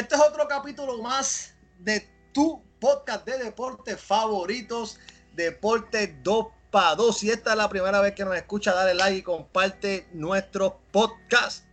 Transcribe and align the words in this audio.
este 0.00 0.14
es 0.14 0.20
otro 0.22 0.48
capítulo 0.48 1.02
más 1.02 1.54
de 1.78 2.08
tu 2.32 2.64
podcast 2.80 3.26
de 3.26 3.36
deportes 3.36 4.00
favoritos, 4.00 4.98
Deporte 5.34 6.16
2 6.22 6.46
para 6.70 6.94
2. 6.94 7.18
Si 7.18 7.30
esta 7.30 7.50
es 7.50 7.56
la 7.58 7.68
primera 7.68 8.00
vez 8.00 8.14
que 8.14 8.24
nos 8.24 8.34
escucha, 8.34 8.72
dale 8.72 8.94
like 8.94 9.18
y 9.18 9.22
comparte 9.22 10.08
nuestro 10.14 10.80
podcast. 10.90 11.66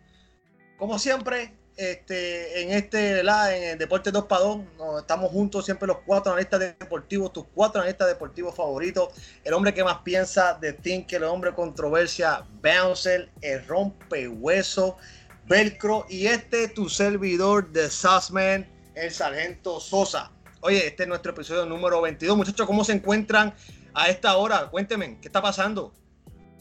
Como 0.76 0.98
siempre, 0.98 1.56
este, 1.78 2.62
en 2.62 2.72
este 2.72 3.20
en 3.20 3.62
el 3.62 3.78
Deporte 3.78 4.10
2 4.10 4.26
para 4.26 4.42
2, 4.42 4.60
estamos 4.98 5.30
juntos 5.30 5.64
siempre 5.64 5.88
los 5.88 5.98
cuatro 6.04 6.32
analistas 6.32 6.60
deportivos, 6.60 7.32
tus 7.32 7.46
cuatro 7.54 7.80
analistas 7.80 8.08
deportivos 8.08 8.54
favoritos, 8.54 9.08
el 9.42 9.54
hombre 9.54 9.72
que 9.72 9.82
más 9.82 9.98
piensa 10.02 10.52
de 10.60 10.74
Think, 10.74 11.10
el 11.14 11.24
hombre 11.24 11.54
controversia, 11.54 12.44
Bouncer, 12.62 13.30
el 13.40 13.66
rompehueso, 13.66 14.98
Velcro 15.48 16.04
y 16.10 16.26
este 16.26 16.68
tu 16.68 16.90
servidor 16.90 17.72
de 17.72 17.88
Sussman, 17.88 18.66
el 18.94 19.10
sargento 19.10 19.80
Sosa. 19.80 20.30
Oye, 20.60 20.86
este 20.86 21.04
es 21.04 21.08
nuestro 21.08 21.32
episodio 21.32 21.64
número 21.64 22.02
22. 22.02 22.36
Muchachos, 22.36 22.66
¿cómo 22.66 22.84
se 22.84 22.92
encuentran 22.92 23.54
a 23.94 24.10
esta 24.10 24.36
hora? 24.36 24.68
Cuéntenme, 24.70 25.16
¿qué 25.22 25.28
está 25.28 25.40
pasando? 25.40 25.94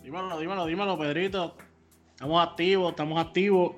Dímelo, 0.04 0.40
dímelo, 0.40 0.66
dímelo, 0.66 0.98
Pedrito. 0.98 1.58
Estamos 2.12 2.48
activos, 2.48 2.92
estamos 2.92 3.20
activos 3.20 3.76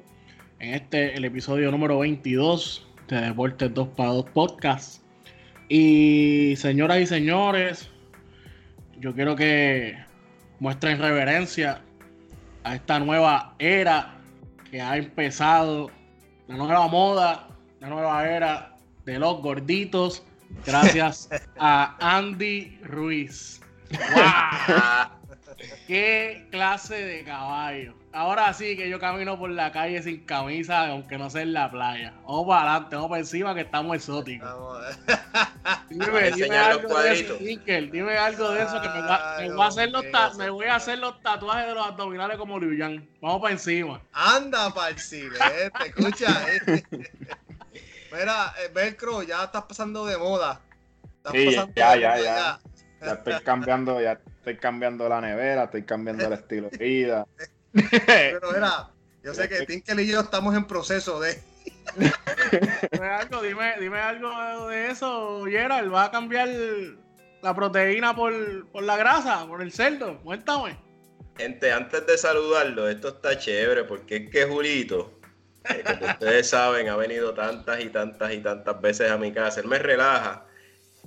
en 0.59 0.76
este, 0.76 1.16
el 1.16 1.26
episodio 1.26 1.71
número 1.71 1.98
22 1.98 2.88
de 3.07 3.21
Deportes 3.21 3.73
2 3.73 3.88
para 3.98 4.12
2 4.12 4.26
Podcast. 4.30 5.02
Y 5.70 6.54
señoras 6.57 6.99
y 6.99 7.07
señores, 7.07 7.90
yo 8.99 9.16
quiero 9.16 9.35
que 9.35 9.98
muestren 10.60 10.99
reverencia 10.99 11.82
a 12.63 12.76
esta 12.76 12.99
nueva 12.99 13.55
era 13.57 14.19
que 14.70 14.82
ha 14.82 14.98
empezado 14.98 15.90
la 16.48 16.58
nueva 16.58 16.88
moda, 16.88 17.48
la 17.80 17.90
nueva 17.90 18.27
era 18.27 18.76
de 19.05 19.20
los 19.20 19.41
gorditos, 19.41 20.23
gracias 20.66 21.30
a 21.60 21.96
Andy 21.99 22.80
Ruiz. 22.84 23.62
¡Qué 25.87 26.48
clase 26.51 26.95
de 26.95 27.23
caballo! 27.23 27.93
Ahora 28.12 28.51
sí 28.53 28.75
que 28.75 28.89
yo 28.89 28.99
camino 28.99 29.37
por 29.37 29.51
la 29.51 29.71
calle 29.71 30.01
sin 30.01 30.25
camisa, 30.25 30.87
aunque 30.87 31.17
no 31.17 31.29
sea 31.29 31.43
en 31.43 31.53
la 31.53 31.70
playa. 31.70 32.13
Vamos 32.23 32.48
para 32.48 32.71
adelante, 32.71 32.95
vamos 32.95 33.09
para 33.09 33.20
encima 33.20 33.53
que 33.53 33.62
estamos 33.62 33.95
exóticos. 33.95 34.49
Dime, 35.90 36.31
dime 36.31 36.57
algo 36.57 36.99
de 36.99 37.13
eso, 37.13 37.37
Dime 37.37 38.17
algo 38.17 38.51
de 38.51 38.63
eso 38.63 38.81
que 38.81 38.90
me, 38.90 39.01
va, 39.01 39.37
me, 39.40 39.49
voy 39.51 39.62
a 39.62 39.67
hacer 39.67 39.91
los 39.91 40.37
me 40.37 40.49
voy 40.49 40.65
a 40.65 40.75
hacer 40.75 40.97
los 40.97 41.21
tatuajes 41.21 41.67
de 41.67 41.75
los 41.75 41.85
abdominales 41.85 42.37
como 42.37 42.59
Liu 42.59 42.75
Yang. 42.75 43.07
Vamos 43.21 43.41
para 43.41 43.53
encima. 43.53 44.01
Anda 44.12 44.73
para 44.73 44.90
el 44.90 44.99
cine, 44.99 45.37
te 45.79 45.87
escucha. 45.87 46.45
Eh. 46.51 46.84
Mira, 48.12 48.53
eh, 48.63 48.71
Velcro, 48.73 49.21
ya 49.21 49.43
estás 49.43 49.63
pasando 49.63 50.05
de 50.07 50.17
moda. 50.17 50.62
sí, 51.31 51.51
ya, 51.51 51.67
ya, 51.75 51.95
ya, 51.95 52.17
ya. 52.17 52.59
Ya 53.01 53.13
estoy 53.13 53.40
cambiando, 53.43 54.01
ya 54.01 54.20
estoy 54.40 54.57
cambiando 54.57 55.07
la 55.07 55.21
nevera, 55.21 55.65
estoy 55.65 55.84
cambiando 55.84 56.26
el 56.26 56.34
estilo 56.34 56.70
de 56.70 56.77
vida. 56.77 57.27
Pero 58.07 58.51
mira, 58.54 58.90
yo 59.23 59.34
sé 59.34 59.48
que 59.48 59.65
Tinkel 59.65 59.99
y 59.99 60.07
yo 60.07 60.21
estamos 60.21 60.55
en 60.55 60.65
proceso 60.65 61.20
de. 61.20 61.40
dime 62.91 63.07
algo, 63.07 63.41
dime, 63.41 63.73
dime 63.79 63.99
algo 63.99 64.68
de 64.69 64.91
eso, 64.91 65.44
Gerald. 65.46 65.94
¿Va 65.94 66.06
a 66.06 66.12
cambiar 66.12 66.50
la 67.41 67.53
proteína 67.53 68.16
por, 68.16 68.34
la 68.81 68.97
grasa, 68.97 69.46
por 69.46 69.62
el 69.62 69.72
cerdo? 69.72 70.19
Cuéntame. 70.23 70.78
Gente, 71.38 71.72
antes 71.72 72.06
de 72.07 72.18
saludarlo, 72.18 72.90
esto 72.90 73.09
está 73.09 73.38
chévere 73.38 73.84
porque 73.84 74.18
es 74.18 74.29
que 74.29 74.46
Julito, 74.46 75.19
eh, 75.69 75.84
como 75.85 76.12
ustedes 76.12 76.50
saben, 76.50 76.90
ha 76.90 76.96
venido 76.96 77.34
tantas 77.34 77.81
y 77.81 77.90
tantas 77.90 78.34
y 78.34 78.40
tantas 78.40 78.81
veces 78.81 79.12
a 79.12 79.18
mi 79.18 79.31
casa. 79.31 79.62
Él 79.62 79.68
me 79.68 79.79
relaja 79.79 80.46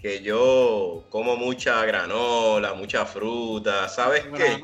que 0.01 0.23
yo 0.23 1.05
como 1.11 1.37
mucha 1.37 1.85
granola, 1.85 2.75
mucha 2.75 3.05
fruta. 3.07 3.89
¿Sabes 3.89 4.25
qué? 4.37 4.61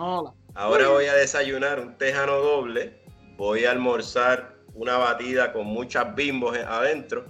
Ahora 0.54 0.88
voy 0.88 1.06
a 1.06 1.14
desayunar 1.14 1.80
un 1.80 1.96
tejano 1.96 2.36
doble, 2.36 3.00
voy 3.36 3.64
a 3.64 3.70
almorzar 3.70 4.56
una 4.74 4.96
batida 4.96 5.52
con 5.52 5.66
muchas 5.66 6.14
bimbos 6.14 6.56
adentro 6.56 7.26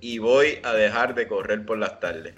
y 0.00 0.18
voy 0.18 0.58
a 0.62 0.72
dejar 0.74 1.14
de 1.14 1.26
correr 1.26 1.64
por 1.66 1.78
las 1.78 1.98
tardes. 2.00 2.34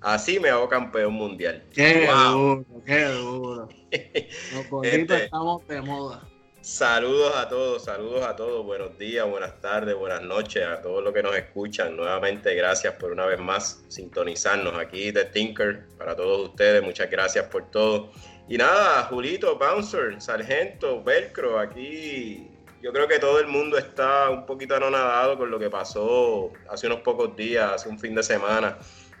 Así 0.00 0.38
me 0.38 0.50
hago 0.50 0.68
campeón 0.68 1.14
mundial. 1.14 1.64
Qué 1.72 2.06
duro, 2.06 2.64
qué 2.84 3.04
duro. 3.04 3.68
Los 3.90 4.84
este, 4.84 5.24
estamos 5.24 5.66
de 5.68 5.80
moda. 5.80 6.22
Saludos 6.66 7.32
a 7.36 7.48
todos, 7.48 7.84
saludos 7.84 8.26
a 8.26 8.34
todos. 8.34 8.66
Buenos 8.66 8.98
días, 8.98 9.24
buenas 9.24 9.60
tardes, 9.60 9.94
buenas 9.94 10.20
noches 10.22 10.66
a 10.66 10.82
todos 10.82 11.00
los 11.00 11.14
que 11.14 11.22
nos 11.22 11.36
escuchan. 11.36 11.94
Nuevamente, 11.94 12.52
gracias 12.56 12.94
por 12.94 13.12
una 13.12 13.24
vez 13.24 13.38
más 13.38 13.84
sintonizarnos 13.86 14.74
aquí 14.74 15.12
de 15.12 15.26
Tinker 15.26 15.86
para 15.96 16.16
todos 16.16 16.48
ustedes. 16.48 16.82
Muchas 16.82 17.08
gracias 17.08 17.44
por 17.44 17.70
todo. 17.70 18.10
Y 18.48 18.58
nada, 18.58 19.04
Julito, 19.04 19.56
Bouncer, 19.56 20.20
Sargento, 20.20 21.04
Velcro, 21.04 21.60
aquí 21.60 22.50
yo 22.82 22.92
creo 22.92 23.06
que 23.06 23.20
todo 23.20 23.38
el 23.38 23.46
mundo 23.46 23.78
está 23.78 24.28
un 24.30 24.44
poquito 24.44 24.74
anonadado 24.74 25.38
con 25.38 25.52
lo 25.52 25.60
que 25.60 25.70
pasó 25.70 26.50
hace 26.68 26.88
unos 26.88 27.02
pocos 27.02 27.36
días, 27.36 27.74
hace 27.74 27.88
un 27.88 28.00
fin 28.00 28.12
de 28.16 28.24
semana, 28.24 28.76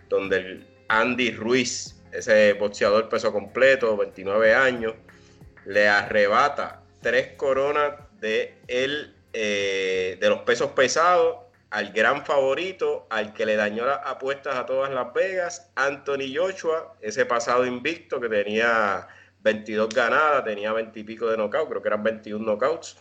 donde 0.08 0.66
Andy 0.88 1.30
Ruiz, 1.30 2.02
ese 2.10 2.54
boxeador 2.54 3.08
peso 3.08 3.32
completo, 3.32 3.96
29 3.96 4.52
años, 4.52 4.94
le 5.64 5.86
arrebata 5.86 6.82
tres 7.06 7.34
coronas 7.36 7.94
de, 8.18 8.58
el, 8.66 9.14
eh, 9.32 10.18
de 10.20 10.28
los 10.28 10.40
pesos 10.40 10.72
pesados 10.72 11.36
al 11.70 11.92
gran 11.92 12.26
favorito, 12.26 13.06
al 13.10 13.32
que 13.32 13.46
le 13.46 13.54
dañó 13.54 13.86
las 13.86 14.00
apuestas 14.04 14.56
a 14.56 14.66
todas 14.66 14.92
Las 14.92 15.14
Vegas, 15.14 15.70
Anthony 15.76 16.34
Joshua, 16.34 16.96
ese 17.00 17.24
pasado 17.24 17.64
invicto 17.64 18.20
que 18.20 18.28
tenía 18.28 19.06
22 19.42 19.88
ganadas, 19.90 20.44
tenía 20.46 20.72
20 20.72 20.98
y 20.98 21.04
pico 21.04 21.28
de 21.30 21.36
knockout, 21.36 21.68
creo 21.68 21.80
que 21.80 21.86
eran 21.86 22.02
21 22.02 22.44
knockouts, 22.44 22.96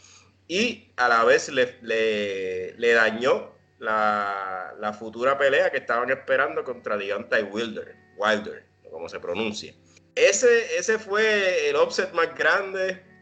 y 0.47 0.91
a 0.97 1.09
la 1.09 1.23
vez 1.23 1.49
le, 1.49 1.75
le, 1.81 2.93
dañó 2.93 3.55
la, 3.79 4.95
futura 4.99 5.35
pelea 5.35 5.71
que 5.71 5.77
estaban 5.77 6.11
esperando 6.11 6.63
contra 6.63 6.95
Deontay 6.95 7.41
Wilder, 7.41 7.95
Wilder, 8.17 8.65
como 8.91 9.09
se 9.09 9.19
pronuncia. 9.19 9.73
Ese, 10.13 10.77
ese 10.77 10.99
fue 10.99 11.69
el 11.71 11.75
offset 11.75 12.13
más 12.13 12.35
grande. 12.35 13.14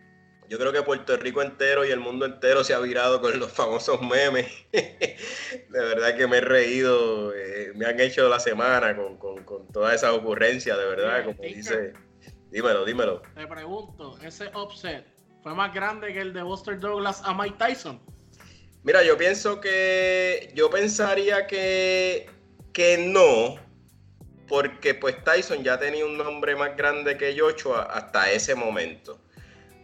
Yo 0.49 0.59
creo 0.59 0.71
que 0.71 0.81
Puerto 0.81 1.15
Rico 1.17 1.41
entero 1.41 1.85
y 1.85 1.91
el 1.91 1.99
mundo 1.99 2.25
entero 2.25 2.63
se 2.63 2.73
ha 2.73 2.79
virado 2.79 3.21
con 3.21 3.39
los 3.39 3.51
famosos 3.51 4.01
memes. 4.01 4.51
de 4.71 5.17
verdad 5.69 6.15
que 6.15 6.27
me 6.27 6.37
he 6.37 6.41
reído, 6.41 7.33
eh, 7.33 7.71
me 7.75 7.85
han 7.85 7.99
hecho 7.99 8.27
la 8.29 8.39
semana 8.39 8.95
con, 8.95 9.17
con, 9.17 9.43
con 9.43 9.67
todas 9.67 9.95
esas 9.95 10.11
ocurrencias, 10.11 10.77
de 10.77 10.85
verdad, 10.85 11.25
como 11.25 11.41
dice 11.41 11.93
Dímelo, 12.53 12.85
dímelo. 12.85 13.23
Te 13.33 13.47
pregunto, 13.47 14.15
¿ese 14.21 14.51
offset 14.53 15.03
fue 15.41 15.55
más 15.55 15.73
grande 15.73 16.13
que 16.13 16.21
el 16.21 16.33
de 16.33 16.43
Buster 16.43 16.79
Douglas 16.79 17.23
a 17.25 17.33
Mike 17.33 17.55
Tyson? 17.57 17.99
Mira, 18.83 19.01
yo 19.01 19.17
pienso 19.17 19.59
que. 19.59 20.51
Yo 20.53 20.69
pensaría 20.69 21.47
que. 21.47 22.29
que 22.71 22.99
no. 22.99 23.55
Porque 24.47 24.93
pues 24.93 25.23
Tyson 25.23 25.63
ya 25.63 25.79
tenía 25.79 26.05
un 26.05 26.15
nombre 26.15 26.55
más 26.55 26.77
grande 26.77 27.17
que 27.17 27.35
Joshua 27.35 27.83
hasta 27.83 28.31
ese 28.31 28.53
momento. 28.53 29.19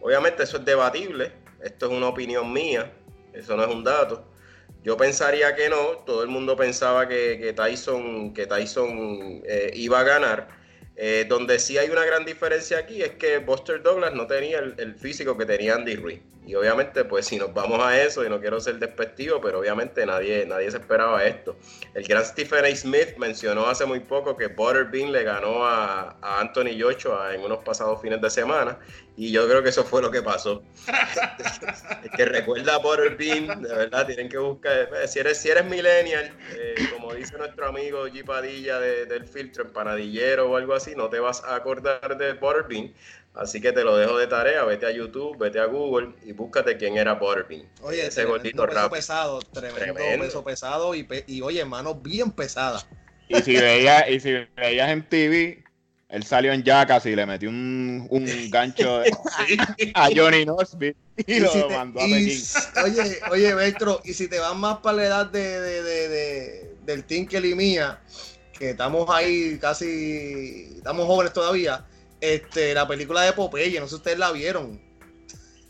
Obviamente 0.01 0.43
eso 0.43 0.57
es 0.57 0.65
debatible. 0.65 1.31
Esto 1.61 1.87
es 1.87 1.91
una 1.91 2.07
opinión 2.07 2.51
mía. 2.51 2.91
Eso 3.33 3.55
no 3.55 3.63
es 3.63 3.69
un 3.73 3.83
dato. 3.83 4.25
Yo 4.83 4.97
pensaría 4.97 5.55
que 5.55 5.69
no. 5.69 5.97
Todo 6.05 6.23
el 6.23 6.29
mundo 6.29 6.55
pensaba 6.55 7.07
que, 7.07 7.53
Tyson, 7.55 8.33
que 8.33 8.47
Tyson 8.47 9.41
eh, 9.45 9.71
iba 9.75 9.99
a 9.99 10.03
ganar. 10.03 10.58
Eh, 11.01 11.25
donde 11.29 11.59
sí 11.59 11.77
hay 11.77 11.89
una 11.89 12.03
gran 12.03 12.25
diferencia 12.25 12.77
aquí 12.77 13.01
es 13.01 13.11
que 13.11 13.37
Buster 13.37 13.81
Douglas 13.81 14.13
no 14.13 14.27
tenía 14.27 14.59
el, 14.59 14.95
físico 14.95 15.37
que 15.37 15.45
tenía 15.45 15.75
Andy 15.75 15.95
Ruiz. 15.95 16.19
Y 16.45 16.55
obviamente, 16.55 17.05
pues 17.05 17.27
si 17.27 17.37
nos 17.37 17.53
vamos 17.53 17.79
a 17.81 18.01
eso, 18.01 18.25
y 18.25 18.29
no 18.29 18.41
quiero 18.41 18.59
ser 18.59 18.79
despectivo, 18.79 19.39
pero 19.39 19.59
obviamente 19.59 20.05
nadie, 20.05 20.45
nadie 20.45 20.69
se 20.69 20.77
esperaba 20.77 21.23
esto. 21.23 21.56
El 21.94 22.03
gran 22.06 22.25
Stephen 22.25 22.65
A. 22.65 22.75
Smith 22.75 23.15
mencionó 23.18 23.68
hace 23.68 23.85
muy 23.85 24.01
poco 24.01 24.35
que 24.35 24.47
Butterbean 24.47 25.13
le 25.13 25.24
ganó 25.24 25.65
a, 25.65 26.18
a 26.21 26.41
Anthony 26.41 26.77
Joshua 26.77 27.33
en 27.33 27.44
unos 27.44 27.63
pasados 27.63 28.01
fines 28.01 28.19
de 28.19 28.29
semana. 28.29 28.77
Y 29.15 29.31
yo 29.31 29.47
creo 29.47 29.62
que 29.62 29.69
eso 29.69 29.83
fue 29.83 30.01
lo 30.01 30.12
que 30.12 30.21
pasó. 30.21 30.63
el 32.03 32.09
que 32.12 32.25
recuerda 32.25 32.75
a 32.75 32.77
Butterbean, 32.77 33.62
de 33.62 33.69
verdad, 33.69 34.06
tienen 34.06 34.27
que 34.27 34.38
buscar. 34.38 34.89
Eh, 35.01 35.07
si 35.07 35.19
eres, 35.19 35.38
si 35.38 35.50
eres 35.50 35.65
millennial, 35.65 36.31
eh, 36.57 36.69
como 37.09 37.19
dice 37.19 37.38
nuestro 37.39 37.67
amigo 37.67 38.07
G. 38.07 38.23
Padilla 38.23 38.79
del 38.79 39.25
filtro, 39.25 39.63
empanadillero 39.63 40.51
o 40.51 40.56
algo 40.56 40.75
así, 40.75 40.94
no 40.95 41.09
te 41.09 41.19
vas 41.19 41.44
a 41.44 41.56
acordar 41.56 42.15
de 42.17 42.33
Butterbean. 42.33 42.94
Así 43.33 43.59
que 43.59 43.71
te 43.71 43.83
lo 43.83 43.97
dejo 43.97 44.17
de 44.17 44.27
tarea, 44.27 44.63
vete 44.63 44.85
a 44.85 44.91
YouTube, 44.91 45.35
vete 45.39 45.59
a 45.59 45.65
Google 45.65 46.13
y 46.23 46.33
búscate 46.33 46.77
quién 46.77 46.97
era 46.97 47.13
Butterbean. 47.13 47.67
Oye, 47.81 48.06
ese 48.06 48.25
gordito 48.25 48.63
peso 48.67 48.89
pesado, 48.91 49.39
tremendo, 49.39 50.23
peso 50.23 50.44
pesado 50.44 50.94
y, 50.94 51.07
y 51.25 51.41
oye, 51.41 51.65
manos 51.65 52.00
bien 52.03 52.31
pesadas. 52.31 52.88
Y 53.27 53.41
si 53.41 53.55
veías, 53.55 54.07
y 54.07 54.19
si 54.19 54.33
veías 54.55 54.89
en 54.91 55.09
TV, 55.09 55.63
él 56.09 56.23
salió 56.23 56.51
en 56.53 56.63
Jackass 56.63 57.05
y 57.05 57.15
le 57.15 57.25
metió 57.25 57.50
un, 57.50 58.07
un 58.09 58.50
gancho 58.51 59.01
a 59.95 60.09
Johnny 60.15 60.45
Nosby 60.45 60.95
y, 61.27 61.39
lo 61.39 61.69
mandó 61.69 62.01
a 62.01 62.03
Pekín. 62.03 62.41
Oye, 62.83 63.19
oye, 63.31 63.53
Vectro, 63.53 64.01
y 64.03 64.13
si 64.13 64.27
te 64.27 64.39
vas 64.39 64.55
más 64.55 64.77
para 64.79 64.97
la 64.97 65.05
edad 65.05 65.25
de, 65.27 65.59
de, 65.59 65.81
de, 65.83 66.69
del 66.89 67.06
Tinkel 67.06 67.45
y 67.45 67.56
mía, 67.56 68.01
que 68.57 68.71
estamos 68.71 69.09
ahí 69.09 69.57
casi, 69.59 70.74
estamos 70.77 71.06
jóvenes 71.06 71.33
todavía, 71.33 71.86
este, 72.19 72.74
la 72.74 72.88
película 72.88 73.21
de 73.21 73.33
Popeye, 73.33 73.80
no 73.80 73.86
sé 73.86 73.91
si 73.91 73.95
ustedes 73.95 74.19
la 74.19 74.31
vieron. 74.31 74.81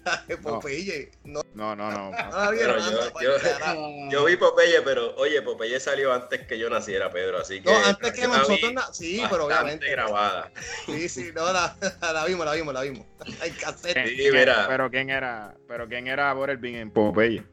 Popeye. 0.41 1.11
No, 1.25 1.41
no, 1.53 1.75
no. 1.75 1.91
no. 1.91 2.11
yo, 4.09 4.25
vi 4.25 4.37
Popeye, 4.37 4.81
pero 4.81 5.13
oye, 5.17 5.41
Popeye 5.41 5.79
salió 5.79 6.13
antes 6.13 6.47
que 6.47 6.57
yo 6.57 6.69
naciera, 6.69 7.11
Pedro, 7.11 7.39
así 7.39 7.61
que. 7.61 7.69
No, 7.69 7.77
antes 7.85 8.13
que 8.13 8.27
nosotros. 8.27 8.73
sí, 8.93 9.21
pero 9.29 9.45
obviamente. 9.45 9.89
grabada. 9.91 10.51
Sí, 10.85 11.09
sí, 11.09 11.31
no, 11.35 11.51
la, 11.51 11.75
la 12.13 12.25
vimos, 12.25 12.45
la 12.45 12.53
vimos, 12.53 12.73
la 12.73 12.81
vimos. 12.81 13.05
Hay 13.41 13.51
cassette. 13.51 14.07
Sí, 14.07 14.29
mira. 14.31 14.65
Pero 14.67 14.89
quién 14.89 15.09
era, 15.09 15.53
pero 15.67 15.87
quién 15.87 16.07
era 16.07 16.33
Borelvin 16.33 16.75
en 16.75 16.91
Popeye. 16.91 17.43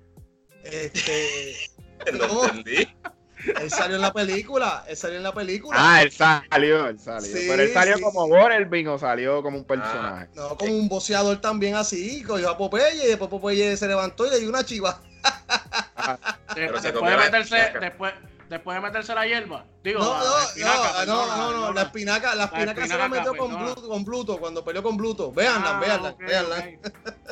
Este. 0.64 1.56
no 2.12 2.44
entendí. 2.44 2.88
Él 3.60 3.70
salió 3.70 3.96
en 3.96 4.02
la 4.02 4.12
película, 4.12 4.84
él 4.88 4.96
salió 4.96 5.16
en 5.16 5.22
la 5.22 5.32
película. 5.32 5.76
Ah, 5.78 6.02
él 6.02 6.10
salió, 6.10 6.88
él 6.88 6.98
salió. 6.98 7.32
Pero 7.32 7.62
él 7.62 7.72
salió 7.72 8.00
como 8.00 8.28
Borelvin 8.28 8.88
o 8.88 8.98
salió 8.98 9.42
como 9.42 9.58
un 9.58 9.64
ah, 9.64 9.68
personaje. 9.68 10.28
no, 10.34 10.56
como 10.56 10.72
un 10.72 10.88
boceador 10.88 11.40
también 11.40 11.74
así, 11.74 12.22
cogió 12.22 12.50
a 12.50 12.58
Popeye 12.58 13.04
y 13.04 13.08
después 13.08 13.30
Popeye 13.30 13.76
se 13.76 13.86
levantó 13.88 14.26
y 14.26 14.30
le 14.30 14.40
dio 14.40 14.48
una 14.48 14.64
chiva. 14.64 15.00
Ah, 15.96 16.18
después, 16.54 16.82
de 16.82 16.92
meterse, 16.92 17.72
después, 17.80 18.12
después 18.48 18.76
de 18.76 18.80
meterse 18.80 19.14
la 19.14 19.26
hierba. 19.26 19.66
Digo, 19.82 20.00
no, 20.00 20.18
no, 20.18 20.38
espinaca, 20.40 21.06
no, 21.06 21.26
no, 21.26 21.52
no, 21.52 21.72
la 21.72 21.82
espinaca, 21.82 22.34
la 22.34 22.44
espinaca, 22.44 22.86
se 22.86 22.98
la 22.98 23.08
metió 23.08 23.36
con, 23.36 23.58
Bluto, 23.58 23.88
con 23.88 24.04
Bluto, 24.04 24.38
cuando 24.38 24.64
peleó 24.64 24.82
con 24.82 24.96
Bluto. 24.96 25.32
Véanla, 25.32 25.76
ah, 25.76 25.80
véanla, 25.80 26.16
véanla. 26.18 26.70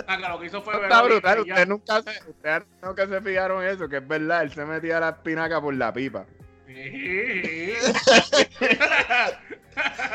Ah, 0.06 0.16
lo 0.16 0.40
que 0.40 0.46
hizo 0.46 0.62
fue 0.62 0.82
Está 0.82 1.02
brutal, 1.02 1.40
ustedes 1.40 1.68
nunca, 1.68 2.02
se, 2.02 2.10
ustedes 2.28 2.62
nunca 2.82 3.06
se 3.06 3.20
fijaron 3.20 3.64
eso, 3.64 3.88
que 3.88 3.98
es 3.98 4.08
verdad, 4.08 4.42
él 4.42 4.52
se 4.52 4.64
metía 4.64 5.00
la 5.00 5.10
espinaca 5.10 5.60
por 5.60 5.74
la 5.74 5.92
pipa. 5.92 6.26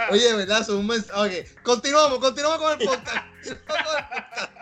Oye, 0.10 0.36
¿verdad? 0.36 0.62
Es 0.62 0.70
un 0.70 0.88
mensaje. 0.88 1.46
Ok, 1.46 1.64
continuamos, 1.64 2.20
continuamos 2.20 2.60
con 2.60 2.82
el 2.82 2.88
podcast. 2.88 3.28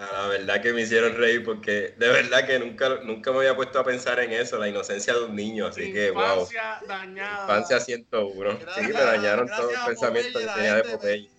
la 0.00 0.26
verdad 0.28 0.62
que 0.62 0.72
me 0.72 0.82
hicieron 0.82 1.14
reír 1.14 1.44
porque 1.44 1.94
de 1.98 2.08
verdad 2.08 2.46
que 2.46 2.58
nunca, 2.58 3.00
nunca 3.02 3.32
me 3.32 3.38
había 3.38 3.54
puesto 3.54 3.78
a 3.78 3.84
pensar 3.84 4.18
en 4.20 4.32
eso, 4.32 4.58
la 4.58 4.68
inocencia 4.68 5.12
de 5.12 5.24
un 5.24 5.36
niño, 5.36 5.66
así 5.66 5.92
que 5.92 6.10
wow. 6.10 6.40
Infancia 6.40 6.80
dañada. 6.86 7.42
Infancia 7.42 7.80
101. 7.80 8.58
sí, 8.74 8.80
me 8.82 8.92
dañaron 8.92 9.48
todo 9.48 9.70
el 9.70 9.76
pensamiento 9.86 10.38
que 10.38 10.46
tenía 10.46 10.76
de 10.76 10.84
Popeye. 10.84 11.30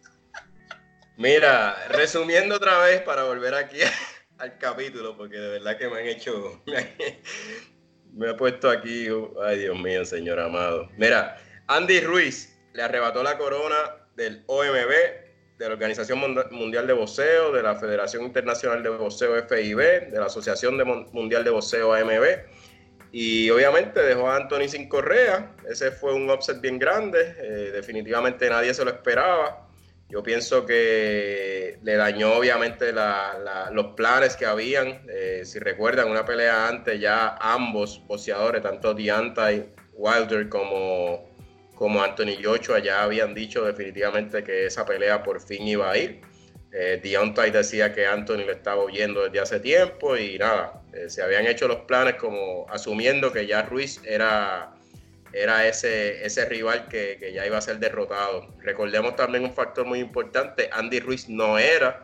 Mira, 1.18 1.76
resumiendo 1.90 2.56
otra 2.56 2.80
vez 2.80 3.02
para 3.02 3.24
volver 3.24 3.56
aquí 3.56 3.78
al 4.38 4.58
capítulo, 4.58 5.18
porque 5.18 5.38
de 5.38 5.50
verdad 5.50 5.78
que 5.78 5.90
me 5.90 6.00
han 6.00 6.08
hecho, 6.08 6.62
me 8.14 8.30
ha 8.30 8.38
puesto 8.38 8.70
aquí, 8.70 9.08
ay 9.44 9.60
Dios 9.60 9.80
mío, 9.80 10.06
señor 10.06 10.40
amado. 10.40 10.88
Mira, 10.98 11.38
Andy 11.68 12.02
Ruiz 12.02 12.60
le 12.74 12.84
arrebató 12.84 13.24
la 13.24 13.38
corona 13.38 14.08
del 14.16 14.44
OMB 14.46 15.31
de 15.62 15.68
la 15.68 15.76
Organización 15.76 16.20
Mundial 16.50 16.88
de 16.88 16.94
Boxeo, 16.94 17.52
de 17.52 17.62
la 17.62 17.76
Federación 17.76 18.24
Internacional 18.24 18.82
de 18.82 18.90
Boxeo 18.90 19.36
FIB, 19.48 20.10
de 20.10 20.20
la 20.20 20.26
Asociación 20.26 20.76
Mundial 21.12 21.44
de 21.44 21.52
Boxeo 21.52 21.94
AMB. 21.94 22.26
Y 23.12 23.48
obviamente 23.52 24.00
dejó 24.02 24.28
a 24.28 24.38
Anthony 24.38 24.68
sin 24.68 24.90
correa. 24.90 25.52
Ese 25.70 25.92
fue 25.92 26.16
un 26.16 26.28
upset 26.32 26.60
bien 26.62 26.80
grande. 26.80 27.36
Eh, 27.38 27.72
definitivamente 27.74 28.50
nadie 28.50 28.74
se 28.74 28.84
lo 28.84 28.90
esperaba. 28.90 29.68
Yo 30.10 30.24
pienso 30.24 30.66
que 30.66 31.78
le 31.84 31.96
dañó 31.96 32.34
obviamente 32.34 32.92
los 32.92 33.86
planes 33.96 34.36
que 34.36 34.48
habían. 34.48 35.04
Eh, 35.10 35.44
si 35.46 35.60
recuerdan, 35.60 36.10
una 36.10 36.26
pelea 36.26 36.70
antes 36.70 37.00
ya 37.00 37.38
ambos 37.40 38.02
boxeadores, 38.08 38.64
tanto 38.64 38.98
y 38.98 39.12
Wilder 39.94 40.50
como 40.50 41.31
como 41.82 42.04
Anthony 42.04 42.38
Joshua 42.40 42.78
ya 42.78 43.02
habían 43.02 43.34
dicho 43.34 43.66
definitivamente 43.66 44.44
que 44.44 44.68
esa 44.68 44.86
pelea 44.86 45.24
por 45.24 45.42
fin 45.42 45.68
iba 45.68 45.90
a 45.90 45.98
ir. 45.98 46.22
Eh, 46.72 47.00
Deontay 47.02 47.50
decía 47.50 47.92
que 47.92 48.06
Anthony 48.06 48.46
lo 48.46 48.52
estaba 48.52 48.84
oyendo 48.84 49.24
desde 49.24 49.40
hace 49.40 49.60
tiempo 49.60 50.16
y 50.16 50.38
nada, 50.38 50.84
eh, 50.94 51.10
se 51.10 51.24
habían 51.24 51.48
hecho 51.48 51.68
los 51.68 51.80
planes 51.88 52.18
como 52.18 52.68
asumiendo 52.70 53.34
que 53.34 53.48
ya 53.48 53.64
Ruiz 53.64 54.00
era, 54.06 54.76
era 55.34 55.68
ese, 55.68 56.24
ese 56.24 56.46
rival 56.46 56.88
que, 56.88 57.32
ya 57.34 57.48
iba 57.48 57.58
a 57.58 57.62
ser 57.62 57.80
derrotado. 57.80 58.48
Recordemos 58.60 59.16
también 59.16 59.44
un 59.44 59.52
factor 59.52 59.84
muy 59.84 59.98
importante, 60.02 60.70
Andy 60.72 61.00
Ruiz 61.00 61.30
no 61.30 61.58
era 61.58 62.00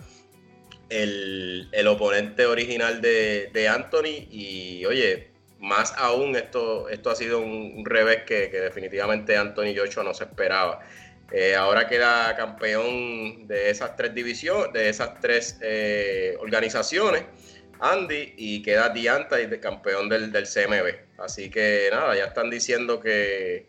el, 0.89 1.69
oponente 1.87 2.47
original 2.47 2.99
de, 2.99 3.51
de 3.53 3.67
Anthony 3.67 4.25
y 4.31 4.83
oye, 4.87 5.36
más 5.59 5.93
aún 5.97 6.35
esto, 6.35 6.89
esto 6.89 7.09
ha 7.09 7.15
sido 7.15 7.39
un, 7.39 7.85
revés 7.85 8.23
que, 8.23 8.49
definitivamente 8.49 9.35
Anthony 9.37 9.75
Joshua 9.75 10.03
no 10.03 10.13
se 10.13 10.25
esperaba. 10.25 10.79
Eh, 11.31 11.55
ahora 11.55 11.87
queda 11.87 12.35
campeón 12.35 13.47
de 13.47 13.69
esas 13.69 13.95
tres 13.95 14.13
divisiones, 14.13 14.71
de 14.73 14.89
esas 14.89 15.19
tres 15.19 15.57
eh, 15.61 16.37
organizaciones, 16.39 17.23
Andy, 17.79 18.33
y 18.37 18.61
queda 18.61 18.89
Dianta 18.89 19.39
y 19.41 19.47
de 19.47 19.59
campeón 19.59 20.09
del, 20.09 20.31
del 20.31 20.45
CMB. 20.45 21.21
Así 21.21 21.49
que 21.49 21.89
nada, 21.91 22.15
ya 22.15 22.25
están 22.25 22.49
diciendo 22.49 22.99
que, 22.99 23.67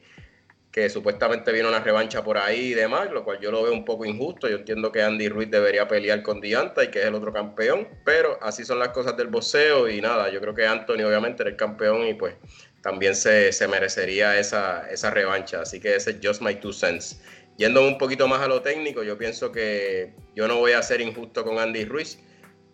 que 0.71 0.91
supuestamente 0.91 1.51
viene 1.51 1.69
una 1.69 1.81
revancha 1.81 2.23
por 2.23 2.37
ahí 2.37 2.73
y 2.73 2.75
demás, 2.75 3.11
lo 3.11 3.25
cual 3.25 3.41
yo 3.41 3.51
lo 3.51 3.63
veo 3.63 3.73
un 3.73 3.85
poco 3.85 4.05
injusto. 4.05 4.49
Yo 4.49 4.57
entiendo 4.57 4.93
que 4.93 5.03
Andy 5.03 5.29
Ruiz 5.29 5.51
debería 5.51 5.89
pelear 5.89 6.23
con 6.23 6.41
Dianta 6.41 6.85
y 6.85 6.89
que 6.89 7.01
es 7.01 7.07
el 7.07 7.15
otro 7.15 7.33
campeón, 7.33 7.89
pero 8.05 8.39
así 8.43 8.65
son 8.65 8.79
las 8.79 8.89
cosas 8.89 9.17
del 9.17 9.29
boxeo 9.29 9.89
y 9.89 10.01
nada, 10.01 10.31
yo 10.31 10.41
creo 10.41 10.55
que 10.55 10.67
Anthony 10.67 11.05
obviamente 11.07 11.43
era 11.43 11.51
el 11.51 11.57
campeón 11.57 12.07
y 12.07 12.15
pues 12.15 12.35
también 12.83 13.15
se, 13.15 13.51
merecería 13.69 14.39
esa, 14.39 14.89
esa 14.91 15.11
revancha. 15.11 15.63
Así 15.63 15.81
que 15.81 15.97
ese 15.97 16.11
es 16.11 16.17
just 16.23 16.43
my 16.43 16.55
two 16.55 16.73
cents. 16.73 17.21
Yendo 17.57 17.85
un 17.85 17.99
poquito 17.99 18.29
más 18.29 18.41
a 18.41 18.47
lo 18.47 18.63
técnico, 18.63 19.03
yo 19.03 19.19
pienso 19.19 19.51
que 19.51 20.15
yo 20.37 20.47
no 20.47 20.59
voy 20.59 20.73
a 20.73 20.83
ser 20.83 21.01
injusto 21.01 21.45
con 21.45 21.59
Andy 21.59 21.85
Ruiz. 21.87 22.21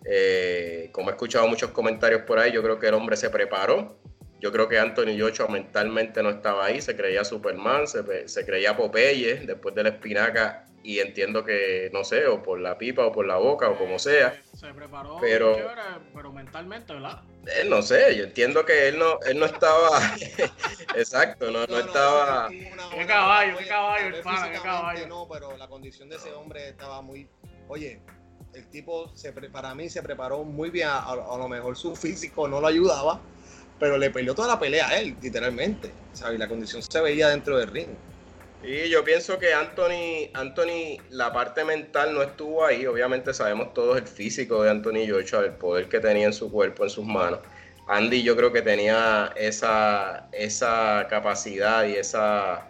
Eh, 0.04 0.90
como 0.92 1.08
he 1.08 1.12
escuchado 1.12 1.48
muchos 1.48 1.70
comentarios 1.70 2.22
por 2.22 2.38
ahí, 2.38 2.52
yo 2.52 2.62
creo 2.62 2.78
que 2.78 2.88
el 2.88 2.94
hombre 2.94 3.16
se 3.16 3.30
preparó, 3.30 3.98
yo 4.40 4.52
creo 4.52 4.68
que 4.68 4.78
Anthony 4.78 5.18
Joshua 5.18 5.48
mentalmente 5.48 6.22
no 6.22 6.30
estaba 6.30 6.66
ahí, 6.66 6.80
se 6.80 6.96
creía 6.96 7.24
Superman, 7.24 7.86
se, 7.86 8.44
creía 8.44 8.76
Popeye 8.76 9.46
después 9.46 9.74
de 9.74 9.84
la 9.84 9.88
espinaca 9.90 10.66
y 10.82 10.98
entiendo 10.98 11.44
que, 11.44 11.88
no 11.94 12.04
sé, 12.04 12.26
o 12.26 12.42
por 12.42 12.60
la 12.60 12.76
pipa 12.76 13.06
o 13.06 13.12
por 13.12 13.26
la 13.26 13.36
boca 13.36 13.70
o 13.70 13.78
como 13.78 13.98
sea. 13.98 14.38
Se 14.54 14.72
preparó, 14.74 15.16
pero, 15.18 15.56
pero 16.14 16.30
mentalmente, 16.30 16.92
¿verdad? 16.92 17.22
Eh, 17.46 17.66
no 17.66 17.80
sé, 17.80 18.16
yo 18.16 18.24
entiendo 18.24 18.66
que 18.66 18.88
él 18.88 18.98
no, 18.98 19.18
él 19.26 19.38
no 19.38 19.46
estaba, 19.46 19.98
exacto, 20.94 21.50
no, 21.50 21.66
no, 21.66 21.78
estaba... 21.78 22.48
qué 22.50 23.06
caballo, 23.06 23.56
qué 23.56 23.66
caballo, 23.66 24.16
el 24.16 24.22
pana, 24.22 24.52
qué 24.52 24.60
caballo. 24.60 25.06
No, 25.06 25.26
pero 25.26 25.56
la 25.56 25.68
condición 25.68 26.10
de 26.10 26.16
ese 26.16 26.32
hombre 26.32 26.68
estaba 26.68 27.00
muy, 27.00 27.26
oye, 27.68 28.02
el 28.52 28.68
tipo 28.68 29.10
se, 29.16 29.32
para 29.32 29.74
mí 29.74 29.88
se 29.88 30.02
preparó 30.02 30.44
muy 30.44 30.68
bien, 30.68 30.88
a 30.90 31.14
lo 31.16 31.48
mejor 31.48 31.76
su 31.76 31.96
físico 31.96 32.46
no 32.46 32.60
lo 32.60 32.66
ayudaba, 32.66 33.20
pero 33.84 33.98
le 33.98 34.08
peleó 34.08 34.34
toda 34.34 34.48
la 34.48 34.58
pelea 34.58 34.88
a 34.88 34.98
él, 34.98 35.14
literalmente. 35.20 35.90
¿sabes? 36.14 36.38
La 36.38 36.48
condición 36.48 36.82
se 36.82 37.00
veía 37.02 37.28
dentro 37.28 37.58
del 37.58 37.68
ring. 37.68 37.88
Y 38.62 38.88
yo 38.88 39.04
pienso 39.04 39.38
que 39.38 39.52
Anthony, 39.52 40.30
Anthony, 40.32 40.96
la 41.10 41.34
parte 41.34 41.66
mental 41.66 42.14
no 42.14 42.22
estuvo 42.22 42.64
ahí. 42.64 42.86
Obviamente 42.86 43.34
sabemos 43.34 43.74
todos 43.74 43.98
el 43.98 44.06
físico 44.06 44.62
de 44.62 44.70
Anthony 44.70 45.06
Joshua, 45.06 45.40
el 45.40 45.52
poder 45.52 45.90
que 45.90 46.00
tenía 46.00 46.24
en 46.24 46.32
su 46.32 46.50
cuerpo, 46.50 46.84
en 46.84 46.88
sus 46.88 47.04
manos. 47.04 47.40
Andy 47.86 48.22
yo 48.22 48.34
creo 48.34 48.50
que 48.54 48.62
tenía 48.62 49.34
esa, 49.36 50.30
esa 50.32 51.06
capacidad 51.10 51.86
y 51.86 51.96
esa, 51.96 52.66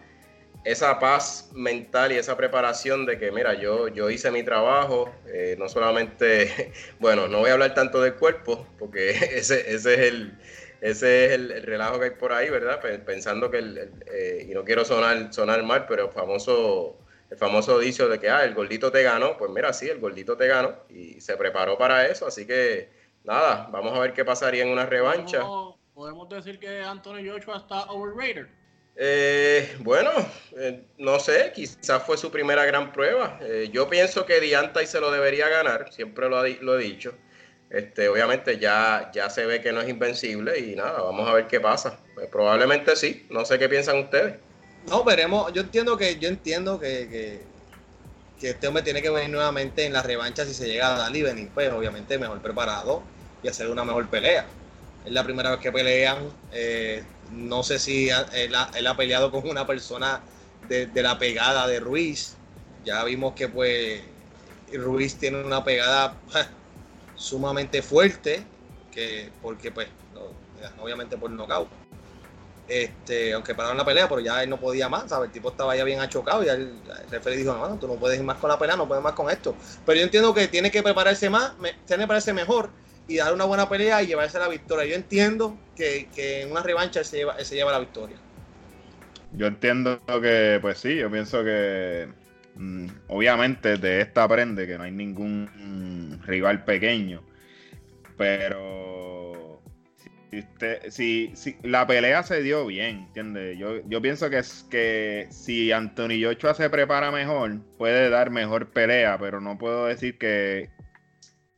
esa 0.64 0.98
paz 0.98 1.50
mental 1.52 2.10
y 2.10 2.16
esa 2.16 2.36
preparación 2.36 3.06
de 3.06 3.20
que, 3.20 3.30
mira, 3.30 3.54
yo, 3.54 3.86
yo 3.86 4.10
hice 4.10 4.32
mi 4.32 4.42
trabajo, 4.42 5.14
eh, 5.28 5.54
no 5.60 5.68
solamente, 5.68 6.72
bueno, 6.98 7.28
no 7.28 7.38
voy 7.38 7.50
a 7.50 7.52
hablar 7.52 7.72
tanto 7.72 8.02
del 8.02 8.14
cuerpo, 8.14 8.66
porque 8.80 9.10
ese, 9.38 9.72
ese 9.72 9.94
es 9.94 10.00
el, 10.00 10.38
ese 10.84 11.24
es 11.24 11.32
el, 11.32 11.62
relajo 11.62 11.98
que 11.98 12.04
hay 12.04 12.10
por 12.10 12.34
ahí, 12.34 12.50
¿verdad? 12.50 12.78
Pensando 13.06 13.50
que, 13.50 13.56
el, 13.56 13.90
eh, 14.04 14.46
y 14.46 14.52
no 14.52 14.64
quiero 14.64 14.84
sonar, 14.84 15.32
sonar 15.32 15.62
mal, 15.62 15.86
pero 15.86 16.08
el 16.08 16.12
famoso, 16.12 16.98
el 17.30 17.38
famoso 17.38 17.78
dicho 17.78 18.06
de 18.06 18.20
que, 18.20 18.28
ah, 18.28 18.44
el 18.44 18.52
gordito 18.52 18.92
te 18.92 19.02
ganó, 19.02 19.38
pues 19.38 19.50
mira, 19.50 19.72
sí, 19.72 19.88
el 19.88 19.98
gordito 19.98 20.36
te 20.36 20.46
ganó 20.46 20.74
y 20.90 21.18
se 21.22 21.38
preparó 21.38 21.78
para 21.78 22.06
eso, 22.06 22.26
así 22.26 22.46
que 22.46 22.90
nada, 23.24 23.66
vamos 23.72 23.96
a 23.96 24.00
ver 24.00 24.12
qué 24.12 24.26
pasaría 24.26 24.62
en 24.62 24.68
una 24.68 24.84
revancha. 24.84 25.42
¿Podemos, 25.94 26.28
decir 26.28 26.58
que 26.58 26.82
Anthony 26.82 27.26
Joshua 27.26 27.56
está 27.56 27.84
overrated? 27.84 28.46
Eh, 28.96 29.76
bueno, 29.78 30.10
eh, 30.58 30.84
no 30.98 31.18
sé, 31.18 31.50
quizás 31.54 32.02
fue 32.02 32.18
su 32.18 32.30
primera 32.30 32.66
gran 32.66 32.92
prueba. 32.92 33.40
yo 33.72 33.88
pienso 33.88 34.26
que 34.26 34.38
Diantay 34.38 34.86
se 34.86 35.00
lo 35.00 35.10
debería 35.10 35.48
ganar, 35.48 35.90
siempre 35.94 36.28
lo, 36.28 36.46
lo 36.46 36.78
he 36.78 36.82
dicho. 36.82 37.14
Este, 37.74 38.08
obviamente 38.08 38.60
ya, 38.60 39.10
ya 39.12 39.28
se 39.28 39.46
ve 39.46 39.60
que 39.60 39.72
no 39.72 39.80
es 39.80 39.88
invencible 39.88 40.56
y 40.60 40.76
nada, 40.76 41.02
vamos 41.02 41.28
a 41.28 41.32
ver 41.32 41.48
qué 41.48 41.58
pasa. 41.58 41.98
Pues 42.14 42.28
probablemente 42.28 42.94
sí, 42.94 43.26
no 43.30 43.44
sé 43.44 43.58
qué 43.58 43.68
piensan 43.68 43.98
ustedes. 43.98 44.36
No, 44.86 45.02
veremos. 45.02 45.52
Yo 45.52 45.62
entiendo 45.62 45.96
que, 45.96 46.16
yo 46.20 46.28
entiendo 46.28 46.78
que, 46.78 47.42
que, 48.38 48.48
este 48.48 48.68
hombre 48.68 48.82
tiene 48.82 49.02
que 49.02 49.10
venir 49.10 49.30
nuevamente 49.30 49.86
en 49.86 49.92
la 49.92 50.02
revancha 50.02 50.44
si 50.44 50.54
se 50.54 50.68
llega 50.68 50.94
a 50.94 50.98
dar 50.98 51.16
y 51.16 51.22
venir, 51.22 51.48
pues 51.52 51.72
obviamente 51.72 52.18
mejor 52.18 52.42
preparado 52.42 53.02
y 53.42 53.48
hacer 53.48 53.68
una 53.68 53.84
mejor 53.84 54.06
pelea. 54.08 54.44
Es 55.04 55.10
la 55.10 55.24
primera 55.24 55.50
vez 55.50 55.58
que 55.58 55.72
pelean. 55.72 56.18
Eh, 56.52 57.02
no 57.32 57.64
sé 57.64 57.80
si 57.80 58.08
él 58.34 58.54
ha, 58.54 58.96
peleado 58.96 59.32
con 59.32 59.48
una 59.48 59.66
persona 59.66 60.20
de, 60.68 60.86
de, 60.86 61.02
la 61.02 61.18
pegada 61.18 61.66
de 61.66 61.80
Ruiz. 61.80 62.36
Ya 62.84 63.02
vimos 63.02 63.34
que 63.34 63.48
pues 63.48 64.02
Ruiz 64.72 65.16
tiene 65.16 65.42
una 65.42 65.64
pegada 65.64 66.14
sumamente 67.16 67.82
fuerte, 67.82 68.44
que 68.90 69.30
porque 69.42 69.70
pues 69.70 69.88
obviamente 70.78 71.16
por 71.16 71.30
nocaut. 71.30 71.68
Este, 72.66 73.34
aunque 73.34 73.54
pararon 73.54 73.76
la 73.76 73.84
pelea, 73.84 74.08
pero 74.08 74.20
ya 74.20 74.42
él 74.42 74.48
no 74.48 74.58
podía 74.58 74.88
más, 74.88 75.10
¿sabes? 75.10 75.26
El 75.26 75.32
tipo 75.32 75.50
estaba 75.50 75.76
ya 75.76 75.84
bien 75.84 76.00
achocado 76.00 76.42
y 76.42 76.48
el, 76.48 76.80
el 77.10 77.36
dijo, 77.36 77.52
no, 77.52 77.78
tú 77.78 77.86
no 77.86 77.96
puedes 77.96 78.18
ir 78.18 78.24
más 78.24 78.38
con 78.38 78.48
la 78.48 78.58
pelea, 78.58 78.74
no 78.74 78.88
puedes 78.88 79.04
más 79.04 79.12
con 79.12 79.28
esto. 79.28 79.54
Pero 79.84 79.98
yo 79.98 80.04
entiendo 80.04 80.32
que 80.32 80.48
tiene 80.48 80.70
que 80.70 80.82
prepararse 80.82 81.28
más, 81.28 81.54
tiene 81.58 81.74
que 81.86 81.96
prepararse 81.96 82.32
mejor 82.32 82.70
y 83.06 83.18
dar 83.18 83.34
una 83.34 83.44
buena 83.44 83.68
pelea 83.68 84.02
y 84.02 84.06
llevarse 84.06 84.38
la 84.38 84.48
victoria. 84.48 84.86
Yo 84.86 84.94
entiendo 84.94 85.58
que, 85.76 86.08
en 86.16 86.50
una 86.50 86.62
revancha 86.62 87.04
se, 87.04 87.18
lleva, 87.18 87.38
se 87.44 87.54
lleva 87.54 87.70
la 87.70 87.80
victoria. 87.80 88.16
Yo 89.32 89.46
entiendo 89.46 90.00
que, 90.06 90.58
pues 90.62 90.78
sí, 90.78 90.96
yo 90.96 91.10
pienso 91.10 91.44
que 91.44 92.08
obviamente 93.08 93.76
de 93.76 94.00
esta 94.00 94.24
aprende 94.24 94.66
que 94.66 94.78
no 94.78 94.84
hay 94.84 94.92
ningún 94.92 96.20
rival 96.24 96.64
pequeño, 96.64 97.22
pero 98.16 99.60
si, 100.88 101.32
la 101.62 101.86
pelea 101.86 102.22
se 102.22 102.42
dio 102.42 102.66
bien, 102.66 103.06
¿entiendes? 103.06 103.58
Yo, 103.58 104.02
pienso 104.02 104.28
que 104.30 105.26
si 105.30 105.72
Anthony 105.72 106.22
Joshua 106.22 106.54
se 106.54 106.70
prepara 106.70 107.10
mejor, 107.10 107.60
puede 107.78 108.10
dar 108.10 108.30
mejor 108.30 108.70
pelea, 108.70 109.18
pero 109.18 109.40
no 109.40 109.58
puedo 109.58 109.86
decir 109.86 110.18
que, 110.18 110.70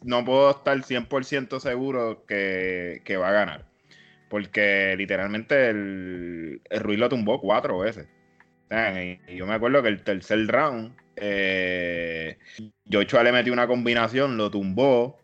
no 0.02 0.24
puedo 0.24 0.50
estar 0.50 0.76
100% 0.78 1.60
seguro 1.60 2.24
que, 2.26 3.16
va 3.20 3.28
a 3.28 3.32
ganar. 3.32 3.66
Porque 4.28 4.94
literalmente 4.96 5.70
el, 5.70 6.62
el 6.70 6.80
Ruiz 6.80 6.98
lo 6.98 7.08
tumbó 7.08 7.40
cuatro 7.40 7.78
veces. 7.78 8.08
Y 8.70 9.37
yo 9.37 9.46
me 9.46 9.54
acuerdo 9.54 9.82
que 9.82 9.88
el 9.88 10.02
tercer 10.02 10.46
round, 10.46 10.96
eh, 11.16 12.38
le 12.85 13.32
metió 13.32 13.52
una 13.52 13.66
combinación, 13.66 14.37
lo 14.37 14.50
tumbó. 14.50 15.18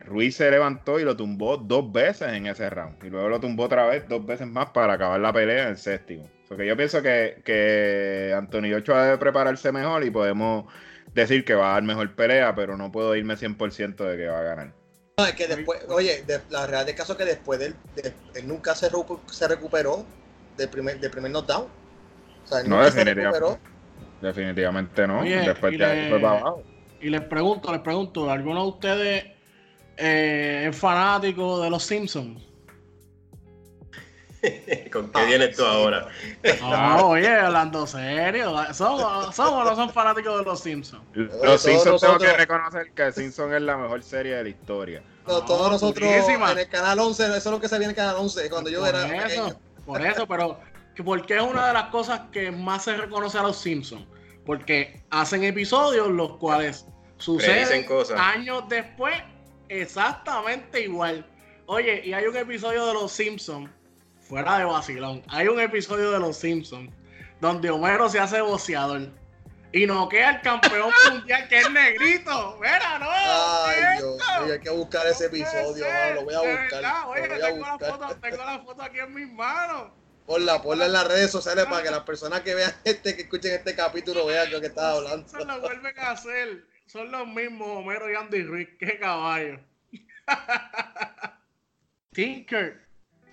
Ruiz 0.00 0.36
se 0.36 0.50
levantó 0.50 1.00
y 1.00 1.04
lo 1.04 1.16
tumbó 1.16 1.56
dos 1.56 1.90
veces 1.90 2.32
en 2.32 2.46
ese 2.46 2.68
round. 2.70 3.02
Y 3.02 3.10
luego 3.10 3.28
lo 3.28 3.40
tumbó 3.40 3.64
otra 3.64 3.86
vez, 3.86 4.06
dos 4.08 4.24
veces 4.24 4.46
más 4.46 4.70
para 4.70 4.94
acabar 4.94 5.18
la 5.18 5.32
pelea 5.32 5.64
en 5.64 5.68
el 5.70 5.78
séptimo. 5.78 6.28
Porque 6.48 6.66
yo 6.66 6.76
pienso 6.76 7.02
que, 7.02 7.40
que 7.44 8.32
Anthony 8.36 8.70
Joshua 8.70 9.04
debe 9.04 9.18
prepararse 9.18 9.72
mejor 9.72 10.04
y 10.04 10.10
podemos 10.10 10.66
decir 11.14 11.44
que 11.44 11.54
va 11.54 11.70
a 11.70 11.72
dar 11.74 11.82
mejor 11.82 12.14
pelea, 12.14 12.54
pero 12.54 12.76
no 12.76 12.92
puedo 12.92 13.16
irme 13.16 13.34
100% 13.34 13.96
de 13.96 14.16
que 14.16 14.26
va 14.26 14.40
a 14.40 14.42
ganar. 14.42 14.72
Es 15.16 15.34
que 15.34 15.46
después, 15.46 15.80
oye, 15.88 16.24
la 16.50 16.66
realidad 16.66 16.86
del 16.86 16.94
caso 16.96 17.12
es 17.12 17.18
que 17.18 17.24
después 17.24 17.60
de, 17.60 17.74
él 18.34 18.48
nunca 18.48 18.74
se, 18.74 18.90
se 19.30 19.48
recuperó 19.48 20.04
del 20.56 20.68
primer, 20.68 21.00
del 21.00 21.10
primer 21.10 21.30
knockdown. 21.30 21.66
O 22.44 22.46
sea, 22.46 22.62
no, 22.64 22.82
definitivamente, 22.82 23.58
definitivamente 24.20 25.06
no. 25.06 25.22
después 25.22 25.72
y, 25.72 27.06
y 27.06 27.10
les 27.10 27.20
pregunto, 27.22 27.72
les 27.72 27.80
pregunto, 27.80 28.30
¿alguno 28.30 28.62
de 28.62 28.68
ustedes 28.68 29.24
eh, 29.96 30.66
es 30.68 30.76
fanático 30.76 31.60
de 31.60 31.70
los 31.70 31.82
Simpsons? 31.82 32.42
¿Con 34.92 35.10
qué 35.10 35.24
vienes 35.24 35.56
tú 35.56 35.64
ahora? 35.64 36.08
No, 36.60 37.08
oye, 37.08 37.28
hablando 37.28 37.86
serio. 37.86 38.54
¿Somos, 38.72 39.38
o 39.38 39.64
no 39.64 39.76
son 39.76 39.90
fanáticos 39.90 40.38
de 40.38 40.44
los 40.44 40.60
Simpsons? 40.60 41.02
Los 41.14 41.62
Simpsons 41.62 42.00
tengo 42.00 42.18
que 42.18 42.32
reconocer 42.32 42.92
que 42.92 43.12
Simpsons 43.12 43.54
es 43.54 43.62
la 43.62 43.76
mejor 43.76 44.02
serie 44.02 44.36
de 44.36 44.42
la 44.42 44.48
historia. 44.48 45.02
todos 45.24 45.70
nosotros 45.72 46.08
en 46.08 46.58
el 46.58 46.68
canal 46.68 46.98
11, 46.98 47.24
eso 47.24 47.36
es 47.36 47.46
lo 47.46 47.60
que 47.60 47.68
se 47.68 47.78
viene 47.78 47.84
en 47.84 47.90
el 47.90 47.96
canal 47.96 48.16
11 48.16 48.50
cuando 48.50 48.70
yo 48.70 48.80
por 48.80 48.88
era 48.88 49.26
eso, 49.26 49.60
Por 49.86 50.04
eso, 50.04 50.26
pero 50.26 50.58
porque 51.02 51.36
es 51.36 51.42
una 51.42 51.68
de 51.68 51.72
las 51.72 51.84
cosas 51.88 52.20
que 52.30 52.50
más 52.50 52.84
se 52.84 52.96
reconoce 52.96 53.38
a 53.38 53.42
los 53.42 53.58
Simpsons. 53.58 54.06
Porque 54.44 55.02
hacen 55.10 55.42
episodios 55.44 56.08
los 56.08 56.36
cuales 56.36 56.86
suceden 57.18 57.86
años 58.16 58.64
después 58.68 59.14
exactamente 59.68 60.82
igual. 60.82 61.26
Oye, 61.66 62.02
y 62.04 62.12
hay 62.12 62.26
un 62.26 62.36
episodio 62.36 62.86
de 62.86 62.92
Los 62.92 63.12
Simpsons 63.12 63.70
fuera 64.20 64.58
de 64.58 64.64
vacilón, 64.64 65.22
hay 65.28 65.48
un 65.48 65.60
episodio 65.60 66.10
de 66.10 66.18
Los 66.18 66.36
Simpsons 66.36 66.90
donde 67.40 67.70
Homero 67.70 68.08
se 68.08 68.18
hace 68.18 68.40
boceador 68.40 69.10
y 69.72 69.86
noquea 69.86 70.30
al 70.30 70.42
campeón 70.42 70.90
mundial 71.10 71.48
que 71.48 71.58
es 71.58 71.70
negrito. 71.70 72.58
Mira, 72.60 72.98
no. 72.98 73.08
Ay, 73.10 73.98
Dios 73.98 74.22
hay 74.52 74.60
que 74.60 74.70
buscar 74.70 75.06
ese 75.06 75.26
episodio, 75.26 75.84
lo 76.14 76.24
voy 76.24 76.34
a 76.34 76.38
buscar. 76.38 77.06
Oye, 77.08 77.28
tengo, 77.28 77.66
La 77.66 77.78
foto, 77.78 78.16
tengo 78.20 78.44
la 78.44 78.58
foto 78.60 78.82
aquí 78.82 78.98
en 78.98 79.14
mis 79.14 79.32
manos. 79.32 79.90
Ponla, 80.26 80.62
ponla 80.62 80.86
en 80.86 80.92
las 80.92 81.06
redes 81.06 81.30
sociales 81.30 81.66
para 81.66 81.82
que 81.82 81.90
las 81.90 82.02
personas 82.04 82.40
que 82.40 82.54
vean 82.54 82.72
este, 82.84 83.14
que 83.14 83.22
escuchen 83.22 83.52
este 83.52 83.74
capítulo 83.74 84.24
vean 84.26 84.50
lo 84.50 84.60
que 84.60 84.68
estaba 84.68 84.92
hablando. 84.92 85.26
Eso 85.26 85.44
lo 85.44 85.60
vuelven 85.60 85.98
a 85.98 86.12
hacer. 86.12 86.64
Son 86.86 87.10
los 87.10 87.26
mismos 87.26 87.68
Homero 87.68 88.10
y 88.10 88.14
Andy 88.14 88.42
Ruiz. 88.42 88.68
Qué 88.78 88.98
caballo. 88.98 89.60
Tinker. 92.12 92.80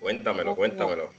Cuéntamelo, 0.00 0.54
cuéntamelo. 0.54 1.10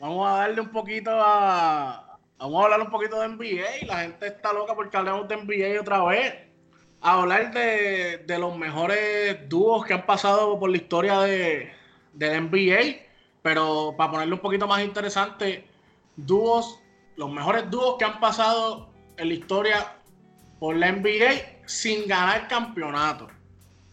Vamos 0.00 0.28
a 0.28 0.36
darle 0.38 0.60
un 0.62 0.70
poquito 0.70 1.10
a. 1.12 2.18
Vamos 2.38 2.60
a 2.60 2.64
hablar 2.64 2.80
un 2.80 2.90
poquito 2.90 3.20
de 3.20 3.28
NBA. 3.28 3.86
La 3.86 4.02
gente 4.02 4.28
está 4.28 4.52
loca 4.52 4.74
porque 4.74 4.96
hablemos 4.96 5.28
de 5.28 5.36
NBA 5.36 5.80
otra 5.80 6.04
vez. 6.04 6.34
A 7.00 7.20
hablar 7.20 7.52
de, 7.52 8.38
los 8.38 8.56
mejores 8.56 9.48
dúos 9.48 9.84
que 9.84 9.94
han 9.94 10.06
pasado 10.06 10.58
por 10.58 10.70
la 10.70 10.76
historia 10.76 11.20
de, 11.20 11.70
de 12.12 12.40
NBA. 12.40 13.07
Pero 13.42 13.94
para 13.96 14.10
ponerlo 14.10 14.36
un 14.36 14.42
poquito 14.42 14.66
más 14.66 14.82
interesante, 14.82 15.64
dúos, 16.16 16.80
los 17.16 17.30
mejores 17.30 17.70
dúos 17.70 17.96
que 17.98 18.04
han 18.04 18.20
pasado 18.20 18.90
en 19.16 19.28
la 19.28 19.34
historia 19.34 19.96
por 20.58 20.76
la 20.76 20.92
NBA 20.92 21.62
sin 21.66 22.06
ganar 22.06 22.48
campeonato. 22.48 23.28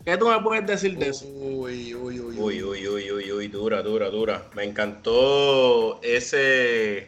¿Qué 0.06 0.18
tú 0.18 0.28
me 0.28 0.40
puedes 0.40 0.66
decir 0.68 0.98
de 0.98 1.10
eso? 1.10 1.26
Uy, 1.28 1.96
uy, 1.96 2.20
uy. 2.20 2.36
Uy, 2.38 2.64
uy, 2.64 2.88
uy, 2.88 3.12
uy, 3.12 3.32
uy, 3.32 3.48
dura, 3.48 3.82
dura, 3.82 4.10
dura. 4.10 4.50
Me 4.56 4.64
encantó 4.64 6.00
ese, 6.04 7.08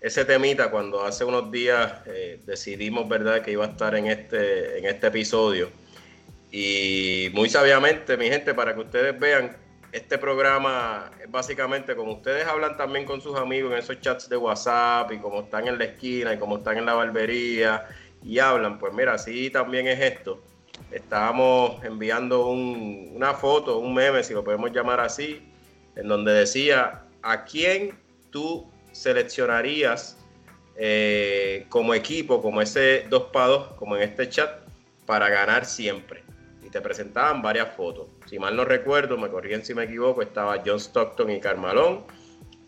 ese 0.00 0.24
temita 0.24 0.70
cuando 0.70 1.04
hace 1.04 1.24
unos 1.24 1.50
días 1.50 1.92
eh, 2.06 2.40
decidimos, 2.46 3.08
¿verdad?, 3.08 3.42
que 3.42 3.50
iba 3.50 3.64
a 3.64 3.68
estar 3.68 3.96
en 3.96 4.06
este, 4.06 4.78
en 4.78 4.86
este 4.86 5.08
episodio. 5.08 5.70
Y 6.52 7.30
muy 7.32 7.48
sabiamente, 7.48 8.16
mi 8.16 8.28
gente, 8.28 8.54
para 8.54 8.74
que 8.74 8.80
ustedes 8.80 9.18
vean, 9.18 9.56
este 9.96 10.18
programa 10.18 11.10
básicamente 11.28 11.96
como 11.96 12.12
ustedes 12.12 12.46
hablan 12.46 12.76
también 12.76 13.04
con 13.04 13.20
sus 13.20 13.36
amigos 13.36 13.72
en 13.72 13.78
esos 13.78 14.00
chats 14.00 14.28
de 14.28 14.36
WhatsApp 14.36 15.10
y 15.12 15.18
como 15.18 15.40
están 15.40 15.66
en 15.68 15.78
la 15.78 15.84
esquina 15.84 16.34
y 16.34 16.38
como 16.38 16.58
están 16.58 16.78
en 16.78 16.86
la 16.86 16.94
barbería 16.94 17.86
y 18.22 18.38
hablan, 18.38 18.78
pues 18.78 18.92
mira, 18.92 19.14
así 19.14 19.50
también 19.50 19.86
es 19.86 20.00
esto 20.00 20.42
estábamos 20.90 21.82
enviando 21.84 22.48
una 22.48 23.34
foto, 23.34 23.78
un 23.78 23.94
meme, 23.94 24.22
si 24.22 24.34
lo 24.34 24.44
podemos 24.44 24.72
llamar 24.72 25.00
así, 25.00 25.42
en 25.94 26.08
donde 26.08 26.32
decía, 26.32 27.04
¿a 27.22 27.44
quién 27.44 27.98
tú 28.30 28.70
seleccionarías 28.92 30.18
eh, 30.76 31.66
como 31.68 31.94
equipo, 31.94 32.42
como 32.42 32.60
ese 32.60 33.06
2 33.08 33.22
para 33.32 33.46
2, 33.46 33.72
como 33.74 33.96
en 33.96 34.02
este 34.02 34.28
chat, 34.28 34.60
para 35.06 35.28
ganar 35.28 35.64
siempre? 35.64 36.22
Y 36.64 36.70
te 36.70 36.80
presentaban 36.80 37.42
varias 37.42 37.74
fotos. 37.74 38.08
Si 38.26 38.38
mal 38.38 38.56
no 38.56 38.64
recuerdo, 38.64 39.16
me 39.16 39.30
corrigen 39.30 39.64
si 39.64 39.74
me 39.74 39.84
equivoco, 39.84 40.22
estaba 40.22 40.62
John 40.64 40.80
Stockton 40.80 41.30
y 41.30 41.40
Carmalón, 41.40 42.04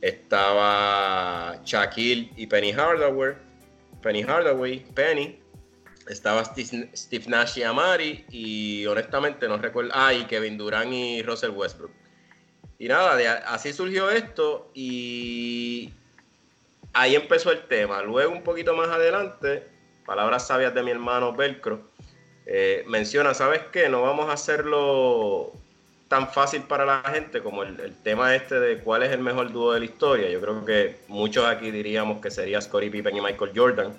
estaba 0.01 1.61
Shaquille 1.65 2.31
y 2.37 2.47
Penny 2.47 2.73
Hardaway, 2.73 3.35
Penny 4.01 4.23
Hardaway, 4.23 4.85
Penny, 4.95 5.41
estaba 6.09 6.45
Steve, 6.45 7.25
Nash 7.27 7.59
y 7.59 7.65
Amari 7.65 8.25
y 8.31 8.87
honestamente 8.87 9.49
no 9.49 9.59
recuerdo, 9.59 9.91
ah, 9.95 10.15
y 10.15 10.25
Kevin 10.25 10.57
Durant 10.57 10.93
y 10.93 11.23
Russell 11.23 11.51
Westbrook. 11.51 11.91
Y 12.79 12.87
nada, 12.87 13.17
así 13.47 13.73
surgió 13.73 14.09
esto 14.11 14.71
y 14.73 15.93
ahí 16.93 17.17
empezó 17.17 17.51
el 17.51 17.67
tema. 17.67 18.03
Luego 18.03 18.33
un 18.33 18.45
poquito 18.45 18.75
más 18.75 18.89
adelante, 18.89 19.67
palabras 20.07 20.47
sabias 20.47 20.73
de 20.75 20.85
mi 20.85 20.93
hermano 20.93 21.35
Velcro, 21.35 21.91
eh, 22.49 22.85
menciona, 22.89 23.35
¿sabes 23.35 23.61
qué? 23.71 23.89
No 23.89 24.03
vamos 24.03 24.29
a 24.29 24.33
hacerlo 24.33 25.53
tan 26.09 26.29
fácil 26.33 26.63
para 26.63 26.87
la 26.87 27.03
gente 27.13 27.43
como 27.43 27.63
el, 27.63 27.95
tema 28.03 28.35
este 28.35 28.59
de 28.59 28.79
cuál 28.79 29.03
es 29.03 29.13
el 29.13 29.21
mejor 29.21 29.53
dúo 29.53 29.75
de 29.75 29.81
la 29.81 29.85
historia. 29.85 30.31
Yo 30.31 30.41
creo 30.41 30.65
que 30.65 30.97
muchos 31.07 31.47
aquí 31.47 31.71
diríamos 31.71 32.21
que 32.21 32.31
sería 32.31 32.61
Scottie 32.61 32.91
Pippen 32.91 33.17
y 33.17 33.21
Michael 33.21 33.53
Jordan 33.55 33.93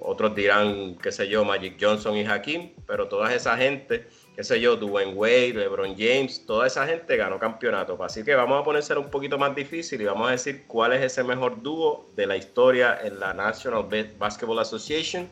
otros 0.00 0.34
dirán, 0.34 0.96
qué 0.96 1.12
sé 1.12 1.28
yo, 1.28 1.44
Magic 1.44 1.76
Johnson 1.80 2.16
y 2.16 2.26
Hakim, 2.26 2.72
pero 2.86 3.08
toda 3.08 3.32
esa 3.32 3.56
gente 3.56 4.06
qué 4.34 4.42
sé 4.42 4.60
yo, 4.60 4.76
Dwayne 4.76 5.14
Wade, 5.14 5.54
LeBron 5.54 5.94
James, 5.96 6.44
toda 6.44 6.66
esa 6.66 6.86
gente 6.86 7.16
ganó 7.16 7.38
campeonato. 7.38 8.02
Así 8.02 8.24
que 8.24 8.34
vamos 8.34 8.60
a 8.60 8.64
ponérselo 8.64 9.00
un 9.00 9.10
poquito 9.10 9.38
más 9.38 9.54
difícil 9.54 10.00
y 10.00 10.04
vamos 10.04 10.28
a 10.28 10.32
decir 10.32 10.64
cuál 10.66 10.92
es 10.92 11.02
ese 11.02 11.22
mejor 11.22 11.62
dúo 11.62 12.08
de 12.16 12.26
la 12.26 12.36
historia 12.36 12.98
en 13.02 13.20
la 13.20 13.32
National 13.32 13.86
Basketball 14.18 14.58
Association 14.58 15.28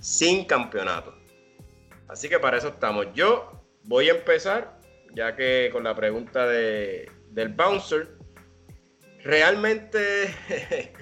sin 0.00 0.44
campeonato. 0.44 1.17
Así 2.08 2.28
que 2.28 2.38
para 2.38 2.58
eso 2.58 2.68
estamos. 2.68 3.06
Yo 3.14 3.52
voy 3.84 4.08
a 4.08 4.12
empezar, 4.12 4.78
ya 5.14 5.36
que 5.36 5.68
con 5.72 5.84
la 5.84 5.94
pregunta 5.94 6.46
de, 6.46 7.10
del 7.30 7.48
bouncer, 7.50 8.08
realmente, 9.22 10.34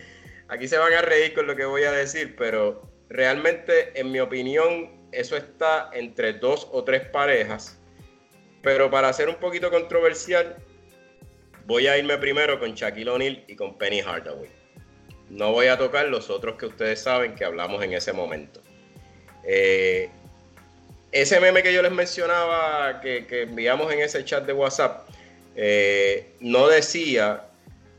aquí 0.48 0.68
se 0.68 0.78
van 0.78 0.92
a 0.92 1.02
reír 1.02 1.34
con 1.34 1.46
lo 1.46 1.54
que 1.54 1.64
voy 1.64 1.84
a 1.84 1.92
decir, 1.92 2.34
pero 2.36 2.82
realmente, 3.08 3.98
en 3.98 4.10
mi 4.10 4.20
opinión, 4.20 5.08
eso 5.12 5.36
está 5.36 5.90
entre 5.92 6.34
dos 6.34 6.68
o 6.72 6.84
tres 6.84 7.08
parejas. 7.08 7.80
Pero 8.62 8.90
para 8.90 9.12
ser 9.12 9.28
un 9.28 9.36
poquito 9.36 9.70
controversial, 9.70 10.56
voy 11.66 11.86
a 11.86 11.96
irme 11.96 12.18
primero 12.18 12.58
con 12.58 12.74
Shaquille 12.74 13.10
O'Neal 13.10 13.44
y 13.46 13.54
con 13.54 13.78
Penny 13.78 14.00
Hardaway. 14.00 14.50
No 15.28 15.52
voy 15.52 15.66
a 15.66 15.78
tocar 15.78 16.08
los 16.08 16.30
otros 16.30 16.56
que 16.56 16.66
ustedes 16.66 17.00
saben 17.00 17.34
que 17.34 17.44
hablamos 17.44 17.82
en 17.82 17.92
ese 17.92 18.12
momento. 18.12 18.60
Eh, 19.44 20.10
ese 21.12 21.40
meme 21.40 21.62
que 21.62 21.72
yo 21.72 21.82
les 21.82 21.92
mencionaba, 21.92 23.00
que, 23.00 23.26
enviamos 23.42 23.92
en 23.92 24.00
ese 24.00 24.24
chat 24.24 24.44
de 24.44 24.52
WhatsApp, 24.52 25.08
eh, 25.54 26.34
no 26.40 26.68
decía 26.68 27.46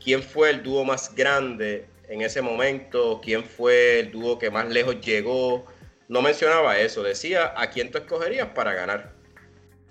quién 0.02 0.22
fue 0.22 0.50
el 0.50 0.62
dúo 0.62 0.84
más 0.84 1.14
grande 1.14 1.86
en 2.08 2.22
ese 2.22 2.40
momento, 2.42 3.20
quién 3.22 3.44
fue 3.44 4.00
el 4.00 4.12
dúo 4.12 4.38
que 4.38 4.50
más 4.50 4.68
lejos 4.68 5.00
llegó, 5.00 5.66
no 6.08 6.22
mencionaba 6.22 6.78
eso, 6.78 7.02
decía 7.02 7.52
a 7.56 7.70
quién 7.70 7.90
tú 7.90 7.98
escogerías 7.98 8.48
para 8.48 8.72
ganar. 8.72 9.12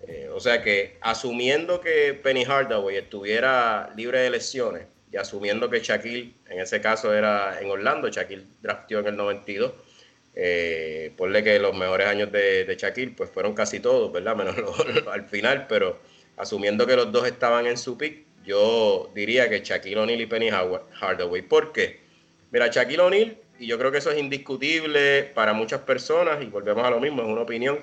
Eh, 0.07 0.29
o 0.33 0.39
sea 0.39 0.63
que 0.63 0.97
asumiendo 1.01 1.81
que 1.81 2.13
Penny 2.13 2.45
Hardaway 2.45 2.95
estuviera 2.95 3.91
libre 3.95 4.21
de 4.21 4.29
lesiones 4.29 4.88
y 5.12 5.17
asumiendo 5.17 5.69
que 5.69 5.81
Shaquille, 5.81 6.33
en 6.50 6.59
ese 6.59 6.81
caso 6.81 7.13
era 7.13 7.59
en 7.59 7.69
Orlando, 7.69 8.09
Shaquille 8.09 8.45
draftió 8.62 9.00
en 9.00 9.07
el 9.07 9.17
92, 9.17 9.74
eh, 10.39 11.13
ponle 11.17 11.44
que 11.44 11.58
los 11.58 11.75
mejores 11.75 12.06
años 12.06 12.32
de, 12.32 12.75
Shaquille 12.77 13.13
pues 13.17 13.32
fueron 13.32 13.56
casi 13.56 13.79
todos, 13.79 14.12
¿verdad? 14.12 14.36
Menos 14.38 14.56
al 15.12 15.27
final, 15.27 15.65
pero 15.67 16.00
asumiendo 16.38 16.86
que 16.86 16.96
los 16.96 17.12
dos 17.12 17.25
estaban 17.25 17.65
en 17.65 17.77
su 17.77 17.98
pick, 17.98 18.25
yo 18.46 19.10
diría 19.15 19.50
que 19.50 19.62
Shaquille 19.62 19.98
O'Neal 19.98 20.22
y 20.22 20.25
Penny 20.27 20.50
Hardaway. 20.50 21.41
¿Por 21.41 21.72
qué? 21.74 22.00
Mira, 22.51 22.67
Shaquille 22.67 23.01
O'Neal 23.01 23.38
y 23.60 23.65
yo 23.65 23.79
creo 23.79 23.91
que 23.91 23.98
eso 23.98 24.12
es 24.12 24.20
indiscutible 24.20 25.24
para 25.34 25.53
muchas 25.53 25.82
personas, 25.82 26.41
y 26.44 26.46
volvemos 26.46 26.86
a 26.86 26.91
lo 26.91 27.00
mismo, 27.00 27.24
es 27.24 27.27
una 27.27 27.41
opinión. 27.41 27.79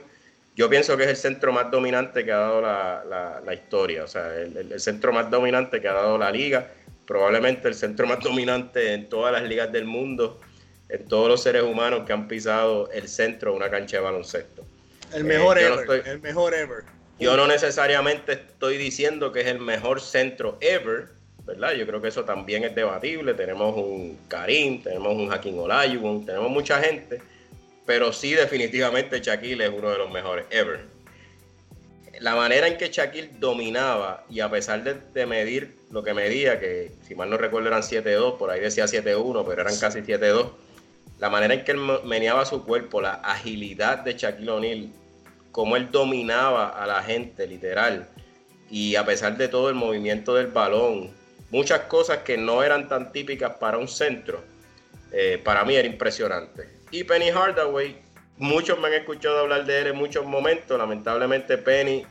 Yo 0.55 0.71
pienso 0.71 0.97
que 0.97 1.03
es 1.03 1.09
el 1.09 1.17
centro 1.17 1.53
más 1.53 1.71
dominante 1.73 2.25
que 2.25 2.31
ha 2.31 2.39
dado 2.39 2.61
la, 2.61 3.55
historia, 3.55 4.05
o 4.05 4.07
sea, 4.07 4.33
el, 4.37 4.79
centro 4.79 5.13
más 5.13 5.29
dominante 5.29 5.81
que 5.81 5.89
ha 5.89 5.93
dado 5.93 6.17
la 6.17 6.31
liga, 6.31 6.71
probablemente 7.05 7.67
el 7.67 7.75
centro 7.75 8.07
más 8.07 8.21
dominante 8.21 8.95
en 8.95 9.09
todas 9.09 9.33
las 9.33 9.43
ligas 9.43 9.73
del 9.73 9.85
mundo, 9.85 10.41
en 10.95 11.07
todos 11.07 11.29
los 11.29 11.43
seres 11.43 11.63
humanos 11.63 12.03
que 12.07 12.13
han 12.13 12.29
pisado 12.29 12.91
el 12.93 13.09
centro 13.09 13.53
de 13.53 13.57
una 13.57 13.71
cancha 13.71 13.99
de 13.99 14.03
baloncesto. 14.03 14.65
El 15.13 15.25
mejor 15.25 15.59
eh, 15.59 15.67
ever, 15.67 16.09
el 16.09 16.21
mejor 16.21 16.55
ever. 16.55 16.85
Yo 17.19 17.37
no 17.37 17.47
necesariamente 17.47 18.33
estoy 18.33 18.77
diciendo 18.77 19.33
que 19.33 19.43
es 19.43 19.47
el 19.47 19.61
mejor 19.61 20.01
centro 20.01 20.59
ever, 20.61 21.11
¿verdad? 21.45 21.73
Yo 21.75 21.87
creo 21.87 22.03
que 22.03 22.09
eso 22.09 22.25
también 22.25 22.65
es 22.65 22.75
debatible. 22.75 23.35
Tenemos 23.35 23.77
un 23.77 24.19
Karim, 24.29 24.83
tenemos 24.83 25.15
un 25.15 25.33
Hakim 25.33 25.59
Olajuwon, 25.59 26.27
tenemos 26.27 26.51
mucha 26.51 26.81
gente, 26.81 27.21
pero 27.87 28.13
sí 28.13 28.33
definitivamente 28.33 29.21
Shaquille 29.21 29.65
es 29.65 29.71
uno 29.71 29.91
de 29.91 29.99
los 29.99 30.11
mejores 30.11 30.47
ever. 30.51 30.81
La 32.21 32.35
manera 32.35 32.67
en 32.67 32.79
que 32.79 32.89
Shaquille 32.89 33.31
dominaba 33.39 34.25
y 34.31 34.41
a 34.41 34.51
pesar 34.51 34.83
de, 34.83 35.27
medir 35.27 35.77
lo 35.91 36.03
que 36.03 36.15
medía, 36.15 36.59
que 36.59 36.93
si 37.07 37.15
mal 37.15 37.31
no 37.31 37.37
recuerdo 37.37 37.69
eran 37.69 37.83
7-2, 37.83 38.39
por 38.39 38.51
ahí 38.51 38.61
decía 38.61 38.87
7-1, 38.87 39.45
pero 39.47 39.63
eran 39.63 39.77
casi 39.79 40.01
7-2, 40.01 40.51
la 41.19 41.31
manera 41.31 41.55
en 41.55 41.65
que 41.65 41.73
él 41.73 41.79
meneaba 42.05 42.45
su 42.45 42.65
cuerpo, 42.65 43.01
la 43.01 43.15
agilidad 43.15 43.99
de 43.99 44.15
Shaquille 44.15 44.51
O'Neal, 44.51 44.89
cómo 45.53 45.77
él 45.77 45.91
dominaba 45.91 46.69
a 46.69 46.87
la 46.87 47.03
gente, 47.03 47.47
literal, 47.47 48.09
y 48.71 48.97
a 48.97 49.05
pesar 49.05 49.37
de 49.37 49.49
todo 49.49 49.69
el 49.69 49.75
movimiento 49.75 50.35
del 50.35 50.49
balón, 50.49 51.11
muchas 51.51 51.83
cosas 51.83 52.19
que 52.19 52.37
no 52.37 52.63
eran 52.63 52.89
tan 52.89 53.13
típicas 53.13 53.57
para 53.57 53.79
un 53.79 53.87
centro, 53.87 54.43
eh, 55.13 55.41
para 55.43 55.65
mí 55.65 55.77
era 55.77 55.87
impresionante. 55.87 56.69
Y 56.91 57.05
Penny 57.05 57.31
Hardaway, 57.31 57.97
muchos 58.37 58.79
me 58.81 58.89
han 58.89 58.95
escuchado 58.95 59.39
hablar 59.39 59.65
de 59.65 59.81
él 59.81 59.87
en 59.89 59.97
muchos 59.97 60.27
momentos, 60.27 60.77
lamentablemente 60.77 61.57
Penny, 61.57 62.05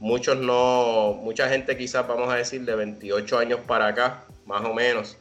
muchos 0.00 0.38
no, 0.38 1.18
mucha 1.22 1.48
gente 1.48 1.76
quizás 1.76 2.06
vamos 2.08 2.32
a 2.32 2.36
decir 2.36 2.62
de 2.62 2.74
28 2.74 3.38
años 3.38 3.60
para 3.66 3.88
acá, 3.88 4.24
más 4.46 4.64
o 4.64 4.72
menos, 4.72 5.18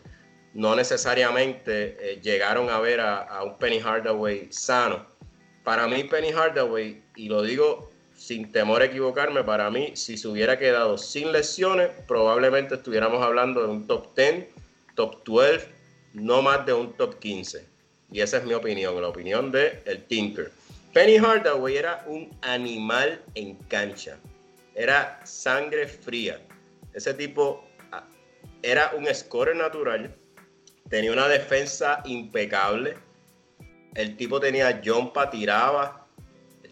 no 0.55 0.73
necesariamente 0.73 1.97
eh, 1.99 2.21
llegaron 2.21 2.69
a 2.69 2.79
ver 2.79 3.01
a, 3.01 3.43
un 3.43 3.57
Penny 3.57 3.79
Hardaway 3.79 4.47
sano. 4.51 5.05
Para 5.65 5.85
mí 5.87 6.05
Penny 6.05 6.31
Hardaway, 6.31 7.03
y 7.17 7.27
lo 7.27 7.41
digo 7.41 7.89
sin 8.15 8.51
temor 8.53 8.81
a 8.81 8.85
equivocarme, 8.85 9.43
para 9.43 9.69
mí, 9.69 9.91
si 9.95 10.17
se 10.17 10.29
hubiera 10.29 10.57
quedado 10.57 10.97
sin 10.97 11.33
lesiones, 11.33 11.89
probablemente 12.07 12.75
estuviéramos 12.75 13.21
hablando 13.21 13.61
de 13.61 13.67
un 13.67 13.85
top 13.85 14.15
10, 14.15 14.47
top 14.95 15.25
12, 15.25 15.67
no 16.13 16.41
más 16.41 16.65
de 16.65 16.71
un 16.71 16.93
top 16.93 17.19
15. 17.19 17.67
Y 18.11 18.21
esa 18.21 18.37
es 18.37 18.45
mi 18.45 18.53
opinión, 18.53 19.01
la 19.01 19.09
opinión 19.09 19.51
de 19.51 19.81
el 19.85 20.05
Tinker. 20.05 20.51
Penny 20.93 21.17
Hardaway 21.17 21.75
era 21.75 22.05
un 22.07 22.33
animal 22.41 23.21
en 23.33 23.55
cancha. 23.67 24.17
Era 24.73 25.19
sangre 25.25 25.85
fría. 25.85 26.39
Ese 26.93 27.13
tipo 27.13 27.61
ah, 27.91 28.07
era 28.63 28.93
un 28.95 29.05
scorer 29.13 29.57
natural. 29.57 30.15
Tenía 30.89 31.11
una 31.11 31.27
defensa 31.27 32.01
impecable. 32.05 32.95
El 33.95 34.17
tipo 34.17 34.39
tenía 34.39 34.81
jumpa, 34.83 35.29
tiraba, 35.29 36.05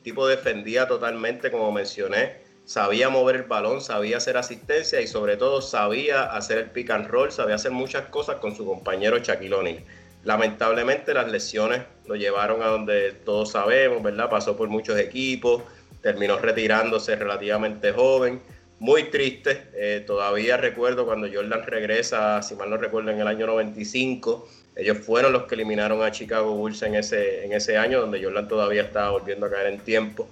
tipo 0.03 0.27
defendía 0.27 0.87
totalmente, 0.87 1.49
como 1.49 1.71
mencioné, 1.71 2.43
sabía 2.65 3.09
mover 3.09 3.37
el 3.37 3.43
balón, 3.43 3.81
sabía 3.81 4.17
hacer 4.17 4.37
asistencia 4.37 5.01
y 5.01 5.07
sobre 5.07 5.37
todo 5.37 5.61
sabía 5.61 6.25
hacer 6.25 6.57
el 6.59 6.69
pick 6.69 6.91
and 6.91 7.07
roll, 7.07 7.31
sabía 7.31 7.55
hacer 7.55 7.71
muchas 7.71 8.07
cosas 8.07 8.35
con 8.37 8.55
su 8.55 8.65
compañero 8.65 9.17
Shaquille 9.17 9.83
Lamentablemente 10.23 11.13
las 11.13 11.29
lesiones 11.29 11.81
lo 12.05 12.15
llevaron 12.15 12.61
a 12.61 12.67
donde 12.67 13.11
todos 13.11 13.51
sabemos, 13.51 14.01
¿verdad? 14.03 14.29
Pasó 14.29 14.55
por 14.55 14.69
muchos 14.69 14.97
equipos, 14.97 15.63
terminó 16.01 16.37
retirándose 16.37 17.15
relativamente 17.15 17.91
joven, 17.91 18.41
muy 18.83 19.03
triste. 19.03 19.69
Eh, 19.75 20.03
todavía 20.05 20.57
recuerdo 20.57 21.05
cuando 21.05 21.29
Jordan 21.33 21.63
regresa, 21.65 22.41
si 22.41 22.53
mal 22.55 22.69
no 22.69 22.75
recuerdo, 22.75 23.11
en 23.11 23.19
el 23.21 23.27
año 23.27 23.47
95 23.47 24.45
ellos 24.75 24.97
fueron 24.97 25.31
los 25.31 25.43
que 25.43 25.55
eliminaron 25.55 26.03
a 26.03 26.11
Chicago 26.11 26.53
Bulls 26.53 26.81
en 26.81 26.95
ese, 26.95 27.45
en 27.45 27.53
ese 27.53 27.77
año, 27.77 28.01
donde 28.01 28.21
Jordan 28.21 28.49
todavía 28.49 28.81
estaba 28.81 29.11
volviendo 29.11 29.45
a 29.45 29.49
caer 29.49 29.67
en 29.67 29.79
tiempo. 29.79 30.27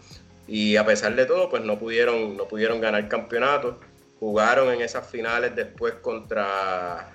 Y 0.48 0.76
a 0.76 0.86
pesar 0.86 1.16
de 1.16 1.26
todo, 1.26 1.50
pues 1.50 1.64
no 1.64 1.80
pudieron, 1.80 2.36
no 2.36 2.46
pudieron 2.46 2.82
ganar 2.82 3.08
campeonato. 3.08 3.80
Jugaron 4.20 4.74
en 4.74 4.82
esas 4.82 5.08
finales 5.08 5.56
después 5.56 5.94
contra, 6.02 7.10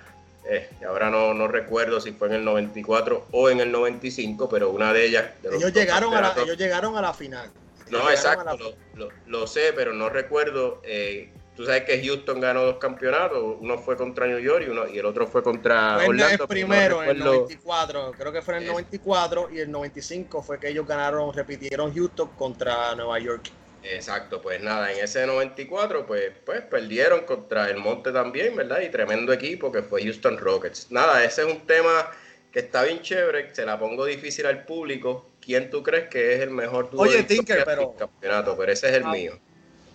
eh, 0.49 0.67
ahora 0.87 1.11
no, 1.11 1.35
no, 1.35 1.47
recuerdo 1.47 2.01
si 2.01 2.13
fue 2.13 2.29
en 2.29 2.33
el 2.35 2.45
94 2.45 3.27
o 3.29 3.49
en 3.51 3.59
el 3.59 3.71
95, 3.71 4.49
pero 4.49 4.71
una 4.71 4.91
de 4.91 5.05
ellas... 5.05 5.25
ellos, 5.43 5.71
llegaron 5.71 6.15
a 6.15 6.21
la, 6.21 6.35
ellos 6.41 6.57
llegaron 6.57 6.97
a 6.97 7.01
la 7.01 7.13
final. 7.13 7.51
No, 7.89 8.09
exacto, 8.09 8.75
lo, 8.95 9.09
lo, 9.25 9.47
sé, 9.47 9.73
pero 9.73 9.93
no 9.93 10.09
recuerdo 10.09 10.81
eh, 10.83 11.31
Tú 11.57 11.65
sabes 11.65 11.85
que 11.85 12.05
Houston 12.05 12.39
ganó 12.39 12.61
dos 12.61 12.77
campeonatos, 12.77 13.57
uno 13.59 13.79
fue 13.79 13.97
contra 13.97 14.27
New 14.27 14.37
York 14.37 14.65
y, 14.67 14.69
uno, 14.69 14.87
y 14.87 14.99
el 14.99 15.05
otro 15.07 15.25
fue 15.25 15.41
contra 15.41 15.95
fue 15.95 16.09
Orlando. 16.09 16.43
El 16.43 16.47
primero, 16.47 17.03
en 17.03 17.09
el 17.09 17.17
94, 17.17 18.11
creo 18.15 18.31
que 18.31 18.43
fue 18.43 18.57
en 18.57 18.61
el 18.61 18.69
94 18.69 19.49
y 19.51 19.59
el 19.61 19.71
95 19.71 20.43
fue 20.43 20.59
que 20.59 20.69
ellos 20.69 20.85
ganaron, 20.85 21.33
repitieron 21.33 21.91
Houston 21.95 22.29
contra 22.37 22.93
Nueva 22.93 23.17
York. 23.17 23.49
Exacto, 23.81 24.39
pues 24.39 24.61
nada, 24.61 24.93
en 24.93 25.03
ese 25.03 25.25
94 25.25 26.05
pues, 26.05 26.31
pues 26.45 26.61
perdieron 26.61 27.21
contra 27.21 27.71
el 27.71 27.77
Monte 27.77 28.11
también, 28.11 28.55
¿verdad? 28.55 28.81
Y 28.81 28.89
tremendo 28.89 29.33
equipo 29.33 29.71
que 29.71 29.81
fue 29.81 30.03
Houston 30.03 30.37
Rockets. 30.37 30.91
Nada, 30.91 31.23
ese 31.23 31.41
es 31.41 31.47
un 31.47 31.65
tema 31.65 32.11
que 32.51 32.59
está 32.59 32.83
bien 32.83 33.01
chévere, 33.01 33.55
se 33.55 33.65
la 33.65 33.79
pongo 33.79 34.05
difícil 34.05 34.45
al 34.45 34.63
público. 34.63 35.25
¿Quién 35.47 35.71
tú 35.71 35.81
crees 35.81 36.09
que 36.09 36.35
es 36.35 36.41
el 36.41 36.51
mejor 36.51 36.89
Oye, 36.97 37.23
Tinker, 37.23 37.63
pero... 37.63 37.95
campeonato? 37.95 38.57
Pero 38.57 38.71
ese 38.71 38.89
es 38.89 38.95
el 38.95 39.05
ah, 39.05 39.11
mío 39.11 39.39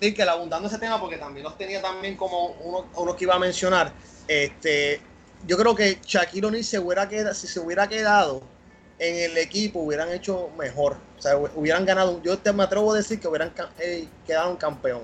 que 0.01 0.23
abundando 0.25 0.67
ese 0.67 0.79
tema, 0.79 1.01
porque 1.01 1.17
también 1.17 1.45
los 1.45 1.57
tenía 1.57 1.81
también 1.81 2.17
como 2.17 2.47
uno, 2.61 2.91
uno 2.97 3.15
que 3.15 3.23
iba 3.23 3.37
a 3.37 3.39
mencionar, 3.39 3.93
este, 4.27 5.01
yo 5.47 5.57
creo 5.57 5.77
que 5.77 5.99
Shaquille 6.05 6.45
O'Neal 6.45 6.65
se 6.65 6.81
hubiera 6.81 7.09
quedado, 7.09 7.35
si 7.35 7.47
se 7.47 7.61
hubiera 7.61 7.89
quedado 7.89 8.43
en 8.99 9.31
el 9.31 9.39
equipo, 9.39 9.81
hubieran 9.81 10.11
hecho 10.11 10.51
mejor. 10.59 10.97
O 11.19 11.23
sea, 11.23 11.37
hubieran 11.37 11.85
ganado, 11.87 12.21
yo 12.23 12.37
te 12.37 12.53
me 12.53 12.65
atrevo 12.65 12.93
a 12.93 12.97
decir 12.97 13.21
que 13.21 13.29
hubieran 13.29 13.53
eh, 13.79 14.09
quedado 14.27 14.51
un 14.51 14.57
campeón. 14.57 15.03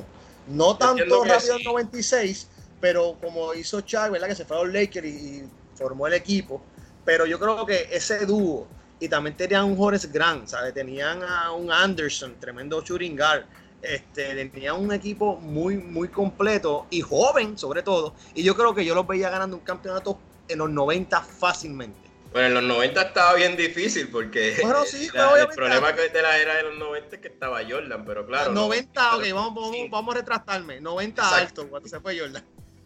No 0.49 0.77
tanto 0.77 1.25
rápido 1.25 1.57
en 1.59 1.65
96, 1.65 2.49
pero 2.81 3.17
como 3.21 3.55
hizo 3.55 3.81
Shaq, 3.81 4.11
¿verdad? 4.11 4.29
Que 4.29 4.35
se 4.35 4.45
fue 4.45 4.57
a 4.57 4.65
los 4.65 4.73
Lakers 4.73 5.07
y, 5.07 5.45
formó 5.75 6.09
el 6.09 6.15
equipo. 6.15 6.61
Pero 7.05 7.25
yo 7.25 7.39
creo 7.39 7.65
que 7.65 7.89
ese 7.93 8.27
dúo, 8.27 8.67
y 9.01 9.09
también 9.09 9.37
tenían 9.37 9.65
un 9.65 9.77
Horace 9.79 10.09
Grant, 10.09 10.49
¿sabes? 10.49 10.75
Tenían 10.75 11.23
a 11.23 11.53
un 11.53 11.71
Anderson, 11.71 12.37
tremendo 12.41 12.83
shooting 12.83 13.17
guard 13.17 13.45
Este, 13.81 14.35
tenía 14.47 14.75
un 14.75 14.93
equipo 14.93 15.37
muy, 15.37 15.77
muy 15.77 16.09
completo 16.09 16.87
y 16.91 17.01
joven, 17.01 17.57
sobre 17.57 17.83
todo. 17.83 18.15
Y 18.35 18.43
yo 18.43 18.57
creo 18.57 18.75
que 18.75 18.85
yo 18.85 18.95
los 18.95 19.07
veía 19.07 19.31
ganando 19.31 19.57
un 19.57 19.63
campeonato 19.63 20.19
en 20.49 20.59
los 20.59 20.71
90 20.71 21.21
fácilmente. 21.21 22.09
Bueno, 22.33 22.49
en 22.49 22.55
los 22.55 22.65
90 22.65 23.01
estaba 23.01 23.35
bien 23.35 23.57
difícil 23.57 24.09
porque 24.09 24.57
bueno, 24.61 24.85
sí, 24.85 25.09
la, 25.15 25.41
el 25.41 25.49
problema 25.49 25.93
de 25.93 26.23
la 26.23 26.39
era 26.39 26.57
de 26.57 26.65
los 26.65 26.79
90 26.79 27.17
es 27.17 27.23
que 27.23 27.29
estaba 27.29 27.61
Jordan, 27.69 28.05
pero 28.05 28.27
claro. 28.27 28.53
90, 28.53 29.17
ok, 29.17 29.23
vamos, 29.33 29.55
vamos, 29.55 29.91
vamos, 29.91 30.15
a 30.15 30.19
retractarme. 30.19 30.81
90 30.81 31.23
Exacto. 31.23 31.63
alto 31.63 31.71
cuando 31.71 31.89
se 31.89 32.01
fue 32.01 32.19
Jordan. 32.19 32.45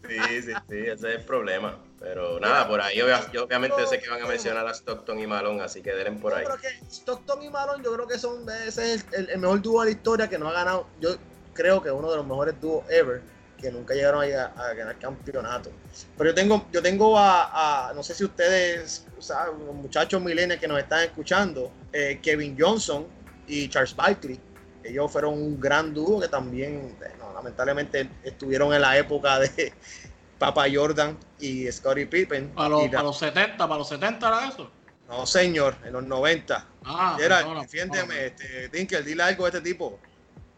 Sí, 0.09 0.43
sí, 0.43 0.53
sí, 0.69 0.79
ese 0.79 0.93
es 0.93 1.05
el 1.05 1.25
problema. 1.25 1.79
Pero 2.03 2.41
nada, 2.41 2.67
por 2.67 2.81
ahí 2.81 2.99
yo, 2.99 3.07
obviamente 3.45 3.87
sé 3.87 4.01
que 4.01 4.11
van 4.11 4.23
a 4.23 4.27
mencionar 4.27 4.67
a 4.67 4.73
Stockton 4.73 5.21
y 5.21 5.27
Malone, 5.27 5.63
así 5.63 5.83
que 5.83 5.93
den 5.93 6.19
por 6.21 6.35
ahí. 6.35 6.45
Yo 6.45 6.51
creo 6.51 6.61
que 6.61 6.87
Stockton 6.91 7.43
y 7.45 7.49
Malone, 7.49 7.85
yo 7.85 7.95
creo 7.95 8.09
que 8.09 8.19
son 8.19 8.45
ese 8.67 8.95
es 8.95 9.07
el, 9.13 9.31
el, 9.31 9.39
mejor 9.39 9.63
dúo 9.63 9.81
de 9.83 9.91
la 9.91 9.97
historia 9.97 10.29
que 10.29 10.37
no 10.37 10.49
ha 10.49 10.53
ganado. 10.53 10.89
Yo 11.01 11.11
creo 11.55 11.81
que 11.81 11.91
uno 11.93 12.11
de 12.11 12.17
los 12.17 12.27
mejores 12.27 12.61
dúos 12.61 12.85
ever 12.91 13.23
que 13.57 13.71
nunca 13.71 13.95
llegaron 13.95 14.25
a, 14.25 14.45
a, 14.47 14.75
ganar 14.75 14.99
campeonato. 14.99 15.71
Pero 16.19 16.31
yo 16.31 16.35
tengo, 16.35 16.67
yo 16.73 16.83
tengo 16.83 17.17
a, 17.17 17.91
a 17.91 17.95
no 17.95 18.03
sé 18.03 18.15
si 18.15 18.25
ustedes, 18.25 19.07
o 19.17 19.23
sea, 19.23 19.47
los 19.47 19.75
muchachos 19.75 20.21
milenios 20.21 20.59
que 20.59 20.67
nos 20.67 20.81
están 20.81 21.05
escuchando, 21.05 21.71
eh, 21.93 22.19
Kevin 22.21 22.57
Johnson 22.59 23.07
y 23.47 23.69
Charles 23.69 23.95
Barkley. 23.95 24.41
Ellos 24.83 25.13
fueron 25.13 25.35
un 25.35 25.61
gran 25.61 25.95
dúo 25.95 26.21
que 26.21 26.27
también, 26.27 26.97
bueno, 26.99 27.33
lamentablemente, 27.33 28.11
estuvieron 28.25 28.75
en 28.75 28.81
la 28.81 28.99
época 28.99 29.39
de 29.39 29.73
Papa 30.43 30.65
Jordan 30.69 31.17
y 31.39 31.71
Scottie 31.71 32.09
Pippen. 32.09 32.49
¿Para 32.49 32.71
los, 32.71 32.89
para 32.89 33.03
los 33.05 33.17
70? 33.17 33.57
¿Para 33.59 33.79
los 33.79 33.89
70 33.89 34.27
era 34.27 34.49
eso? 34.49 34.69
No, 35.07 35.25
señor, 35.25 35.77
en 35.85 35.93
los 35.93 36.03
90. 36.03 36.67
Ah, 36.85 37.17
era, 37.23 37.45
defiéndeme, 37.61 38.27
este, 38.27 38.69
Dinkel, 38.71 39.05
dile 39.05 39.23
algo 39.23 39.45
a 39.45 39.51
este 39.51 39.61
tipo. 39.61 40.01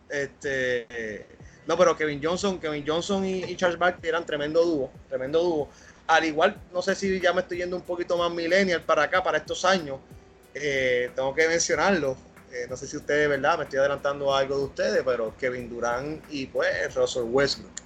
Este, 0.08 1.26
no, 1.66 1.76
pero 1.76 1.94
Kevin 1.94 2.18
Johnson, 2.22 2.58
Kevin 2.58 2.82
Johnson 2.86 3.26
y, 3.26 3.54
Charles 3.56 3.78
Barkley 3.78 4.08
eran 4.08 4.24
tremendo 4.24 4.64
dúo, 4.64 4.90
tremendo 5.10 5.42
dúo. 5.42 5.68
Al 6.06 6.24
igual, 6.24 6.56
no 6.72 6.80
sé 6.80 6.94
si 6.94 7.20
ya 7.20 7.34
me 7.34 7.42
estoy 7.42 7.58
yendo 7.58 7.76
un 7.76 7.82
poquito 7.82 8.16
más 8.16 8.30
millennial 8.30 8.80
para 8.80 9.02
acá, 9.02 9.22
para 9.22 9.36
estos 9.36 9.66
años. 9.66 9.98
Eh, 10.54 11.10
tengo 11.14 11.34
que 11.34 11.46
mencionarlo. 11.46 12.16
Eh, 12.50 12.66
no 12.70 12.76
sé 12.78 12.86
si 12.86 12.96
ustedes, 12.96 13.28
¿verdad? 13.28 13.58
Me 13.58 13.64
estoy 13.64 13.80
adelantando 13.80 14.34
a 14.34 14.38
algo 14.38 14.56
de 14.56 14.64
ustedes, 14.64 15.02
pero 15.04 15.36
Kevin 15.36 15.68
Durant 15.68 16.24
y 16.30 16.46
pues 16.46 16.94
Russell 16.94 17.24
Westbrook. 17.24 17.84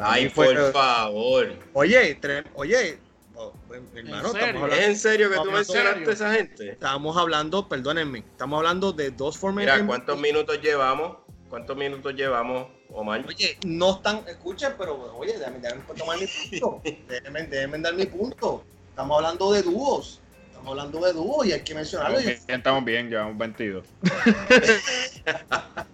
Ay, 0.00 0.28
por 0.28 0.72
favor. 0.72 1.52
Oye, 1.72 2.18
oye, 2.54 2.98
oh, 3.36 3.52
hermano, 3.94 4.66
¿Es 4.68 4.80
en 4.80 4.96
serio 4.96 5.30
que 5.30 5.36
tú 5.36 5.50
mencionaste 5.50 6.10
a 6.10 6.12
esa 6.12 6.34
gente? 6.34 6.70
Estamos 6.70 7.16
hablando, 7.16 7.68
perdónenme, 7.68 8.20
estamos 8.20 8.58
hablando 8.58 8.92
de 8.92 9.10
dos 9.10 9.38
formas. 9.38 9.64
Mira, 9.64 9.86
¿cuántos 9.86 10.18
minutos 10.18 10.60
llevamos? 10.60 11.18
¿Cuántos 11.48 11.76
minutos 11.76 12.14
llevamos, 12.14 12.66
Omar? 12.90 13.24
Oye, 13.28 13.56
no 13.64 13.92
están, 13.92 14.24
escuchen, 14.26 14.74
pero 14.76 15.14
oye, 15.16 15.38
déjenme, 15.38 15.60
tomar 15.96 16.18
mi 16.18 16.26
punto. 16.26 16.82
déjenme, 17.08 17.42
déjenme 17.44 17.78
dar 17.78 17.94
mi 17.94 18.06
punto. 18.06 18.64
Estamos 18.88 19.16
hablando 19.18 19.52
de 19.52 19.62
dúos. 19.62 20.20
Estamos 20.48 20.70
hablando 20.70 21.00
de 21.06 21.12
dúos 21.12 21.46
y 21.46 21.52
hay 21.52 21.62
que 21.62 21.74
mencionarlo. 21.74 22.18
Estamos 22.18 22.46
bien, 22.46 22.58
estamos 22.58 22.84
bien 22.84 23.10
llevamos 23.10 23.38
22. 23.38 23.86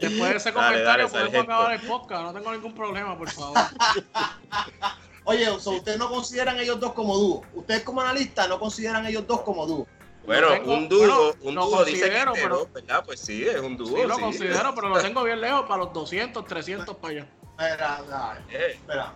Después 0.00 0.30
de 0.30 0.36
ese 0.36 0.52
comentario 0.52 1.08
podemos 1.08 1.44
acabar 1.44 1.72
el 1.72 1.80
podcast, 1.80 2.22
no 2.22 2.34
tengo 2.34 2.52
ningún 2.52 2.74
problema, 2.74 3.16
por 3.16 3.30
favor. 3.30 3.56
Oye, 5.24 5.50
¿ustedes 5.50 5.98
no 5.98 6.08
consideran 6.08 6.58
ellos 6.58 6.80
dos 6.80 6.92
como 6.92 7.16
dúo? 7.16 7.42
¿Ustedes 7.54 7.82
como 7.82 8.00
analistas 8.00 8.48
no 8.48 8.58
consideran 8.58 9.06
ellos 9.06 9.26
dos 9.26 9.42
como 9.42 9.66
dúo? 9.66 9.86
Bueno, 10.26 10.48
un 10.64 10.88
dúo, 10.88 11.34
un 11.42 11.54
dúo 11.54 11.84
dice 11.84 12.10
que 12.10 12.24
pero, 12.34 12.68
¿verdad? 12.72 13.02
Pues 13.04 13.20
sí, 13.20 13.46
es 13.46 13.60
un 13.60 13.76
dúo. 13.76 13.96
Sí, 13.96 14.06
lo 14.06 14.18
considero, 14.18 14.74
pero 14.74 14.88
lo 14.88 15.00
tengo 15.00 15.24
bien 15.24 15.40
lejos 15.40 15.62
para 15.62 15.84
los 15.84 15.92
200, 15.92 16.44
300 16.44 16.96
para 16.96 17.12
allá. 17.14 17.26
Espera, 17.58 18.44
espera. 18.48 19.14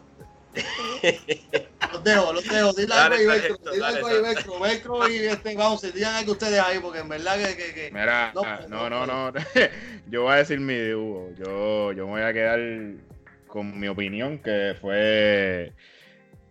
los 1.92 2.04
dejo, 2.04 2.32
los 2.32 2.48
dejo. 2.48 2.72
Dile 2.72 2.94
algo 2.94 3.16
ahí, 3.16 3.26
Velcro. 3.26 3.72
Dile 3.72 3.84
algo 3.84 4.06
ahí, 4.06 4.22
Velcro. 4.22 4.60
Velcro 4.60 5.10
y 5.10 5.16
este, 5.16 5.56
vamos, 5.56 5.94
digan 5.94 6.14
algo 6.14 6.32
ustedes 6.32 6.60
ahí, 6.60 6.78
porque 6.78 7.00
en 7.00 7.08
verdad 7.08 7.36
que. 7.38 7.56
que, 7.56 7.74
que 7.74 7.90
Mira, 7.92 8.32
no, 8.34 8.44
no, 8.68 9.06
no, 9.06 9.32
no. 9.32 9.40
yo 10.08 10.22
voy 10.22 10.32
a 10.32 10.36
decir 10.36 10.60
mi 10.60 10.78
dúo. 10.78 11.30
Yo, 11.36 11.92
yo 11.92 12.06
me 12.06 12.12
voy 12.12 12.22
a 12.22 12.32
quedar 12.32 12.60
con 13.46 13.78
mi 13.78 13.88
opinión, 13.88 14.38
que 14.38 14.76
fue 14.80 15.72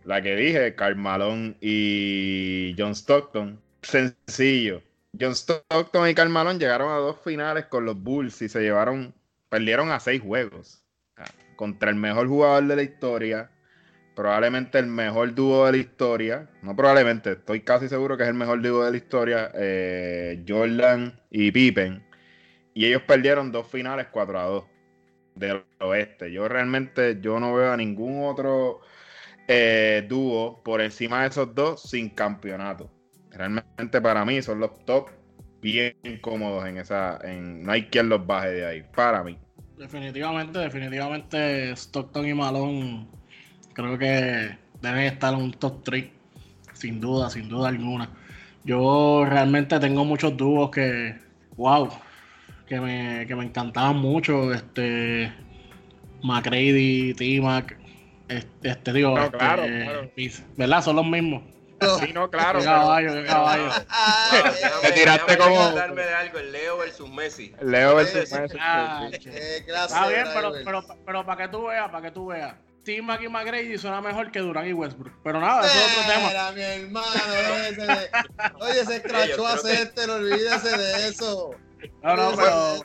la 0.03 0.21
que 0.21 0.35
dije: 0.35 0.75
Carmalón 0.75 1.57
y 1.61 2.75
John 2.77 2.93
Stockton 2.93 3.63
sencillo. 3.83 4.81
John 5.19 5.35
Stockton 5.35 6.09
y 6.09 6.15
Carl 6.15 6.57
llegaron 6.57 6.91
a 6.91 6.95
dos 6.95 7.17
finales 7.23 7.65
con 7.65 7.85
los 7.85 8.01
Bulls 8.01 8.41
y 8.41 8.49
se 8.49 8.61
llevaron, 8.61 9.13
perdieron 9.49 9.91
a 9.91 9.99
seis 9.99 10.21
juegos 10.21 10.81
contra 11.55 11.91
el 11.91 11.95
mejor 11.95 12.27
jugador 12.27 12.65
de 12.65 12.75
la 12.75 12.83
historia, 12.83 13.51
probablemente 14.15 14.79
el 14.79 14.87
mejor 14.87 15.33
dúo 15.33 15.65
de 15.65 15.71
la 15.73 15.77
historia, 15.77 16.49
no 16.61 16.75
probablemente, 16.75 17.33
estoy 17.33 17.61
casi 17.61 17.89
seguro 17.89 18.17
que 18.17 18.23
es 18.23 18.29
el 18.29 18.35
mejor 18.35 18.61
dúo 18.61 18.85
de 18.85 18.91
la 18.91 18.97
historia, 18.97 19.51
eh, 19.55 20.43
Jordan 20.47 21.19
y 21.31 21.51
Pippen, 21.51 22.05
y 22.73 22.85
ellos 22.85 23.01
perdieron 23.03 23.51
dos 23.51 23.67
finales 23.67 24.07
4 24.11 24.39
a 24.39 24.43
2 24.43 24.63
del 25.35 25.63
oeste. 25.79 26.31
Yo 26.31 26.47
realmente 26.47 27.19
yo 27.21 27.39
no 27.39 27.53
veo 27.55 27.71
a 27.71 27.77
ningún 27.77 28.25
otro 28.25 28.81
eh, 29.47 30.05
dúo 30.07 30.61
por 30.63 30.81
encima 30.81 31.21
de 31.21 31.29
esos 31.29 31.53
dos 31.53 31.81
sin 31.81 32.09
campeonato 32.09 32.89
realmente 33.33 34.01
para 34.01 34.23
mí 34.25 34.41
son 34.41 34.59
los 34.59 34.85
top 34.85 35.09
bien 35.61 35.95
cómodos 36.21 36.65
en 36.65 36.77
esa. 36.77 37.19
En, 37.23 37.63
no 37.63 37.71
hay 37.71 37.85
quien 37.85 38.09
los 38.09 38.25
baje 38.25 38.51
de 38.51 38.65
ahí, 38.65 38.83
para 38.95 39.23
mí. 39.23 39.37
Definitivamente, 39.77 40.59
definitivamente 40.59 41.71
Stockton 41.71 42.27
y 42.27 42.33
Malone 42.33 43.07
creo 43.73 43.97
que 43.97 44.57
deben 44.81 45.03
estar 45.05 45.33
en 45.33 45.39
un 45.39 45.51
top 45.53 45.83
3, 45.83 46.05
sin 46.73 46.99
duda, 46.99 47.29
sin 47.29 47.49
duda 47.49 47.69
alguna. 47.69 48.09
Yo 48.63 49.25
realmente 49.27 49.79
tengo 49.79 50.05
muchos 50.05 50.37
dúos 50.37 50.71
que, 50.71 51.15
wow, 51.57 51.89
que 52.67 52.79
me, 52.79 53.25
que 53.27 53.35
me 53.35 53.45
encantaban 53.45 53.97
mucho. 53.97 54.53
Este, 54.53 55.31
McCready, 56.21 57.13
T-Mac, 57.13 57.77
este, 58.29 58.69
este 58.69 58.93
digo, 58.93 59.17
este, 59.17 59.37
claro. 59.37 59.63
¿verdad? 60.57 60.81
Son 60.81 60.95
los 60.95 61.05
mismos. 61.05 61.43
Sí, 61.99 62.13
no, 62.13 62.29
claro. 62.29 62.59
Qué 62.59 62.65
caballo, 62.65 63.13
qué 63.13 63.25
caballo. 63.25 63.69
Te 64.81 64.91
tiraste 64.93 65.37
como. 65.37 65.71
de 65.71 66.13
algo, 66.13 66.39
el 66.39 66.51
Leo 66.51 66.77
versus 66.77 67.09
Messi. 67.09 67.53
Leo 67.61 67.95
versus 67.95 68.31
Messi. 68.31 68.57
Ah, 68.59 69.09
Está 69.11 70.07
bien, 70.07 70.25
pero, 70.33 70.53
pero, 70.63 70.85
pero 71.05 71.25
para 71.25 71.43
que 71.43 71.49
tú 71.49 71.65
veas, 71.65 71.89
para 71.89 72.03
que 72.03 72.11
tú 72.11 72.27
veas. 72.27 72.55
Tim 72.83 73.05
Mac 73.05 73.21
y 73.21 73.29
McGrady 73.29 73.77
suena 73.77 74.01
mejor 74.01 74.31
que 74.31 74.39
Durán 74.39 74.67
y 74.67 74.73
Westbrook. 74.73 75.13
Pero 75.23 75.39
nada, 75.39 75.65
eso 75.65 75.77
es 75.77 75.97
otro 75.97 76.13
tema. 76.13 76.51
mi 76.51 76.61
hermano, 76.61 77.07
oye, 78.59 78.81
ese 78.81 78.97
escrachó 78.97 79.47
a 79.47 79.55
este, 79.55 80.07
no 80.07 80.13
olvídese 80.15 80.77
de 80.77 81.07
eso. 81.07 81.51
No, 82.01 82.15
no, 82.15 82.31
pero 82.35 82.83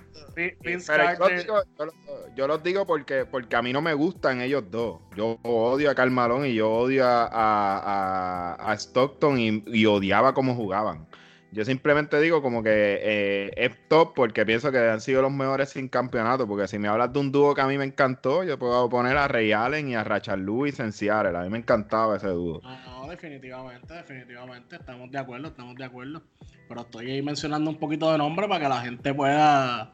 yo, 2.36 2.46
los 2.46 2.62
digo 2.62 2.86
porque, 2.86 3.24
porque 3.24 3.56
a 3.56 3.62
mí 3.62 3.72
no 3.72 3.82
me 3.82 3.94
gustan 3.94 4.40
ellos 4.40 4.64
dos. 4.70 5.00
Yo 5.16 5.38
odio 5.42 5.90
a 5.90 5.94
Carmalón 5.94 6.46
y 6.46 6.54
yo 6.54 6.70
odio 6.70 7.04
a, 7.06 8.74
Stockton 8.78 9.38
y, 9.38 9.86
odiaba 9.86 10.34
cómo 10.34 10.54
jugaban. 10.54 11.07
Yo 11.50 11.64
simplemente 11.64 12.20
digo 12.20 12.42
como 12.42 12.62
que 12.62 13.00
eh, 13.02 13.50
es 13.56 13.88
top 13.88 14.12
porque 14.14 14.44
pienso 14.44 14.70
que 14.70 14.78
han 14.78 15.00
sido 15.00 15.22
los 15.22 15.32
mejores 15.32 15.70
sin 15.70 15.88
campeonato. 15.88 16.46
Porque 16.46 16.68
si 16.68 16.78
me 16.78 16.88
hablas 16.88 17.12
de 17.12 17.18
un 17.20 17.32
dúo 17.32 17.54
que 17.54 17.62
a 17.62 17.66
mí 17.66 17.78
me 17.78 17.84
encantó, 17.84 18.44
yo 18.44 18.58
puedo 18.58 18.88
poner 18.90 19.16
a 19.16 19.28
Ray 19.28 19.52
Allen 19.52 19.88
y 19.88 19.94
a 19.94 20.04
Rachel 20.04 20.44
Lewis 20.44 20.78
en 20.78 20.92
Seattle. 20.92 21.36
A 21.38 21.42
mí 21.42 21.48
me 21.48 21.58
encantaba 21.58 22.16
ese 22.16 22.28
dúo. 22.28 22.60
No, 22.62 23.08
definitivamente, 23.08 23.94
definitivamente. 23.94 24.76
Estamos 24.76 25.10
de 25.10 25.18
acuerdo, 25.18 25.48
estamos 25.48 25.74
de 25.76 25.84
acuerdo. 25.84 26.22
Pero 26.68 26.82
estoy 26.82 27.10
ahí 27.12 27.22
mencionando 27.22 27.70
un 27.70 27.78
poquito 27.78 28.12
de 28.12 28.18
nombre 28.18 28.46
para 28.46 28.60
que 28.60 28.68
la 28.68 28.82
gente 28.82 29.14
pueda 29.14 29.92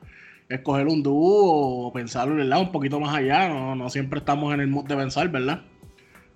escoger 0.48 0.88
un 0.88 1.02
dúo 1.02 1.86
o 1.86 1.92
pensarlo 1.92 2.34
¿verdad? 2.34 2.60
un 2.60 2.72
poquito 2.72 2.98
más 2.98 3.14
allá. 3.14 3.48
No, 3.48 3.76
no 3.76 3.88
siempre 3.90 4.18
estamos 4.18 4.52
en 4.52 4.60
el 4.60 4.66
mood 4.66 4.86
de 4.86 4.96
pensar, 4.96 5.28
¿verdad? 5.28 5.62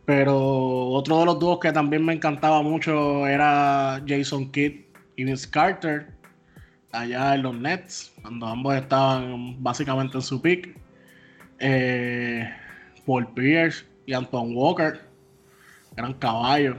Pero 0.05 0.89
otro 0.91 1.19
de 1.19 1.27
los 1.27 1.39
dúos 1.41 1.59
que 1.59 1.73
también 1.73 2.05
me 2.05 2.15
encantaba 2.15 2.63
mucho 2.63 3.27
era 3.27 4.01
Jason 4.07 4.51
Kidd 4.53 4.88
y 5.19 5.47
Carter, 5.49 6.07
allá 6.93 7.35
en 7.35 7.43
los 7.43 7.55
Nets, 7.55 8.13
cuando 8.23 8.47
ambos 8.47 8.77
estaban 8.77 9.61
básicamente 9.61 10.17
en 10.17 10.23
su 10.23 10.41
pick. 10.41 10.79
Eh, 11.59 12.49
Paul 13.05 13.27
Pierce 13.35 13.85
y 14.07 14.13
Anton 14.13 14.55
Walker 14.55 15.01
eran 15.97 16.15
caballos. 16.15 16.77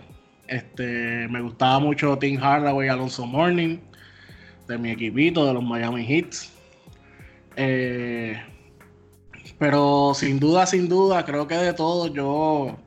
Este, 0.48 1.28
me 1.28 1.42
gustaba 1.42 1.80
mucho 1.80 2.18
Tim 2.18 2.40
Hardaway 2.40 2.88
y 2.88 2.90
Alonso 2.90 3.26
Morning, 3.26 3.78
de 4.70 4.78
mi 4.78 4.92
equipito, 4.92 5.46
de 5.46 5.54
los 5.54 5.64
Miami 5.64 6.06
Heats. 6.08 6.54
Eh, 7.58 8.42
pero 9.58 10.14
sin 10.16 10.40
duda, 10.40 10.66
sin 10.66 10.88
duda, 10.88 11.26
creo 11.26 11.46
que 11.46 11.56
de 11.56 11.74
todo 11.74 12.08
yo, 12.08 12.80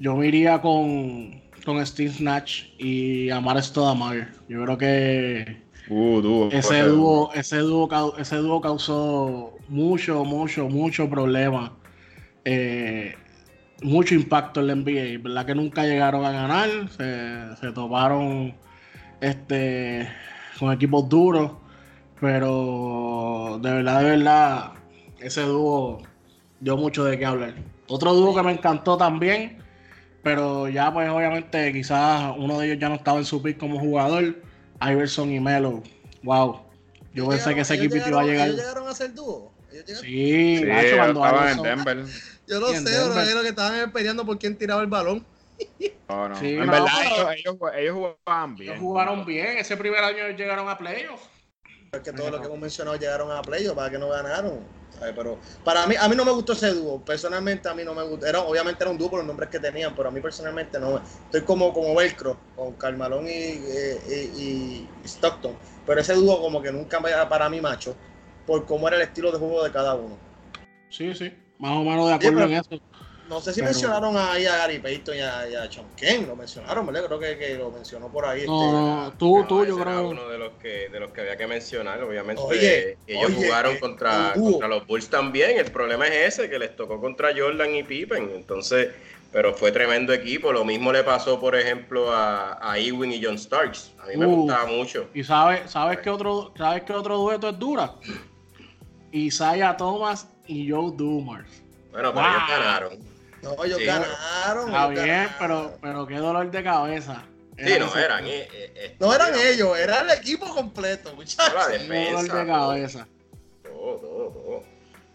yo 0.00 0.16
me 0.16 0.26
iría 0.26 0.60
con, 0.60 1.40
con 1.66 1.84
Steve 1.86 2.12
Snatch 2.12 2.64
y 2.78 3.30
Amar 3.30 3.62
Stoudemire. 3.62 4.28
Yo 4.48 4.62
creo 4.64 4.78
que 4.78 5.66
Uh, 5.88 6.20
dúo. 6.20 6.50
Ese 6.50 6.82
dúo, 6.84 7.32
ese 7.34 7.58
dúo, 7.58 7.88
ese 8.18 8.36
dúo 8.38 8.60
causó 8.60 9.62
mucho, 9.68 10.24
mucho, 10.24 10.68
mucho 10.68 11.08
problema. 11.10 11.78
eh, 12.44 13.14
mucho 13.82 14.14
impacto 14.14 14.60
en 14.60 14.66
la 14.68 14.74
NBA. 14.76 15.22
¿Verdad 15.22 15.46
que 15.46 15.54
nunca 15.56 15.84
llegaron 15.84 16.24
a 16.24 16.32
ganar? 16.32 16.70
Se, 16.90 17.56
se 17.56 17.72
toparon 17.72 18.56
este, 19.20 20.08
con 20.58 20.72
equipos 20.72 21.08
duros. 21.08 21.52
Pero 22.20 23.58
de 23.62 23.72
verdad, 23.72 24.00
de 24.02 24.10
verdad, 24.10 24.72
ese 25.20 25.42
dúo 25.42 26.08
dio 26.60 26.76
mucho 26.76 27.04
de 27.04 27.18
qué 27.18 27.26
hablar. 27.26 27.54
Otro 27.88 28.14
dúo 28.14 28.34
que 28.34 28.42
me 28.42 28.52
encantó 28.52 28.96
también, 28.96 29.58
pero 30.26 30.68
ya 30.68 30.92
pues 30.92 31.08
obviamente 31.08 31.72
quizás 31.72 32.34
uno 32.36 32.58
de 32.58 32.66
ellos 32.66 32.78
ya 32.80 32.88
no 32.88 32.96
estaba 32.96 33.18
en 33.18 33.24
su 33.24 33.40
pick 33.40 33.58
como 33.58 33.78
jugador, 33.78 34.34
Iverson 34.80 35.30
y 35.30 35.38
Melo. 35.38 35.82
Wow. 36.24 36.62
Yo 37.14 37.28
pensé 37.28 37.54
que 37.54 37.60
ese 37.60 37.74
equipo 37.74 37.96
iba 37.96 38.20
a 38.20 38.24
llegar. 38.24 38.48
Ellos 38.48 38.58
llegaron 38.60 38.88
a 38.88 38.92
ser 38.94 39.14
dúo. 39.14 39.52
Sí, 39.70 40.58
Sí, 40.58 40.60
Nacho, 40.64 40.96
cuando 40.96 41.24
estaban 41.24 41.48
en 41.48 41.58
Iverson- 41.58 41.62
Denver. 41.84 42.04
Yo 42.48 42.60
lo 42.60 42.66
sé, 42.72 42.82
pero 42.84 43.08
Denver. 43.08 43.28
era 43.28 43.42
que 43.42 43.48
estaban 43.48 43.92
peleando 43.92 44.24
por 44.26 44.38
quién 44.38 44.56
tiraba 44.56 44.80
el 44.82 44.88
balón. 44.88 45.24
No, 46.08 46.28
no. 46.28 46.36
Sí, 46.38 46.54
en 46.54 46.66
no, 46.66 46.72
verdad, 46.72 46.86
pero- 47.02 47.30
ellos, 47.32 47.56
ellos, 47.56 47.70
ellos 47.76 47.94
jugaban 48.24 48.54
bien. 48.56 48.70
Ellos 48.72 48.80
jugaron 48.82 49.24
bien. 49.26 49.58
Ese 49.58 49.76
primer 49.76 50.02
año 50.04 50.18
ellos 50.26 50.38
llegaron 50.38 50.68
a 50.68 50.76
playoffs. 50.78 51.28
Es 51.92 52.00
que 52.00 52.12
todos 52.12 52.30
los 52.30 52.40
que 52.40 52.46
hemos 52.46 52.58
mencionado 52.58 52.96
llegaron 52.96 53.30
a 53.32 53.42
playoffs 53.42 53.74
para 53.76 53.90
que 53.90 53.98
no 53.98 54.08
ganaron. 54.08 54.60
¿Sabes? 54.98 55.14
Pero 55.16 55.40
para 55.64 55.86
mí, 55.86 55.94
a 55.98 56.08
mí 56.08 56.16
no 56.16 56.24
me 56.24 56.30
gustó 56.32 56.52
ese 56.54 56.72
dúo. 56.72 57.04
Personalmente 57.04 57.68
a 57.68 57.74
mí 57.74 57.84
no 57.84 57.94
me 57.94 58.02
gustó. 58.02 58.26
Era, 58.26 58.40
obviamente 58.40 58.82
era 58.82 58.90
un 58.90 58.98
dúo 58.98 59.10
por 59.10 59.18
los 59.20 59.26
nombres 59.26 59.50
que 59.50 59.60
tenían, 59.60 59.94
pero 59.94 60.08
a 60.08 60.12
mí 60.12 60.20
personalmente 60.20 60.78
no. 60.78 60.98
Estoy 60.98 61.42
como, 61.42 61.72
como 61.72 61.94
Velcro, 61.94 62.38
con 62.54 62.74
Carmalón 62.74 63.26
y, 63.26 63.30
eh, 63.30 64.30
y- 64.34 64.90
y 65.02 65.08
Stockton. 65.08 65.56
Pero 65.84 66.00
ese 66.00 66.14
dúo 66.14 66.40
como 66.40 66.60
que 66.62 66.72
nunca 66.72 67.00
para 67.28 67.48
mí 67.48 67.60
macho, 67.60 67.96
por 68.46 68.64
cómo 68.66 68.88
era 68.88 68.96
el 68.96 69.02
estilo 69.02 69.30
de 69.32 69.38
juego 69.38 69.62
de 69.62 69.70
cada 69.70 69.94
uno. 69.94 70.18
Sí, 70.90 71.14
sí. 71.14 71.32
Más 71.58 71.72
o 71.72 71.84
menos 71.84 72.06
de 72.08 72.14
acuerdo 72.14 72.38
pero- 72.38 72.48
en 72.50 72.54
eso. 72.54 72.82
No 73.28 73.40
sé 73.40 73.52
si 73.52 73.60
Pero- 73.60 73.72
mencionaron 73.72 74.16
ahí 74.16 74.46
a 74.46 74.56
Gary 74.58 74.78
Payton 74.78 75.16
y 75.16 75.20
a, 75.20 75.48
y 75.50 75.54
a 75.56 75.68
Sean 75.96 76.26
lo 76.28 76.36
mencionaron, 76.36 76.86
¿verdad? 76.86 77.06
Creo 77.06 77.18
que, 77.18 77.36
que 77.36 77.54
lo 77.56 77.70
mencionó 77.72 78.08
por 78.08 78.24
ahí. 78.24 78.46
No, 78.46 79.06
este, 79.06 79.16
tú, 79.18 79.38
No, 79.38 79.46
tú, 79.46 79.64
yo 79.66 79.78
creo. 79.78 80.08
uno 80.10 80.28
de 80.28 80.38
los 80.38 80.52
que 80.62 80.88
de 80.88 81.00
los 81.00 81.10
que 81.10 81.22
había 81.22 81.36
que 81.36 81.46
mencionar, 81.48 82.02
obviamente. 82.04 82.40
Oye, 82.44 82.98
ellos 83.06 83.24
oye, 83.26 83.34
jugaron 83.46 83.74
eh, 83.76 83.80
contra, 83.80 84.32
contra 84.34 84.68
los 84.68 84.86
Bulls 84.86 85.08
también. 85.08 85.58
El 85.58 85.72
problema 85.72 86.06
es 86.06 86.34
ese, 86.38 86.48
que 86.48 86.58
les 86.58 86.76
tocó 86.76 87.00
contra 87.00 87.30
Jordan 87.36 87.74
y 87.74 87.82
Pippen. 87.82 88.30
Entonces, 88.34 88.90
pero 89.32 89.52
fue 89.54 89.72
tremendo 89.72 90.12
equipo. 90.12 90.52
Lo 90.52 90.64
mismo 90.64 90.92
le 90.92 91.02
pasó, 91.02 91.40
por 91.40 91.56
ejemplo, 91.56 92.12
a, 92.12 92.58
a 92.60 92.78
Ewing 92.78 93.10
y 93.12 93.24
John 93.24 93.38
Starks. 93.38 93.92
A 94.04 94.06
mí 94.06 94.16
me 94.16 94.26
Uh. 94.26 94.36
gustaba 94.36 94.66
mucho. 94.66 95.08
¿Y 95.14 95.24
sabes 95.24 95.68
sabes 95.70 95.98
qué 95.98 96.10
otro, 96.10 96.52
sabes 96.56 96.84
qué 96.84 96.92
otro 96.92 97.16
dueto 97.18 97.48
es 97.48 97.58
dura? 97.58 97.94
Isaiah 99.12 99.76
Thomas 99.76 100.28
y 100.46 100.70
Joe 100.70 100.92
Dumars. 100.94 101.62
Bueno, 101.90 102.12
pero 102.14 102.26
Wow. 102.26 102.36
ellos 102.36 102.48
ganaron. 102.48 103.15
No, 103.42 103.64
ellos 103.64 103.78
Sí. 103.78 103.84
ganaron. 103.84 104.66
Está 104.68 104.84
ellos 104.84 104.90
bien, 104.90 105.06
ganaron. 105.08 105.34
pero, 105.38 105.78
pero 105.80 106.06
qué 106.06 106.16
dolor 106.16 106.50
de 106.50 106.62
cabeza. 106.62 107.24
Sí, 107.58 107.74
no, 107.78 107.96
eran. 107.96 108.26
eh, 108.26 108.48
eh, 108.52 108.96
No 109.00 109.14
eran 109.14 109.32
ellos, 109.34 109.78
era 109.78 110.00
el 110.02 110.10
equipo 110.10 110.46
completo, 110.54 111.10
La 111.10 111.14
muchachos. 111.14 111.52
Qué 111.68 111.78
dolor 111.78 111.80
defensa. 111.80 112.22
de 112.22 112.28
todo. 112.28 112.46
cabeza. 112.68 113.08
Todo, 113.62 113.96
todo, 113.98 114.28
todo. 114.30 114.64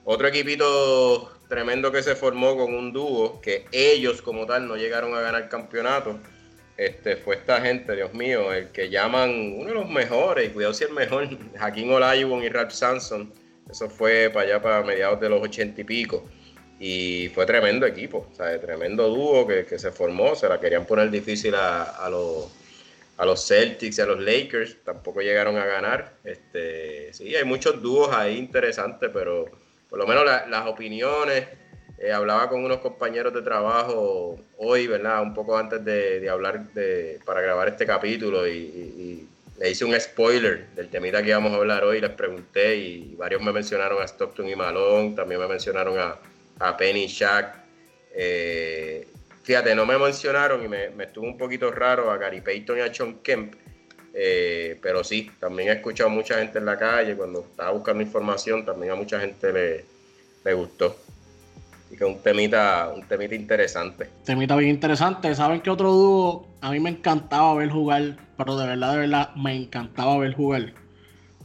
Otro 0.06 0.28
equipito 0.28 1.32
tremendo 1.48 1.92
que 1.92 2.02
se 2.02 2.16
formó 2.16 2.56
con 2.58 2.74
un 2.74 2.92
dúo 2.94 3.40
que 3.42 3.66
ellos 3.72 4.22
como 4.22 4.46
tal 4.48 4.68
no 4.68 4.76
llegaron 4.76 5.14
a 5.16 5.22
ganar 5.22 5.50
campeonato. 5.50 6.18
Este, 6.78 7.16
fue 7.18 7.36
esta 7.36 7.62
gente, 7.62 7.96
Dios 7.96 8.12
mío, 8.14 8.52
el 8.54 8.70
que 8.72 8.90
llaman 8.90 9.54
uno 9.58 9.68
de 9.68 9.74
los 9.76 9.88
mejores, 9.90 10.50
y 10.50 10.54
cuidado 10.54 10.74
si 10.74 10.84
el 10.86 10.94
mejor, 10.94 11.28
Jaquín 11.60 11.92
Olajuwon 11.94 12.42
y 12.44 12.50
Ralph 12.50 12.72
Sampson. 12.72 13.32
Eso 13.70 13.88
fue 13.90 14.32
para 14.34 14.46
allá, 14.48 14.62
para 14.62 14.82
mediados 14.82 15.20
de 15.22 15.30
los 15.30 15.42
ochenta 15.44 15.80
y 15.82 15.84
pico. 15.84 16.28
Y 16.84 17.30
fue 17.36 17.46
tremendo 17.46 17.86
equipo, 17.86 18.28
sea, 18.36 18.60
tremendo 18.60 19.08
dúo 19.08 19.46
que, 19.46 19.66
que 19.68 19.78
se 19.78 19.92
formó. 19.92 20.34
Se 20.36 20.50
la 20.50 20.60
querían 20.60 20.86
poner 20.88 21.12
difícil 21.12 21.54
a, 21.54 21.84
a 21.84 22.10
los, 22.10 22.48
a 23.18 23.26
los 23.26 23.46
Celtics 23.48 24.00
y 24.00 24.02
a 24.02 24.08
los 24.08 24.20
Lakers. 24.20 24.78
Tampoco 24.84 25.22
llegaron 25.22 25.58
a 25.58 25.66
ganar. 25.66 26.14
Este, 26.24 27.14
sí, 27.14 27.36
hay 27.36 27.44
muchos 27.46 27.80
dúos 27.84 28.10
ahí 28.12 28.36
interesantes, 28.36 29.12
pero 29.14 29.46
por 29.92 30.00
lo 30.00 30.08
menos 30.08 30.26
la- 30.26 30.48
las 30.48 30.66
opiniones. 30.68 31.46
eh, 32.00 32.12
hablaba 32.12 32.50
con 32.50 32.66
unos 32.66 32.80
compañeros 32.80 33.32
de 33.32 33.44
trabajo 33.44 34.40
hoy, 34.58 34.88
¿verdad? 34.88 35.22
Un 35.22 35.36
poco 35.36 35.56
antes 35.56 35.86
de, 35.86 36.20
de 36.20 36.30
hablar 36.32 36.74
de, 36.74 37.20
para 37.26 37.42
grabar 37.42 37.68
este 37.68 37.86
capítulo 37.86 38.48
y 38.48 39.28
le 39.60 39.70
hice 39.70 39.86
un 39.86 39.94
spoiler 40.02 40.66
del 40.76 40.90
temita 40.90 41.22
que 41.22 41.30
íbamos 41.30 41.54
a 41.54 41.58
hablar 41.58 41.84
hoy. 41.84 42.02
Les 42.02 42.10
pregunté 42.10 42.76
y 42.76 43.14
varios 43.16 43.44
me 43.44 43.52
mencionaron 43.52 44.02
a 44.02 44.06
Stockton 44.06 44.50
y 44.50 44.56
Malone, 44.56 45.14
también 45.16 45.40
me 45.42 45.48
mencionaron 45.48 46.00
a, 46.00 46.16
a 46.60 46.76
Penny 46.78 47.08
Shaq. 47.08 47.56
Eh, 48.14 49.08
fíjate, 49.44 49.74
no 49.76 49.86
me 49.86 49.98
mencionaron 49.98 50.64
y 50.64 50.68
me, 50.68 50.90
me 50.90 51.06
estuvo 51.06 51.26
un 51.26 51.38
poquito 51.38 51.72
raro 51.72 52.12
a 52.12 52.18
Gary 52.18 52.42
Payton 52.42 52.78
y 52.78 52.82
a 52.82 52.94
Sean 52.94 53.16
Kemp. 53.24 53.56
Eh, 54.14 54.78
pero 54.82 55.04
sí, 55.04 55.32
también 55.40 55.70
he 55.70 55.74
escuchado 55.74 56.10
a 56.10 56.14
mucha 56.14 56.38
gente 56.38 56.60
en 56.60 56.66
la 56.66 56.78
calle 56.78 57.16
cuando 57.16 57.42
estaba 57.42 57.72
buscando 57.72 58.04
información, 58.04 58.66
también 58.66 58.92
a 58.92 58.96
mucha 58.96 59.20
gente 59.20 59.54
le, 59.54 59.86
le 60.44 60.54
gustó. 60.54 60.98
Y 61.90 61.98
que 61.98 62.06
un 62.06 62.20
temita, 62.20 62.92
un 62.94 63.04
temita 63.08 63.36
interesante. 63.36 64.10
Temita 64.26 64.56
bien 64.56 64.70
interesante. 64.72 65.34
¿Saben 65.36 65.62
qué 65.62 65.70
otro 65.70 65.92
dúo? 65.92 66.48
A 66.62 66.72
mí 66.72 66.80
me 66.80 66.90
encantaba 66.90 67.54
ver 67.56 67.70
jugar, 67.70 68.18
pero 68.38 68.58
de 68.58 68.68
verdad, 68.68 68.94
de 68.94 68.98
verdad, 69.00 69.36
me 69.36 69.56
encantaba 69.56 70.18
ver 70.18 70.34
jugar. 70.34 70.74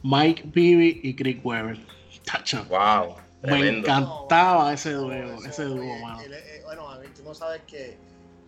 Mike 0.03 0.45
Bibby 0.47 1.01
y 1.03 1.15
Chris 1.17 1.39
Webber. 1.43 1.79
Tacho, 2.25 2.65
Wow, 2.69 3.17
me 3.47 3.69
encantaba 3.69 4.73
ese 4.73 4.93
eso, 4.93 5.39
ese 5.47 5.65
dúo, 5.65 5.99
mano. 5.99 6.21
eh, 6.23 6.61
bueno, 6.65 6.89
a 6.91 6.99
mí 6.99 7.09
tú 7.15 7.23
no 7.23 7.35
sabes 7.35 7.63
que, 7.67 7.97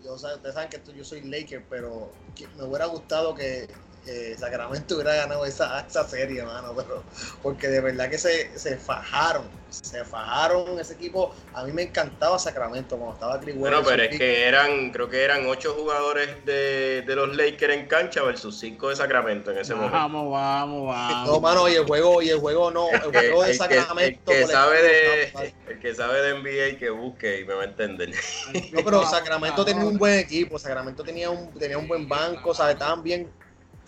yo, 0.03 0.15
o 0.15 0.19
sea, 0.19 0.35
ustedes 0.35 0.55
saben 0.55 0.71
que 0.71 0.79
tú- 0.79 0.93
yo 0.93 1.05
soy 1.05 1.23
Laker, 1.23 1.65
pero 1.69 2.13
que 2.35 2.49
me 2.57 2.65
hubiera 2.65 2.87
gustado 2.87 3.35
que 3.35 3.69
eh, 4.09 4.35
Sacramento 4.38 4.94
hubiera 4.94 5.14
ganado 5.14 5.44
esa, 5.44 5.81
esa 5.87 6.03
serie, 6.09 6.42
mano, 6.42 6.73
pero 6.75 7.03
porque 7.42 7.68
de 7.68 7.81
verdad 7.81 8.09
que 8.09 8.16
se, 8.16 8.59
se 8.59 8.77
fajaron, 8.79 9.44
se 9.68 10.03
fajaron 10.05 10.81
ese 10.81 10.94
equipo. 10.94 11.35
A 11.53 11.64
mí 11.64 11.73
me 11.73 11.83
encantaba 11.83 12.38
Sacramento 12.38 12.97
cuando 12.97 13.14
estaba 13.14 13.38
Chris 13.38 13.57
Bueno, 13.57 13.83
pero 13.85 14.03
es 14.05 14.16
que 14.16 14.47
eran, 14.47 14.90
creo 14.92 15.11
que 15.11 15.23
eran 15.23 15.47
ocho 15.47 15.75
jugadores 15.75 16.44
de, 16.47 17.03
de 17.07 17.16
los 17.16 17.37
Lakers 17.37 17.75
en 17.75 17.87
cancha 17.87 18.23
versus 18.23 18.59
cinco 18.59 18.88
de 18.88 18.97
Sacramento 18.97 19.51
en 19.51 19.59
ese 19.59 19.75
momento. 19.75 19.94
Vamos, 19.97 20.33
vamos, 20.33 20.81
No, 20.81 20.87
vamos. 20.87 21.42
mano, 21.42 21.68
y 21.68 21.75
el 21.75 21.85
juego, 21.85 22.23
y 22.23 22.31
el 22.31 22.38
juego 22.38 22.71
no, 22.71 22.90
el 22.90 23.01
juego 23.01 23.42
de 23.42 23.51
el, 23.51 23.53
que, 23.53 23.59
Sacramento. 23.59 24.33
el 24.33 24.38
que 24.38 24.47
sabe 24.47 24.83
de, 24.83 25.55
el 25.68 25.81
que 25.81 25.94
sabe 25.94 26.23
de 26.23 26.35
NBA 26.38 26.79
que 26.79 26.90
busque 26.90 27.40
y 27.40 27.44
me 27.44 27.55
va 27.55 27.62
a 27.62 27.66
entender. 27.66 28.11
No, 28.73 28.83
pero 28.83 29.05
Sacramento 29.11 29.64
tenía 29.64 29.85
un 29.85 29.99
buen 29.99 30.18
equipo, 30.18 30.59
Sacramento 30.59 31.03
tenía 31.05 31.29
un, 31.29 31.53
tenía 31.59 31.77
un 31.77 31.87
buen 31.87 32.09
banco, 32.09 32.55
¿sabes? 32.55 32.75
Estaban 32.75 33.03
bien, 33.03 33.31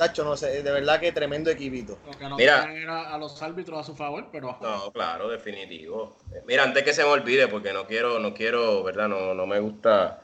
tacho, 0.01 0.25
no 0.25 0.35
sé, 0.35 0.63
de 0.63 0.73
verdad 0.73 0.99
que 0.99 1.13
tremendo 1.13 1.51
equipito. 1.51 1.99
Lo 2.07 2.13
que 2.19 2.25
no 2.27 2.37
Mira. 2.37 2.73
era 2.75 3.15
a 3.15 3.19
los 3.19 3.41
árbitros 3.43 3.79
a 3.81 3.85
su 3.85 3.95
favor, 3.95 4.29
pero 4.33 4.57
No, 4.63 4.91
claro, 4.93 5.29
definitivo. 5.29 6.17
Eh, 6.35 6.41
Mira, 6.47 6.63
antes 6.65 6.83
que 6.85 6.95
se 6.95 7.03
me 7.03 7.11
olvide, 7.11 7.49
porque 7.49 7.75
no 7.75 7.87
quiero, 7.87 8.19
no 8.19 8.33
quiero, 8.33 8.83
¿verdad? 8.83 9.09
No, 9.09 9.35
no 9.35 9.47
me 9.47 9.61
gusta. 9.61 10.23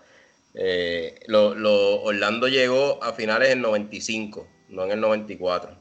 eh, 0.54 1.20
lo, 1.26 1.54
lo- 1.54 2.00
Orlando 2.02 2.48
llegó 2.48 2.98
a 3.04 3.12
finales 3.12 3.50
del 3.50 3.60
95, 3.60 4.48
no 4.70 4.84
en 4.84 4.92
el 4.92 5.00
94. 5.02 5.76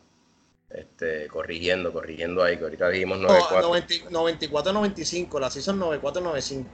Este, 0.69 1.27
corrigiendo, 1.29 1.93
corrigiendo 1.93 2.43
ahí, 2.43 2.57
que 2.57 2.65
ahorita 2.65 2.89
dijimos 2.89 3.19
No, 3.19 3.29
94. 3.29 4.09
94-95, 4.11 5.39
la 5.39 5.49
season 5.49 5.79
94-95. 5.79 6.65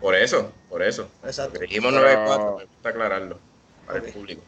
Por 0.00 0.16
eso, 0.16 0.50
por 0.68 0.82
eso. 0.82 1.08
Exacto. 1.24 1.60
Pero- 1.60 1.82
94, 1.82 2.56
me 2.58 2.64
gusta 2.64 2.88
aclararlo 2.88 3.38
para 3.86 4.00
el 4.00 4.12
público. 4.12 4.42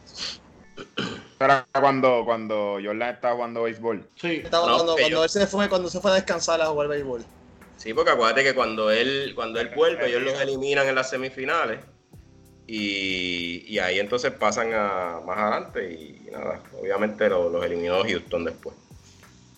Era 1.39 1.67
cuando, 1.79 2.23
cuando 2.25 2.77
Jordan 2.83 3.13
estaba 3.13 3.35
jugando 3.35 3.63
béisbol. 3.63 4.09
sí. 4.15 4.41
Estaba 4.43 4.65
No, 4.67 4.75
cuando, 4.77 4.97
él 5.23 5.29
se 5.29 5.45
fue, 5.47 5.69
cuando 5.69 5.89
se 5.89 5.99
fue 6.01 6.11
a 6.11 6.15
descansar 6.15 6.59
a 6.61 6.65
jugar 6.67 6.87
béisbol. 6.87 7.23
Sí, 7.77 7.93
porque 7.93 8.09
acuérdate 8.11 8.43
que 8.43 8.55
cuando 8.55 8.89
él, 8.89 9.33
cuando 9.35 9.59
él 9.59 9.69
vuelve, 9.75 10.07
ellos 10.07 10.23
los 10.23 10.33
eliminan 10.41 10.87
en 10.87 10.95
las 10.95 11.09
semifinales. 11.11 11.79
Y, 12.65 13.63
y 13.67 13.79
ahí 13.79 13.99
entonces 13.99 14.31
pasan 14.33 14.73
a 14.73 15.21
más 15.25 15.37
adelante 15.37 15.89
y 15.93 16.27
nada, 16.31 16.61
obviamente 16.77 17.29
lo- 17.29 17.49
los 17.49 17.63
eliminó 17.63 18.03
Houston 18.03 18.43
después, 18.43 18.75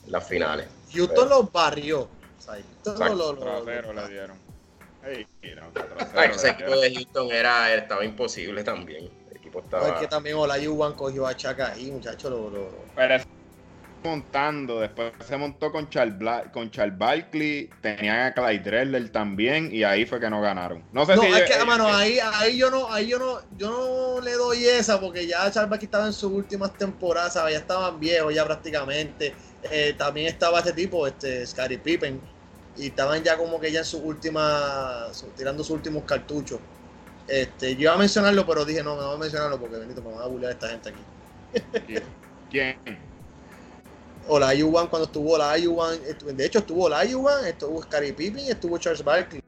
en 0.06 0.12
las 0.12 0.28
finales. 0.28 0.68
Houston 0.94 1.16
Pero- 1.28 1.30
los 1.42 1.52
barrió. 1.52 2.02
O 2.02 2.42
sea, 2.42 2.54
Houston 2.56 2.94
Exacto. 2.94 3.16
lo- 3.16 3.34
lo- 3.34 3.46
lo- 3.46 3.64
Trasero 3.64 3.94
le 3.94 4.08
dieron. 4.10 4.38
No, 5.74 5.82
Ah, 6.16 6.26
ese 6.26 6.50
equipo 6.50 6.72
de 6.80 6.94
Houston 6.94 7.32
era, 7.32 7.74
estaba 7.74 8.04
imposible 8.06 8.64
también. 8.64 9.10
Equipo 9.50 9.64
No, 9.78 9.88
es 9.88 9.96
que 9.96 10.08
también 10.08 10.36
Olajuwon 10.38 10.96
cogió 10.96 11.26
a 11.28 11.36
Chaka 11.36 11.74
ahí, 11.74 11.92
muchachos. 11.92 12.30
Lo, 12.32 12.50
lo- 12.50 12.86
Pero 12.94 13.16
es- 13.16 13.24
montando, 14.04 14.80
después 14.82 15.14
se 15.26 15.38
montó 15.38 15.72
con 15.72 15.90
Charles, 15.90 16.18
con 16.54 16.72
Charles 16.72 16.98
Barkley, 16.98 17.78
tenían 17.82 18.22
a 18.22 18.34
Clyde 18.36 18.60
Drexler 18.64 19.12
también 19.12 19.70
y 19.74 19.84
ahí 19.84 20.06
fue 20.06 20.20
que 20.20 20.30
no 20.30 20.42
ganaron. 20.42 20.88
No 20.92 21.06
sé 21.06 21.18
no, 21.18 21.22
si 21.22 21.28
es 21.36 21.44
que, 21.44 21.66
mano, 21.66 21.88
ahí, 21.88 22.20
ahí 22.22 22.58
yo 22.58 22.70
no, 22.70 22.92
ahí 22.92 23.08
yo 23.08 23.18
no, 23.20 23.40
yo 23.52 23.70
no 23.72 24.22
le 24.22 24.34
doy 24.34 24.66
esa 24.66 25.00
porque 25.00 25.26
ya 25.28 25.50
Charles 25.52 25.70
Barkley 25.70 25.86
estaba 25.86 26.06
en 26.06 26.14
sus 26.14 26.32
últimas 26.32 26.78
temporadas, 26.78 27.34
ya 27.34 27.50
estaban 27.58 28.00
viejos 28.00 28.34
ya 28.34 28.46
prácticamente. 28.46 29.36
Eh, 29.62 29.96
también 29.98 30.28
estaba 30.28 30.60
este 30.60 30.74
tipo, 30.74 31.08
este 31.08 31.46
Scottie 31.48 31.80
Pippen, 31.80 32.24
y 32.76 32.88
estaban 32.88 33.24
ya 33.24 33.38
como 33.38 33.60
que 33.60 33.72
ya 33.72 33.80
en 33.80 33.86
sus 33.86 34.02
últimas, 34.02 35.26
tirando 35.36 35.64
sus 35.64 35.76
últimos 35.76 36.06
cartuchos. 36.06 36.62
Este, 37.30 37.76
yo 37.76 37.82
iba 37.82 37.94
a 37.94 37.98
mencionarlo, 37.98 38.46
pero 38.46 38.66
dije 38.66 38.84
no, 38.84 38.96
no 38.96 39.08
voy 39.08 39.16
a 39.16 39.20
mencionarlo 39.20 39.60
porque 39.60 39.78
Benito 39.78 40.02
me 40.02 40.12
va 40.12 40.24
a 40.24 40.28
bullear 40.28 40.52
esta 40.52 40.70
gente 40.70 40.90
aquí. 40.90 41.96
¿Quién? 42.50 42.78
O 44.28 44.40
la 44.40 44.54
Iwan 44.54 44.88
cuando 44.88 45.06
estuvo 45.06 45.38
la 45.38 45.58
Iwan, 45.58 46.00
de 46.24 46.46
hecho 46.46 46.60
estuvo 46.60 46.90
la 46.90 47.06
Iwan, 47.06 47.46
estuvo 47.46 47.82
Scottie 47.82 48.14
Pippen 48.14 48.46
y 48.46 48.50
estuvo 48.50 48.78
Charles 48.78 49.04
Barkley. 49.04 49.42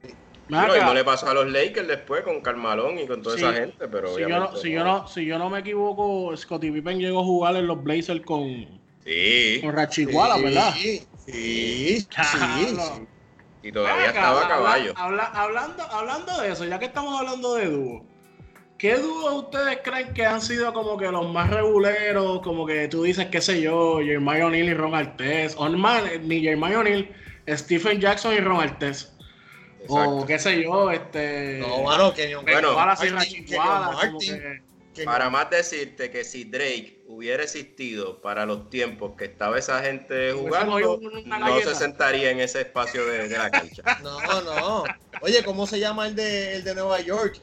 No, 0.48 0.76
y 0.76 0.80
no 0.82 0.94
le 0.94 1.04
pasó 1.04 1.30
a 1.30 1.34
los 1.34 1.50
Lakers 1.50 1.88
después 1.88 2.24
con 2.24 2.42
Carmalón 2.42 3.00
y 3.00 3.08
con 3.08 3.22
toda 3.22 3.38
esa 3.38 3.54
gente, 3.54 3.88
pero 3.88 4.14
si 4.14 4.22
yo, 4.22 4.28
no, 4.28 4.56
si, 4.58 4.72
yo 4.72 4.84
no, 4.84 5.08
si 5.08 5.26
yo 5.26 5.40
no 5.40 5.50
me 5.50 5.60
equivoco, 5.60 6.36
Scottie 6.36 6.72
Pippen 6.72 7.00
llegó 7.00 7.22
a 7.22 7.24
jugar 7.24 7.56
en 7.56 7.68
los 7.68 7.82
Blazers 7.82 8.22
con, 8.22 8.68
sí. 9.06 9.60
con 9.62 9.74
Rachihuala, 9.74 10.38
¿verdad? 10.38 10.74
Sí, 10.74 11.08
sí, 11.26 12.02
sí. 12.02 13.08
Y 13.64 13.72
todavía 13.72 14.08
estaba 14.08 14.46
a 14.46 14.48
caballo. 14.48 14.94
hablando, 14.98 15.84
hablando 15.84 16.42
de 16.42 16.52
eso, 16.52 16.66
ya 16.66 16.80
que 16.80 16.86
estamos 16.86 17.20
hablando 17.20 17.56
de 17.56 17.70
dúo, 17.70 18.06
¿qué 18.78 18.96
dúos 18.96 19.46
ustedes 19.46 19.80
creen 19.84 20.14
que 20.14 20.26
han 20.26 20.42
sido 20.42 20.74
como 20.74 20.98
que 20.98 21.12
los 21.12 21.32
más 21.32 21.50
reguleros? 21.50 22.42
Como 22.42 22.66
que 22.66 22.88
tú 22.88 23.04
dices, 23.04 23.28
qué 23.28 23.42
sé 23.42 23.62
yo, 23.62 24.00
Jermaine 24.00 24.46
O'Neal 24.46 24.68
y 24.68 24.74
Ron 24.74 24.96
Artés. 24.96 25.56
O 25.58 25.70
no, 25.70 26.02
ni 26.24 26.42
Jermaine 26.42 26.78
O'Neal, 26.78 27.10
Stephen 27.50 28.00
Jackson 28.00 28.34
y 28.34 28.40
Ron 28.40 28.62
Artés. 28.62 29.14
O 29.88 30.26
qué 30.26 30.40
sé 30.40 30.64
yo, 30.64 30.92
este. 30.92 31.60
No, 31.60 31.82
bueno, 31.82 32.14
que 32.14 32.36
bueno, 32.36 32.76
para 35.06 35.30
más 35.30 35.50
decirte 35.50 36.12
que 36.12 36.24
si 36.24 36.44
Drake 36.44 37.04
hubiera 37.08 37.44
existido 37.44 38.22
para 38.22 38.46
los 38.46 38.70
tiempos 38.70 39.14
que 39.18 39.26
estaba 39.26 39.58
esa 39.58 39.82
gente 39.82 40.34
jugando, 40.34 41.00
no 41.26 41.62
se 41.62 41.76
sentaría 41.76 42.32
en 42.32 42.40
ese 42.40 42.62
espacio 42.62 43.06
de, 43.06 43.30
la 43.30 43.50
cancha. 43.50 43.84
No, 44.04 44.42
no. 44.42 44.84
Oye, 45.22 45.44
¿cómo 45.44 45.68
se 45.68 45.80
llama 45.80 46.08
el 46.08 46.16
de, 46.16 46.56
el 46.56 46.64
de 46.64 46.76
Nueva 46.76 47.00
York? 47.02 47.40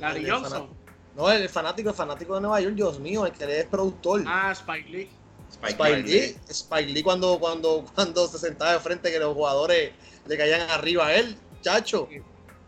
Larry 0.00 0.28
Johnson. 0.28 0.68
No, 1.14 1.30
el 1.30 1.48
fanático, 1.48 1.90
el 1.90 1.94
fanático 1.94 2.34
de 2.34 2.42
Nueva 2.42 2.60
York, 2.60 2.74
Dios 2.74 3.00
mío, 3.00 3.24
el 3.24 3.32
que 3.32 3.60
es 3.60 3.66
productor. 3.66 4.22
Ah, 4.26 4.52
Spike 4.52 4.90
Lee. 4.90 5.10
Spike, 5.50 6.02
Lee. 6.02 6.36
Spike 6.48 6.92
Lee 6.92 7.02
cuando, 7.02 7.38
cuando, 7.38 7.84
cuando 7.94 8.26
se 8.28 8.38
sentaba 8.38 8.74
de 8.74 8.80
frente 8.80 9.10
que 9.10 9.18
los 9.18 9.32
jugadores 9.34 9.92
le 10.26 10.36
caían 10.36 10.68
arriba 10.70 11.06
a 11.06 11.14
él, 11.14 11.36
chacho. 11.62 12.08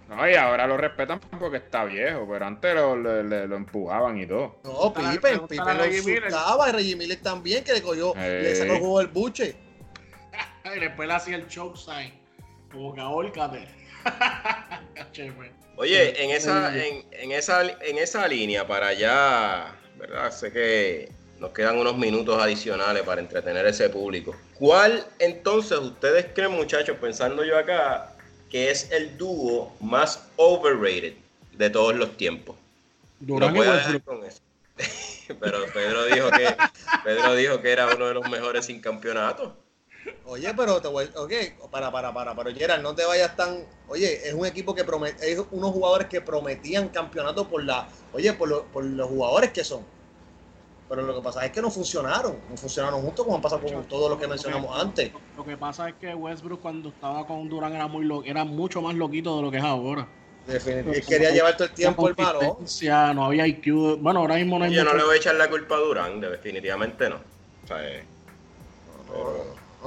No, 0.09 0.29
y 0.29 0.35
ahora 0.35 0.67
lo 0.67 0.79
respetan 0.79 1.21
porque 1.39 1.59
está 1.59 1.85
viejo, 1.85 2.27
pero 2.31 2.47
antes 2.47 2.75
lo, 2.75 2.97
lo, 2.97 3.57
empujaban 3.57 4.19
y 4.19 4.27
todo. 4.27 4.57
No, 4.65 4.93
Pippen, 4.95 5.47
Pippen 5.47 5.77
lo 5.77 5.87
insultaba 5.87 6.71
y 6.71 6.73
Reggie 6.73 6.97
Miller 6.97 7.21
también, 7.21 7.63
que 7.63 7.75
le 7.75 7.83
cogió, 7.83 8.15
le 8.17 8.57
sacó 8.57 8.73
el 8.73 8.79
juego 8.79 8.99
del 9.01 9.09
buche. 9.09 9.55
y 10.77 10.81
después 10.81 11.09
le 11.09 11.15
hacía 11.15 11.37
el 11.37 11.47
choke 11.47 11.77
sign, 11.77 12.13
como 12.73 12.95
que 12.95 13.01
ahorcate. 13.03 13.69
Oye, 15.77 16.25
en 16.25 16.31
esa, 16.31 16.75
en, 16.75 17.05
en, 17.13 17.33
esa, 17.33 17.63
en 17.63 17.99
esa 17.99 18.27
línea, 18.27 18.67
para 18.67 18.89
allá, 18.89 19.77
¿verdad? 19.97 20.31
Sé 20.31 20.51
que 20.51 21.13
nos 21.39 21.51
quedan 21.51 21.79
unos 21.79 21.97
minutos 21.97 22.41
adicionales 22.43 23.03
para 23.03 23.21
entretener 23.21 23.67
a 23.67 23.69
ese 23.69 23.89
público. 23.91 24.35
¿Cuál 24.55 25.07
entonces 25.19 25.79
ustedes 25.79 26.27
creen, 26.35 26.53
muchachos, 26.53 26.97
pensando 27.01 27.45
yo 27.45 27.57
acá, 27.59 28.17
que 28.51 28.71
es 28.71 28.91
el 28.91 29.17
dúo 29.19 29.73
más 29.81 30.29
overrated 30.37 31.15
de 31.53 31.71
todos 31.71 31.95
los 31.95 32.17
tiempos. 32.17 32.57
Durán 33.21 33.55
no 33.55 33.65
con 34.05 34.25
eso. 34.25 34.41
Pero 35.41 35.67
Pedro 35.75 36.05
dijo 36.07 36.31
que 36.31 36.57
Pedro 37.05 37.35
dijo 37.35 37.61
que 37.61 37.71
era 37.73 37.95
uno 37.95 38.07
de 38.07 38.15
los 38.15 38.29
mejores 38.31 38.67
sin 38.67 38.81
campeonato. 38.81 39.55
Oye, 40.25 40.55
pero 40.55 40.81
te 40.81 40.89
voy, 40.89 41.11
ok, 41.15 41.33
para, 41.71 41.91
para, 41.91 42.15
para, 42.15 42.35
pero 42.35 42.55
Gerard, 42.55 42.81
no 42.81 42.95
te 42.95 43.05
vayas 43.05 43.37
tan, 43.37 43.67
oye, 43.89 44.27
es 44.27 44.33
un 44.33 44.47
equipo 44.47 44.75
que 44.75 44.85
promete, 44.85 45.31
es 45.31 45.39
unos 45.51 45.73
jugadores 45.73 46.09
que 46.09 46.23
prometían 46.23 46.89
campeonato 46.89 47.47
por 47.47 47.63
la, 47.63 47.89
oye, 48.15 48.33
por, 48.33 48.65
por 48.67 48.85
los 48.85 49.09
jugadores 49.09 49.53
que 49.53 49.65
son. 49.65 49.85
Pero 50.89 51.03
lo 51.03 51.15
que 51.15 51.21
pasa 51.21 51.45
es 51.45 51.53
que 51.53 51.61
no 51.61 51.71
funcionaron, 51.71 52.39
no 52.49 52.57
funcionaron 52.57 53.03
juntos 53.03 53.25
como 53.25 53.37
han 53.37 53.43
pasado 53.43 53.61
con 53.61 53.85
todo 53.85 54.09
lo 54.09 54.19
que 54.19 54.27
mencionamos 54.27 54.81
antes. 54.81 55.11
Lo 55.37 55.45
que 55.45 55.57
pasa 55.57 55.91
es 55.91 55.97
que 55.97 56.15
Westbrook 56.15 56.61
cuando 56.61 56.89
estaba 56.89 57.27
con 57.27 57.47
Durán 57.49 57.75
era 57.75 57.87
muy 57.87 58.07
lo, 58.07 58.25
era 58.25 58.45
mucho 58.45 58.81
más 58.81 58.95
loquito 58.95 59.37
de 59.37 59.43
lo 59.43 59.51
que 59.51 59.59
es 59.59 59.65
ahora. 59.65 60.09
Definitivamente. 60.47 61.07
Quería 61.07 61.31
llevar 61.31 61.59
todo 61.59 61.69
el 61.69 61.75
tiempo 61.75 62.09
el 62.09 62.15
balón. 62.15 62.57
No 63.15 63.27
había 63.27 63.47
IQ. 63.47 63.99
Bueno, 64.01 64.21
ahora 64.21 64.37
mismo 64.37 64.59
no 64.59 64.65
hay. 64.65 64.73
Yo 64.73 64.83
no 64.83 64.95
le 64.95 65.05
voy 65.05 65.17
a 65.17 65.19
echar 65.19 65.35
la 65.35 65.51
culpa 65.51 65.75
a 65.75 65.79
Durán, 65.79 66.21
definitivamente 66.23 67.11
no. 67.11 67.21
Eh, 67.79 68.03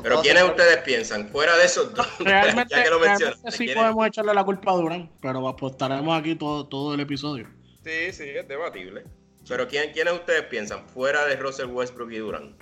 pero, 0.03 0.21
¿quiénes 0.21 0.43
ustedes 0.43 0.77
piensan? 0.83 1.29
Fuera 1.29 1.57
de 1.57 1.65
esos 1.65 1.93
dos. 1.95 2.07
Realmente, 2.19 2.75
ya 2.75 2.83
que 2.83 2.89
lo 2.89 2.99
realmente 2.99 3.51
sí 3.51 3.69
podemos 3.73 4.07
echarle 4.07 4.33
la 4.33 4.43
culpa 4.43 4.71
a 4.71 4.75
Durán, 4.75 5.09
pero 5.19 5.47
apostaremos 5.47 6.17
aquí 6.17 6.35
todo, 6.35 6.67
todo 6.67 6.93
el 6.93 6.99
episodio. 6.99 7.47
Sí, 7.83 8.13
sí, 8.13 8.29
es 8.29 8.47
debatible. 8.47 9.03
Pero 9.51 9.67
¿quién, 9.67 9.91
¿quiénes 9.91 10.13
ustedes 10.13 10.43
piensan 10.43 10.87
fuera 10.87 11.25
de 11.25 11.35
Russell 11.35 11.65
Westbrook 11.65 12.09
y 12.09 12.19
Durant? 12.19 12.55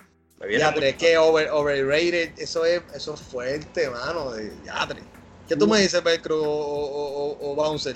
Yatre, 0.50 0.96
que 0.96 1.20
over, 1.20 1.48
overrated, 1.52 2.32
eso 2.40 2.66
es, 2.66 2.82
eso 2.96 3.14
es 3.14 3.22
fuerte, 3.22 3.88
mano. 3.92 4.32
De 4.32 4.52
Yatre. 4.66 5.04
¿Qué 5.48 5.56
tú 5.56 5.68
me 5.68 5.82
dices, 5.82 6.04
Velcro 6.04 6.42
o, 6.42 7.38
o, 7.40 7.56
Bouncer? 7.56 7.96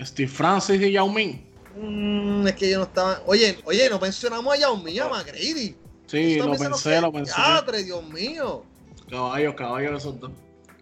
Steve 0.00 0.30
Francis 0.30 0.80
y 0.80 0.92
Yao 0.92 1.06
Ming. 1.06 1.38
Mm, 1.76 2.46
es 2.46 2.54
que 2.54 2.68
ellos 2.68 2.78
no 2.78 2.84
estaban. 2.84 3.18
Oye, 3.26 3.58
oye, 3.64 3.90
no 3.90 3.98
mencionamos 3.98 4.54
a 4.54 4.56
Yao 4.56 4.78
Ming, 4.78 5.00
a 5.00 5.08
McGrady. 5.08 5.76
Sí, 6.06 6.36
lo 6.36 6.56
pensé, 6.56 7.02
lo 7.02 7.12
pensé. 7.12 7.34
Yatre, 7.36 7.82
Dios 7.82 8.08
mío. 8.08 8.64
Caballos, 9.10 9.54
caballos 9.54 9.98
esos 9.98 10.18
dos. 10.18 10.30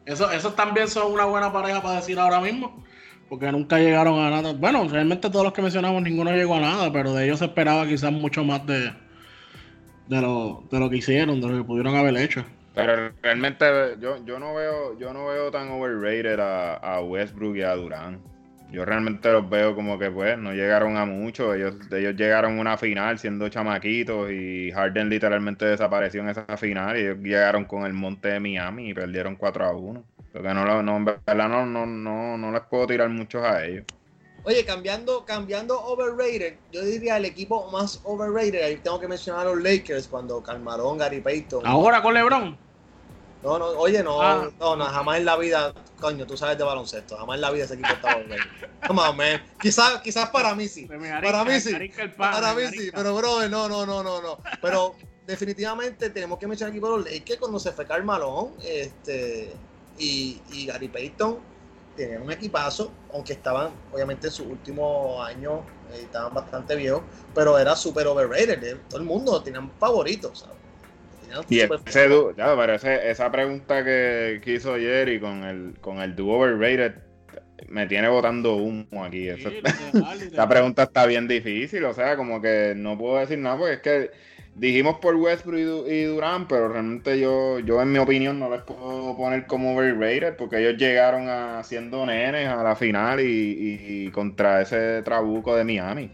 Eso, 0.06 0.30
esos 0.30 0.54
también 0.54 0.86
son 0.86 1.10
una 1.10 1.24
buena 1.24 1.52
pareja 1.52 1.82
para 1.82 1.96
decir 1.96 2.20
ahora 2.20 2.40
mismo 2.40 2.84
porque 3.32 3.50
nunca 3.50 3.78
llegaron 3.78 4.18
a 4.18 4.28
nada. 4.28 4.52
Bueno, 4.52 4.86
realmente 4.86 5.30
todos 5.30 5.42
los 5.42 5.54
que 5.54 5.62
mencionamos, 5.62 6.02
ninguno 6.02 6.32
llegó 6.32 6.56
a 6.56 6.60
nada, 6.60 6.92
pero 6.92 7.14
de 7.14 7.24
ellos 7.24 7.38
se 7.38 7.46
esperaba 7.46 7.86
quizás 7.86 8.12
mucho 8.12 8.44
más 8.44 8.66
de, 8.66 8.92
de, 10.06 10.20
lo, 10.20 10.64
de 10.70 10.78
lo 10.78 10.90
que 10.90 10.98
hicieron, 10.98 11.40
de 11.40 11.48
lo 11.48 11.56
que 11.56 11.64
pudieron 11.64 11.96
haber 11.96 12.14
hecho. 12.18 12.44
Pero 12.74 13.10
realmente 13.22 13.64
yo, 14.02 14.22
yo 14.26 14.38
no 14.38 14.52
veo 14.54 14.98
yo 14.98 15.14
no 15.14 15.28
veo 15.28 15.50
tan 15.50 15.70
overrated 15.70 16.40
a, 16.40 16.74
a 16.74 17.00
Westbrook 17.00 17.56
y 17.56 17.62
a 17.62 17.74
Durán. 17.74 18.20
Yo 18.70 18.84
realmente 18.84 19.32
los 19.32 19.48
veo 19.48 19.74
como 19.74 19.98
que 19.98 20.10
pues 20.10 20.36
no 20.36 20.52
llegaron 20.52 20.98
a 20.98 21.06
mucho. 21.06 21.54
Ellos, 21.54 21.76
ellos 21.90 22.14
llegaron 22.14 22.58
a 22.58 22.60
una 22.60 22.76
final 22.76 23.18
siendo 23.18 23.48
chamaquitos 23.48 24.30
y 24.30 24.72
Harden 24.72 25.08
literalmente 25.08 25.64
desapareció 25.64 26.20
en 26.20 26.28
esa 26.28 26.58
final 26.58 26.98
y 26.98 27.00
ellos 27.00 27.16
llegaron 27.16 27.64
con 27.64 27.86
el 27.86 27.94
monte 27.94 28.28
de 28.28 28.40
Miami 28.40 28.90
y 28.90 28.94
perdieron 28.94 29.36
4 29.36 29.64
a 29.64 29.74
1. 29.74 30.04
Porque 30.32 30.54
no, 30.54 30.82
no, 30.82 30.96
en 30.96 31.04
verdad 31.04 31.48
no, 31.48 31.66
no, 31.66 31.86
no, 31.86 32.38
no 32.38 32.52
les 32.52 32.62
puedo 32.62 32.86
tirar 32.86 33.08
muchos 33.10 33.42
a 33.42 33.64
ellos. 33.64 33.84
Oye, 34.44 34.64
cambiando, 34.64 35.24
cambiando 35.24 35.80
overrated, 35.84 36.56
yo 36.72 36.82
diría 36.82 37.16
el 37.16 37.26
equipo 37.26 37.70
más 37.70 38.00
overrated, 38.02 38.64
ahí 38.64 38.76
tengo 38.76 38.98
que 38.98 39.06
mencionar 39.06 39.46
a 39.46 39.50
los 39.50 39.62
Lakers 39.62 40.08
cuando 40.08 40.42
calmaron 40.42 40.98
Gary 40.98 41.20
Payton. 41.20 41.64
¿Ahora 41.64 42.02
con 42.02 42.14
LeBron? 42.14 42.58
No, 43.44 43.58
no, 43.58 43.66
oye, 43.66 44.02
no, 44.02 44.20
ah. 44.20 44.48
no, 44.58 44.76
no, 44.76 44.84
jamás 44.84 45.18
en 45.18 45.26
la 45.26 45.36
vida, 45.36 45.72
coño, 46.00 46.26
tú 46.26 46.36
sabes 46.36 46.58
de 46.58 46.64
baloncesto, 46.64 47.16
jamás 47.16 47.36
en 47.36 47.40
la 47.40 47.50
vida 47.50 47.64
ese 47.64 47.74
equipo 47.74 47.92
está 47.92 48.16
overrated. 48.16 48.68
Come 48.86 49.00
on, 49.02 49.16
man. 49.16 49.42
Quizás, 49.60 50.00
quizás 50.00 50.30
para 50.30 50.54
mí 50.54 50.66
sí. 50.66 50.86
para 50.86 51.44
mí 51.44 51.60
sí. 51.60 51.72
para 52.16 52.54
mí 52.54 52.66
sí, 52.68 52.90
pero 52.92 53.14
bro, 53.14 53.48
no, 53.48 53.68
no, 53.68 53.86
no, 53.86 54.02
no, 54.02 54.22
no. 54.22 54.38
Pero 54.60 54.96
definitivamente 55.26 56.10
tenemos 56.10 56.38
que 56.38 56.48
mencionar 56.48 56.70
el 56.70 56.76
equipo 56.76 56.90
de 56.90 56.98
los 56.98 57.12
Lakers 57.12 57.38
cuando 57.38 57.60
se 57.60 57.70
fue 57.70 57.86
Carmalón, 57.86 58.54
este 58.64 59.52
y, 60.02 60.66
Gary 60.66 60.88
Payton 60.88 61.38
tenían 61.96 62.22
un 62.22 62.32
equipazo, 62.32 62.92
aunque 63.12 63.34
estaban 63.34 63.70
obviamente 63.90 64.28
en 64.28 64.32
sus 64.32 64.46
últimos 64.46 65.26
años, 65.26 65.60
eh, 65.92 66.00
estaban 66.02 66.32
bastante 66.32 66.74
viejos, 66.74 67.02
pero 67.34 67.58
era 67.58 67.76
súper 67.76 68.06
overrated. 68.06 68.62
Eh, 68.64 68.76
todo 68.88 69.00
el 69.00 69.06
mundo 69.06 69.42
tenían 69.42 69.70
favoritos. 69.78 70.48
y 71.48 71.60
ese 71.60 71.68
pero 71.86 72.74
esa 72.74 73.30
pregunta 73.30 73.84
que, 73.84 74.40
hizo 74.46 74.76
Jerry 74.76 75.20
con 75.20 75.44
el, 75.44 75.78
con 75.80 76.00
el 76.00 76.16
do 76.16 76.28
overrated 76.28 76.94
me 77.68 77.86
tiene 77.86 78.08
botando 78.08 78.56
humo 78.56 79.04
aquí. 79.04 79.28
Esa 80.32 80.48
pregunta 80.48 80.84
está 80.84 81.06
bien 81.06 81.28
difícil, 81.28 81.84
o 81.84 81.94
sea, 81.94 82.16
como 82.16 82.40
que 82.40 82.74
no 82.76 82.98
puedo 82.98 83.18
decir 83.18 83.38
nada 83.38 83.56
porque 83.56 83.74
es 83.74 83.80
que 83.80 84.10
dijimos 84.54 84.98
por 84.98 85.16
Westbrook 85.16 85.86
y, 85.88 86.04
Durán, 86.04 86.46
pero 86.48 86.68
realmente 86.68 87.18
yo, 87.18 87.58
yo 87.60 87.80
en 87.80 87.92
mi 87.92 87.98
opinión 87.98 88.38
no 88.38 88.50
les 88.50 88.62
puedo 88.62 89.16
poner 89.16 89.46
como 89.46 89.74
overrated 89.74 90.36
porque 90.36 90.58
ellos 90.58 90.76
llegaron 90.76 91.28
a, 91.28 91.62
siendo 91.64 92.04
nenes 92.06 92.48
a 92.48 92.62
la 92.62 92.76
final 92.76 93.20
y, 93.20 94.10
contra 94.12 94.62
ese 94.62 95.02
trabuco 95.02 95.56
de 95.56 95.64
Miami. 95.64 96.10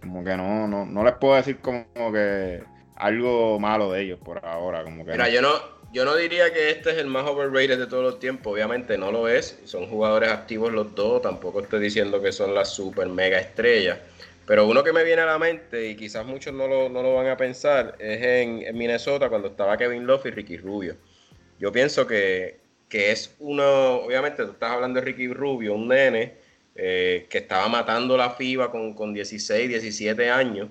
Como 0.00 0.24
que 0.24 0.36
no, 0.36 0.66
no, 0.66 0.86
no 0.86 1.04
les 1.04 1.14
puedo 1.14 1.34
decir 1.34 1.58
como 1.58 1.84
que 2.12 2.62
algo 2.96 3.58
malo 3.58 3.92
de 3.92 4.02
ellos 4.02 4.18
por 4.18 4.44
ahora. 4.44 4.82
Como 4.82 5.04
que 5.04 5.12
Mira, 5.12 5.28
yo 5.28 5.42
no, 5.42 5.50
yo 5.92 6.04
no 6.04 6.14
diría 6.14 6.52
que 6.52 6.70
este 6.70 6.90
es 6.90 6.98
el 6.98 7.08
más 7.08 7.26
overrated 7.26 7.78
de 7.78 7.86
todos 7.86 8.04
los 8.04 8.20
tiempos, 8.20 8.52
obviamente 8.52 8.96
no 8.96 9.10
lo 9.10 9.28
es, 9.28 9.58
son 9.64 9.86
jugadores 9.88 10.30
activos 10.30 10.72
los 10.72 10.94
dos, 10.94 11.22
tampoco 11.22 11.60
estoy 11.60 11.80
diciendo 11.80 12.22
que 12.22 12.30
son 12.30 12.54
las 12.54 12.68
super 12.68 13.08
mega 13.08 13.40
estrellas, 13.40 13.98
pero 14.50 14.66
uno 14.66 14.82
que 14.82 14.92
me 14.92 15.04
viene 15.04 15.22
a 15.22 15.26
la 15.26 15.38
mente, 15.38 15.90
y 15.90 15.94
quizás 15.94 16.26
muchos 16.26 16.52
no 16.52 16.66
lo, 16.66 16.88
no 16.88 17.04
lo 17.04 17.14
van 17.14 17.28
a 17.28 17.36
pensar, 17.36 17.94
es 18.00 18.20
en, 18.20 18.76
Minnesota 18.76 19.28
cuando 19.28 19.46
estaba 19.46 19.76
Kevin 19.76 20.08
Love 20.08 20.26
y 20.26 20.30
Ricky 20.30 20.56
Rubio. 20.56 20.96
Yo 21.60 21.70
pienso 21.70 22.04
que, 22.04 22.58
que 22.88 23.12
es 23.12 23.36
uno, 23.38 23.98
obviamente 23.98 24.44
tú 24.44 24.50
estás 24.50 24.72
hablando 24.72 24.98
de 24.98 25.06
Ricky 25.06 25.28
Rubio, 25.28 25.74
un 25.74 25.86
nene 25.86 26.34
eh, 26.74 27.28
que 27.30 27.38
estaba 27.38 27.68
matando 27.68 28.16
la 28.16 28.30
FIBA 28.30 28.72
con, 28.72 28.92
con 28.94 29.14
16, 29.14 29.68
17 29.68 30.28
años, 30.28 30.68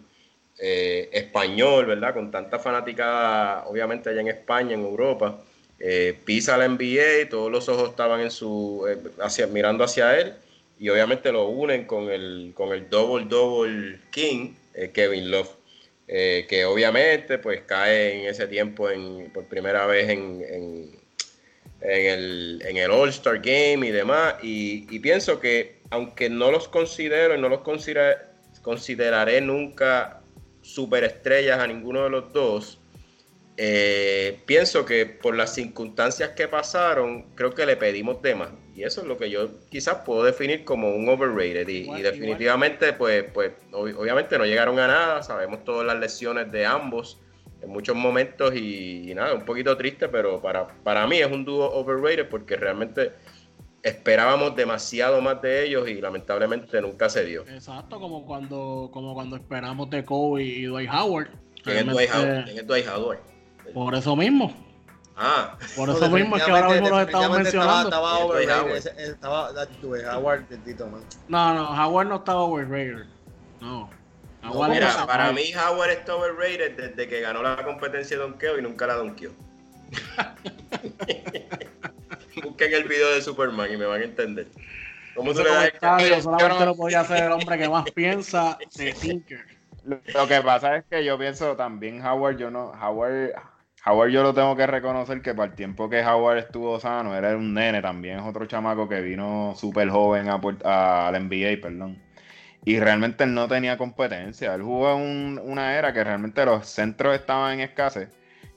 eh, 0.57 1.07
español, 1.13 1.85
¿verdad? 1.85 2.13
Con 2.13 2.31
tanta 2.31 2.59
fanática, 2.59 3.63
obviamente 3.65 4.09
allá 4.09 4.19
en 4.19 4.27
España, 4.27 4.73
en 4.73 4.81
Europa. 4.81 5.41
Eh, 5.79 6.19
pisa 6.25 6.57
la 6.57 6.67
NBA, 6.67 7.29
todos 7.29 7.49
los 7.49 7.69
ojos 7.69 7.91
estaban 7.91 8.19
en 8.19 8.31
su, 8.31 8.85
hacia, 9.21 9.47
mirando 9.47 9.85
hacia 9.85 10.19
él 10.19 10.33
y 10.79 10.87
obviamente 10.87 11.31
lo 11.31 11.47
unen 11.47 11.85
con 11.85 12.09
el, 12.09 12.53
con 12.55 12.71
el 12.71 12.89
double 12.89 13.25
double 13.25 13.99
king, 14.11 14.53
eh, 14.73 14.91
Kevin 14.93 15.29
Love, 15.29 15.49
eh, 16.07 16.45
que 16.47 16.63
obviamente 16.63 17.37
pues 17.37 17.61
cae 17.65 18.21
en 18.21 18.29
ese 18.29 18.47
tiempo 18.47 18.89
en, 18.89 19.29
por 19.33 19.43
primera 19.45 19.85
vez 19.85 20.09
en, 20.09 20.41
en, 20.49 20.99
el, 21.81 22.63
en 22.65 22.77
el 22.77 22.91
All-Star 22.91 23.39
Game 23.41 23.85
y 23.85 23.91
demás. 23.91 24.35
Y, 24.41 24.99
pienso 24.99 25.39
que 25.41 25.79
aunque 25.89 26.29
no 26.29 26.49
los 26.49 26.69
considero 26.69 27.35
y 27.35 27.41
no 27.41 27.49
los 27.49 27.61
consideraré 28.61 29.41
nunca 29.41 30.21
superestrellas 30.61 31.59
a 31.59 31.67
ninguno 31.67 32.05
de 32.05 32.09
los 32.09 32.31
dos, 32.31 32.79
eh, 33.57 34.39
pienso 34.45 34.85
que 34.85 35.05
por 35.05 35.35
las 35.35 35.53
circunstancias 35.53 36.29
que 36.29 36.47
pasaron, 36.47 37.23
creo 37.35 37.53
que 37.53 37.65
le 37.65 37.75
pedimos 37.75 38.21
de 38.21 38.35
más. 38.35 38.49
Y 38.79 38.83
eso 38.85 39.01
es 39.01 39.07
lo 39.07 39.17
que 39.17 39.29
yo 39.29 39.49
quizás 39.69 40.03
puedo 40.05 40.23
definir 40.23 40.63
como 40.63 40.95
un 40.95 41.09
overrated. 41.09 41.67
Y, 41.67 42.01
definitivamente, 42.01 42.93
pues, 42.93 43.25
pues 43.33 43.51
obviamente 43.73 44.37
no 44.37 44.45
llegaron 44.45 44.79
a 44.79 44.87
nada. 44.87 45.21
Sabemos 45.21 45.65
todas 45.65 45.85
las 45.85 45.99
lesiones 45.99 46.49
de 46.49 46.65
ambos 46.65 47.19
en 47.61 47.71
muchos 47.71 47.93
momentos 47.93 48.55
y, 48.55 49.11
nada, 49.13 49.33
un 49.33 49.43
poquito 49.43 49.75
triste, 49.75 50.07
pero 50.07 50.41
para, 50.41 50.65
para 50.81 51.05
mí 51.07 51.17
es 51.17 51.29
un 51.29 51.43
dúo 51.43 51.69
overrated 51.73 52.29
porque 52.29 52.55
realmente 52.55 53.11
esperábamos 53.83 54.55
demasiado 54.55 55.19
más 55.19 55.41
de 55.41 55.65
ellos 55.65 55.89
y 55.89 55.95
lamentablemente 55.99 56.79
nunca 56.79 57.09
se 57.09 57.25
dio. 57.25 57.41
Exacto, 57.49 57.99
como 57.99 58.25
cuando, 58.25 58.89
como 58.93 59.13
cuando 59.13 59.35
esperamos 59.35 59.89
de 59.89 60.05
Kobe 60.05 60.41
y 60.41 60.63
Dwight 60.63 60.89
Howard. 60.89 61.31
¿Quién 61.65 61.79
es 61.79 61.85
Dwight 61.87 62.11
Howard? 62.15 62.45
¿Quién 62.45 62.57
es 62.59 62.67
Dwight 62.67 62.87
Howard? 62.87 63.19
Por 63.73 63.93
eso 63.93 64.15
mismo. 64.15 64.68
Ah. 65.21 65.57
Por 65.75 65.89
eso 65.89 66.09
mismo 66.09 66.37
es 66.37 66.43
que 66.43 66.51
ahora 66.51 66.69
mismo 66.69 66.89
lo 66.89 67.01
estamos 67.01 67.37
mencionando. 67.37 67.89
Estaba, 67.89 68.19
overrated. 68.19 68.97
Estaba, 68.97 69.51
Howard, 70.15 70.45
man. 70.49 71.03
No, 71.27 71.53
no, 71.53 71.69
Howard 71.71 72.07
no 72.07 72.15
estaba 72.15 72.43
overrated. 72.43 73.05
No. 73.59 73.89
Howard 74.41 74.69
mira, 74.69 75.05
para 75.05 75.33
mí 75.33 75.53
Howard 75.53 75.89
está 75.89 76.15
overrated 76.15 76.77
desde 76.77 77.09
que 77.09 77.19
ganó 77.19 77.43
la 77.43 77.61
competencia 77.61 78.15
de 78.15 78.23
donkeo 78.23 78.57
y 78.57 78.61
nunca 78.61 78.87
la 78.87 78.95
donkeó. 78.95 79.31
Busquen 82.43 82.73
el 82.73 82.85
video 82.85 83.13
de 83.13 83.21
Superman 83.21 83.73
y 83.73 83.75
me 83.75 83.85
van 83.85 84.01
a 84.01 84.05
entender. 84.05 84.47
¿Cómo 85.15 85.33
se 85.33 85.43
le 85.43 85.49
solamente 86.21 86.65
lo 86.65 86.77
podía 86.77 87.01
hacer 87.01 87.25
el 87.25 87.33
hombre 87.33 87.57
que 87.57 87.67
más 87.67 87.91
piensa 87.91 88.57
de 88.77 88.93
Tinker. 88.93 89.45
Lo 89.83 90.27
que 90.27 90.41
pasa 90.41 90.77
es 90.77 90.85
que 90.85 91.03
yo 91.03 91.17
pienso 91.17 91.57
también 91.57 92.05
Howard, 92.05 92.37
yo 92.37 92.49
no, 92.49 92.71
Howard, 92.81 93.33
Howard 93.85 94.11
yo 94.11 94.23
lo 94.23 94.33
tengo 94.33 94.55
que 94.55 94.67
reconocer 94.67 95.21
que 95.21 95.33
para 95.33 95.49
el 95.51 95.55
tiempo 95.55 95.89
que 95.89 96.03
Howard 96.03 96.39
estuvo 96.39 96.79
sano, 96.79 97.15
era 97.15 97.35
un 97.35 97.53
nene 97.53 97.81
también, 97.81 98.19
es 98.19 98.25
otro 98.25 98.45
chamaco 98.45 98.89
que 98.89 99.01
vino 99.01 99.53
súper 99.55 99.89
joven 99.89 100.27
a, 100.29 101.07
al 101.07 101.27
NBA, 101.27 101.61
perdón. 101.61 102.01
Y 102.65 102.79
realmente 102.79 103.23
él 103.23 103.33
no 103.33 103.47
tenía 103.47 103.77
competencia. 103.77 104.53
Él 104.53 104.61
jugó 104.63 104.93
en 104.99 105.39
una 105.43 105.77
era 105.77 105.93
que 105.93 106.03
realmente 106.03 106.45
los 106.45 106.67
centros 106.67 107.15
estaban 107.15 107.53
en 107.53 107.59
escasez. 107.61 108.09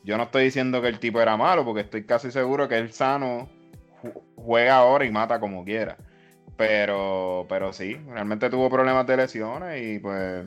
Yo 0.05 0.17
no 0.17 0.25
estoy 0.25 0.45
diciendo 0.45 0.83
que 0.83 0.89
el 0.89 0.99
tipo 0.99 1.21
era 1.21 1.37
malo, 1.37 1.65
porque 1.65 1.83
estoy 1.83 2.05
casi 2.05 2.31
seguro 2.33 2.69
que 2.69 2.79
él 2.79 2.93
sano 2.93 3.49
juega 4.37 4.77
ahora 4.77 5.05
y 5.05 5.11
mata 5.11 5.39
como 5.41 5.65
quiera. 5.65 5.97
Pero, 6.57 7.47
pero 7.49 7.73
sí, 7.73 7.95
realmente 8.09 8.51
tuvo 8.51 8.69
problemas 8.71 9.07
de 9.07 9.17
lesiones 9.17 9.83
y 9.83 9.99
pues 10.01 10.47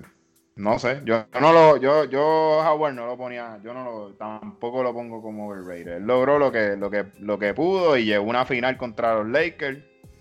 no 0.58 0.80
sé, 0.80 1.02
yo, 1.04 1.26
no 1.42 1.52
lo, 1.52 1.78
yo, 1.78 2.06
yo 2.06 2.22
Howard 2.22 2.94
no 2.94 3.06
lo 3.06 3.18
ponía, 3.18 3.60
yo 3.62 3.74
no 3.74 3.84
lo, 3.84 4.14
tampoco 4.14 4.84
lo 4.84 4.94
pongo 4.94 5.22
como 5.22 5.50
overrated. 5.50 5.98
Él 5.98 6.04
logró 6.04 6.40
lo 6.40 6.52
que, 6.52 6.78
lo 6.78 6.90
que, 6.90 7.06
lo 7.20 7.38
que 7.38 7.54
pudo 7.54 7.98
y 7.98 8.06
llegó 8.06 8.26
a 8.26 8.30
una 8.30 8.46
final 8.46 8.78
contra 8.78 9.16
los 9.16 9.28
Lakers. 9.28 9.80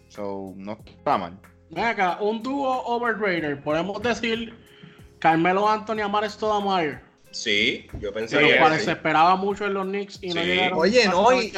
So, 0.08 0.52
no 0.56 0.78
está 0.84 1.18
mal. 1.18 1.38
Acá, 1.76 2.18
un 2.20 2.42
dúo 2.42 2.82
overrated, 2.84 3.62
podemos 3.62 4.02
decir 4.02 4.54
Carmelo 5.18 5.68
Anthony 5.68 6.00
Amar 6.00 6.28
Stoudemire. 6.28 7.00
Sí, 7.30 7.88
yo 8.00 8.12
pensé 8.12 8.38
que 8.38 8.78
se 8.78 8.92
esperaba 8.92 9.34
mucho 9.34 9.66
en 9.66 9.74
los 9.74 9.84
Knicks 9.86 10.22
y 10.22 10.28
no 10.28 10.42
llegaron. 10.42 10.78
Oye, 10.78 11.08
no, 11.08 11.32
y, 11.32 11.52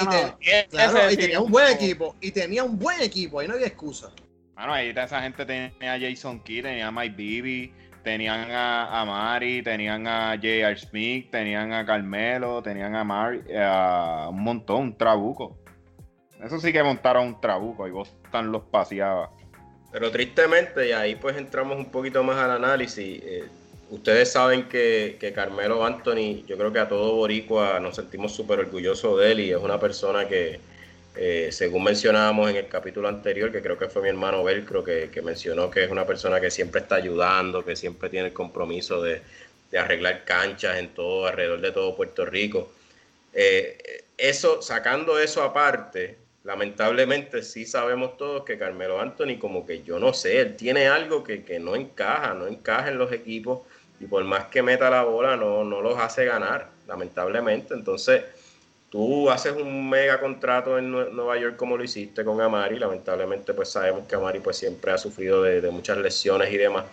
y 1.10 1.16
tenía 1.16 1.40
un 1.40 1.50
buen 1.50 1.68
equipo, 1.68 2.16
y 2.20 2.30
tenía 2.30 2.64
un 2.64 2.78
buen 2.78 3.02
equipo, 3.02 3.40
ahí 3.40 3.48
no 3.48 3.54
había 3.54 3.66
excusa. 3.66 4.10
Bueno, 4.54 4.72
ahí 4.72 4.88
esa 4.88 5.20
gente 5.20 5.44
tenía 5.44 5.92
a 5.92 6.00
Jason 6.00 6.40
Kidd, 6.40 6.62
tenía 6.62 6.86
a 6.86 6.90
Mike 6.90 7.14
Bibby, 7.14 7.74
tenían 8.06 8.52
a, 8.52 9.04
Mari, 9.04 9.62
tenían 9.64 10.06
a 10.06 10.36
J.R. 10.36 10.76
Smith, 10.78 11.28
tenían 11.28 11.72
a 11.72 11.84
Carmelo, 11.84 12.62
tenían 12.62 12.94
a 12.94 13.02
Mari, 13.02 13.40
a 13.58 14.28
un 14.30 14.44
montón, 14.44 14.82
un 14.82 14.96
trabuco. 14.96 15.58
Eso 16.40 16.60
sí 16.60 16.72
que 16.72 16.84
montaron 16.84 17.26
un 17.26 17.40
trabuco 17.40 17.88
y 17.88 17.90
vos 17.90 18.14
están 18.22 18.52
los 18.52 18.62
paseaba. 18.62 19.32
Pero 19.90 20.12
tristemente, 20.12 20.88
y 20.88 20.92
ahí 20.92 21.16
pues 21.16 21.36
entramos 21.36 21.78
un 21.78 21.86
poquito 21.86 22.22
más 22.22 22.36
al 22.36 22.52
análisis. 22.52 23.20
Eh, 23.24 23.44
ustedes 23.90 24.30
saben 24.30 24.68
que, 24.68 25.16
que, 25.18 25.32
Carmelo 25.32 25.84
Anthony, 25.84 26.44
yo 26.46 26.56
creo 26.56 26.72
que 26.72 26.78
a 26.78 26.88
todo 26.88 27.16
Boricua 27.16 27.80
nos 27.80 27.96
sentimos 27.96 28.30
súper 28.30 28.60
orgullosos 28.60 29.18
de 29.18 29.32
él 29.32 29.40
y 29.40 29.50
es 29.50 29.58
una 29.58 29.80
persona 29.80 30.28
que, 30.28 30.60
eh, 31.16 31.48
según 31.50 31.84
mencionábamos 31.84 32.50
en 32.50 32.56
el 32.56 32.68
capítulo 32.68 33.08
anterior, 33.08 33.50
que 33.50 33.62
creo 33.62 33.78
que 33.78 33.88
fue 33.88 34.02
mi 34.02 34.08
hermano 34.08 34.44
Velcro, 34.44 34.84
que, 34.84 35.10
mencionó 35.24 35.70
que 35.70 35.84
es 35.84 35.90
una 35.90 36.06
persona 36.06 36.40
que 36.40 36.50
siempre 36.50 36.82
está 36.82 36.96
ayudando, 36.96 37.64
que 37.64 37.74
siempre 37.74 38.10
tiene 38.10 38.28
el 38.28 38.32
compromiso 38.34 39.02
de, 39.02 39.22
arreglar 39.76 40.24
canchas 40.24 40.78
en 40.78 40.88
todo, 40.94 41.26
alrededor 41.26 41.60
de 41.60 41.72
todo 41.72 41.96
Puerto 41.96 42.24
Rico. 42.24 42.72
Eh, 43.32 44.04
eso, 44.16 44.62
sacando 44.62 45.18
eso 45.18 45.42
aparte, 45.42 46.16
lamentablemente 46.44 47.42
sí 47.42 47.66
sabemos 47.66 48.16
todos 48.16 48.44
que 48.44 48.58
Carmelo 48.58 49.00
Anthony, 49.00 49.38
como 49.38 49.66
que 49.66 49.82
yo 49.82 49.98
no 49.98 50.14
sé, 50.14 50.40
él 50.40 50.56
tiene 50.56 50.86
algo 50.86 51.24
que, 51.24 51.44
que 51.44 51.58
no 51.58 51.76
encaja, 51.76 52.34
no 52.34 52.46
encaja 52.46 52.88
en 52.88 52.98
los 52.98 53.12
equipos 53.12 53.60
y 54.00 54.06
por 54.06 54.22
más 54.24 54.46
que 54.46 54.62
meta 54.62 54.90
la 54.90 55.02
bola, 55.02 55.36
no, 55.36 55.64
no 55.64 55.80
los 55.80 55.98
hace 55.98 56.24
ganar, 56.24 56.68
lamentablemente. 56.86 57.74
Entonces, 57.74 58.22
tú 58.96 59.28
haces 59.30 59.52
un 59.52 59.90
mega 59.90 60.18
contrato 60.18 60.78
en 60.78 60.90
Nueva 60.90 61.38
York 61.38 61.56
como 61.56 61.76
lo 61.76 61.84
hiciste 61.84 62.24
con 62.24 62.40
Amari, 62.40 62.78
lamentablemente 62.78 63.52
pues 63.52 63.68
sabemos 63.68 64.06
que 64.08 64.16
Amari 64.16 64.40
pues 64.40 64.56
siempre 64.56 64.90
ha 64.90 64.96
sufrido 64.96 65.42
de, 65.42 65.70
muchas 65.70 65.98
lesiones 65.98 66.50
y 66.50 66.56
demás, 66.56 66.86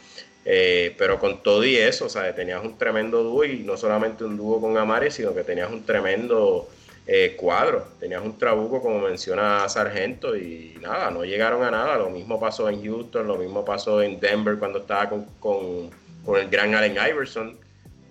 eh, 0.43 0.93
pero 0.97 1.17
con 1.17 1.41
todo 1.41 1.63
y 1.63 1.77
eso, 1.77 2.09
sea, 2.09 2.35
tenías 2.35 2.61
un 2.61 2.77
tremendo 2.77 3.23
dúo 3.23 3.45
y 3.45 3.59
no 3.59 3.77
solamente 3.77 4.25
un 4.25 4.35
dúo 4.35 4.59
con 4.59 4.77
Amari, 4.77 5.11
sino 5.11 5.33
que 5.33 5.45
tenías 5.45 5.71
un 5.71 5.85
tremendo 5.85 6.67
eh, 7.07 7.37
cuadro, 7.37 7.87
tenías 8.01 8.21
un 8.21 8.37
trabuco 8.37 8.81
como 8.81 8.99
menciona 8.99 9.69
Sargento 9.69 10.35
y 10.35 10.77
nada, 10.81 11.09
no 11.09 11.23
llegaron 11.23 11.63
a 11.63 11.71
nada, 11.71 11.97
lo 11.97 12.09
mismo 12.09 12.37
pasó 12.37 12.67
en 12.67 12.83
Houston, 12.83 13.25
lo 13.25 13.37
mismo 13.37 13.63
pasó 13.63 14.01
en 14.01 14.19
Denver 14.19 14.57
cuando 14.59 14.79
estaba 14.79 15.07
con, 15.07 15.23
con, 15.39 15.89
con 16.25 16.37
el 16.37 16.49
gran 16.49 16.75
Allen 16.75 16.97
Iverson, 16.97 17.57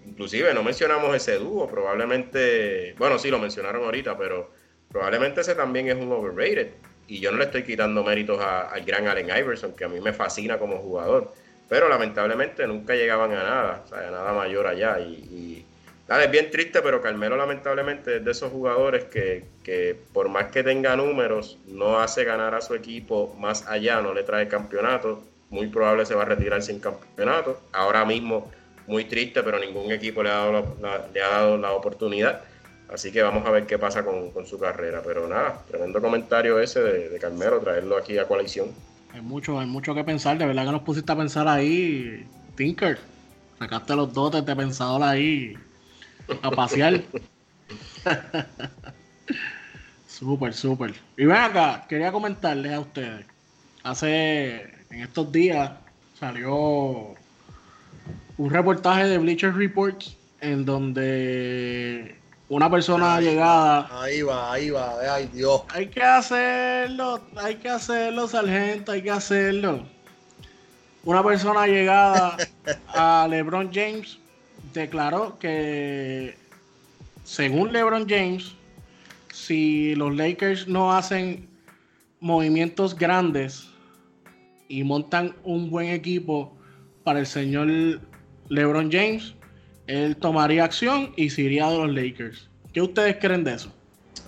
inclusive 0.07 0.53
no 0.55 0.63
mencionamos 0.63 1.15
ese 1.15 1.39
dúo, 1.39 1.69
probablemente, 1.69 2.95
bueno, 2.99 3.19
sí 3.19 3.31
lo 3.31 3.39
mencionaron 3.39 3.85
ahorita, 3.85 4.17
pero 4.17 4.51
probablemente 4.91 5.41
ese 5.41 5.55
también 5.55 5.89
es 5.89 5.97
un 5.97 6.13
overrated. 6.13 6.69
Y 7.09 7.21
yo 7.21 7.31
no 7.33 7.39
le 7.39 7.45
estoy 7.45 7.65
quitando 7.65 8.05
méritos 8.05 8.41
al 8.41 8.85
gran 8.85 9.09
Allen 9.09 9.29
Iverson, 9.29 9.75
que 9.75 9.85
a 9.85 9.89
mí 9.89 10.01
me 10.01 10.13
fascina 10.13 10.59
como 10.59 10.79
jugador. 10.79 11.33
Pero 11.69 11.89
lamentablemente 11.89 12.67
nunca 12.67 12.95
llegaban 12.95 13.33
a 13.33 13.43
nada, 13.43 13.83
o 13.85 13.89
sea, 13.89 14.09
a 14.09 14.11
nada 14.11 14.33
mayor 14.33 14.67
allá. 14.67 15.01
Y, 15.01 15.65
nada, 16.09 16.25
es 16.25 16.31
bien 16.31 16.51
triste, 16.51 16.81
pero 16.83 17.03
Carmelo 17.03 17.37
lamentablemente 17.37 18.17
es 18.17 18.25
de 18.25 18.31
esos 18.31 18.53
jugadores 18.53 19.05
que, 19.05 19.45
que 19.65 19.97
por 20.13 20.29
más 20.29 20.47
que 20.47 20.63
tenga 20.63 20.97
números, 20.97 21.59
no 21.67 21.99
hace 21.99 22.25
ganar 22.25 22.55
a 22.55 22.61
su 22.61 22.75
equipo 22.75 23.35
más 23.39 23.67
allá, 23.67 24.01
no 24.01 24.15
le 24.15 24.23
trae 24.23 24.49
campeonato. 24.49 25.23
Muy 25.51 25.67
probable 25.67 26.07
se 26.07 26.15
va 26.15 26.23
a 26.23 26.27
retirar 26.27 26.63
sin 26.63 26.81
campeonato. 26.81 27.61
Ahora 27.73 28.05
mismo 28.05 28.51
muy 28.87 29.05
triste, 29.05 29.43
pero 29.43 29.59
ningún 29.59 29.91
equipo 29.93 30.23
le 30.23 30.31
ha 30.31 30.35
dado 30.35 30.77
la, 30.81 31.07
le 31.13 31.23
ha 31.23 31.29
dado 31.29 31.59
la 31.59 31.73
oportunidad. 31.73 32.43
Así 32.93 33.11
que 33.11 33.23
vamos 33.23 33.47
a 33.47 33.51
ver 33.51 33.67
qué 33.67 33.79
pasa 33.79 34.05
con, 34.05 34.47
su 34.47 34.59
carrera. 34.59 35.03
Pero 35.05 35.27
nada, 35.27 35.63
tremendo 35.69 36.01
comentario 36.01 36.61
ese 36.61 36.81
de, 36.81 37.09
de, 37.09 37.19
Carmelo, 37.19 37.61
traerlo 37.61 37.97
aquí 37.97 38.19
a 38.19 38.29
coalición. 38.29 38.69
Hay 39.13 39.23
mucho, 39.23 39.59
hay 39.59 39.67
mucho 39.67 39.95
que 39.95 40.05
pensar, 40.05 40.39
de 40.39 40.47
verdad 40.47 40.67
que 40.67 40.73
nos 40.73 40.83
pusiste 40.83 41.13
a 41.13 41.17
pensar 41.17 41.49
ahí, 41.49 42.27
Tinker. 42.57 42.99
Sacaste 43.59 43.95
los 43.95 44.13
dotes 44.13 44.45
de 44.45 44.57
pensador 44.57 45.03
ahí. 45.03 45.55
a 46.43 46.51
pasear. 46.51 47.03
súper, 50.07 50.53
súper. 50.53 50.95
Y 51.17 51.25
ven 51.25 51.37
acá, 51.37 51.87
quería 51.89 52.13
comentarles 52.13 52.73
a 52.73 52.81
ustedes. 52.81 53.25
Hace, 53.83 54.63
en 54.91 55.01
estos 55.01 55.31
días, 55.33 55.73
salió 56.19 57.15
un 58.39 58.51
reportaje 58.51 59.07
de 59.07 59.19
Bleacher 59.19 59.55
Reports 59.55 60.17
en 60.41 60.65
donde 60.65 62.17
una 62.49 62.71
persona 62.71 63.21
llegada. 63.21 63.89
Ahí 64.03 64.23
va, 64.23 64.53
ahí 64.53 64.71
va, 64.71 64.95
ay 65.15 65.31
Dios. 65.33 65.63
Hay 65.71 65.89
que 65.89 66.03
hacerlo, 66.03 67.21
hay 67.37 67.57
que 67.57 67.69
hacerlo, 67.69 68.29
sargento, 68.29 68.93
hay 68.93 69.03
que 69.03 69.11
hacerlo. 69.11 69.87
Una 71.05 71.25
persona 71.25 71.67
llegada 71.67 72.37
a 72.89 73.27
LeBron 73.29 73.71
James 73.73 74.19
declaró 74.73 75.39
que, 75.39 76.37
según 77.25 77.73
LeBron 77.73 78.09
James, 78.09 78.55
si 79.33 79.95
los 79.95 80.15
Lakers 80.15 80.69
no 80.69 80.93
hacen 80.93 81.49
movimientos 82.21 82.97
grandes 82.97 83.69
y 84.69 84.85
montan 84.85 85.35
un 85.43 85.71
buen 85.71 85.89
equipo 85.89 86.57
para 87.03 87.19
el 87.21 87.27
señor 87.27 87.69
LeBron 88.53 88.93
James, 88.93 89.35
él 89.87 90.15
tomaría 90.17 90.65
acción 90.65 91.15
y 91.17 91.31
se 91.31 91.43
iría 91.43 91.71
de 91.71 91.79
los 91.79 91.91
Lakers. 91.91 92.51
¿Qué 92.75 92.83
ustedes 92.83 93.17
creen 93.19 93.45
de 93.45 93.55
eso? 93.55 93.73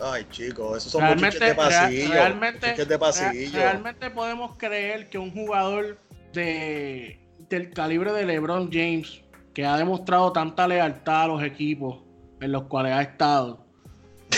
Ay, 0.03 0.27
chicos, 0.31 0.79
esos 0.79 0.93
son 0.93 1.03
realmente, 1.03 1.45
de 1.45 1.55
pasillo. 1.55 2.11
Realmente, 2.11 2.85
de 2.87 2.99
pasillo. 2.99 3.59
realmente 3.59 4.11
podemos 4.11 4.57
creer 4.57 5.11
que 5.11 5.19
un 5.19 5.31
jugador 5.31 5.99
de, 6.33 7.21
del 7.51 7.71
calibre 7.73 8.13
de 8.13 8.25
LeBron 8.25 8.71
James, 8.73 9.21
que 9.53 9.67
ha 9.67 9.77
demostrado 9.77 10.33
tanta 10.33 10.67
lealtad 10.67 11.25
a 11.25 11.27
los 11.29 11.43
equipos 11.43 11.99
en 12.41 12.51
los 12.51 12.65
cuales 12.65 12.93
ha 12.95 13.03
estado, 13.03 13.63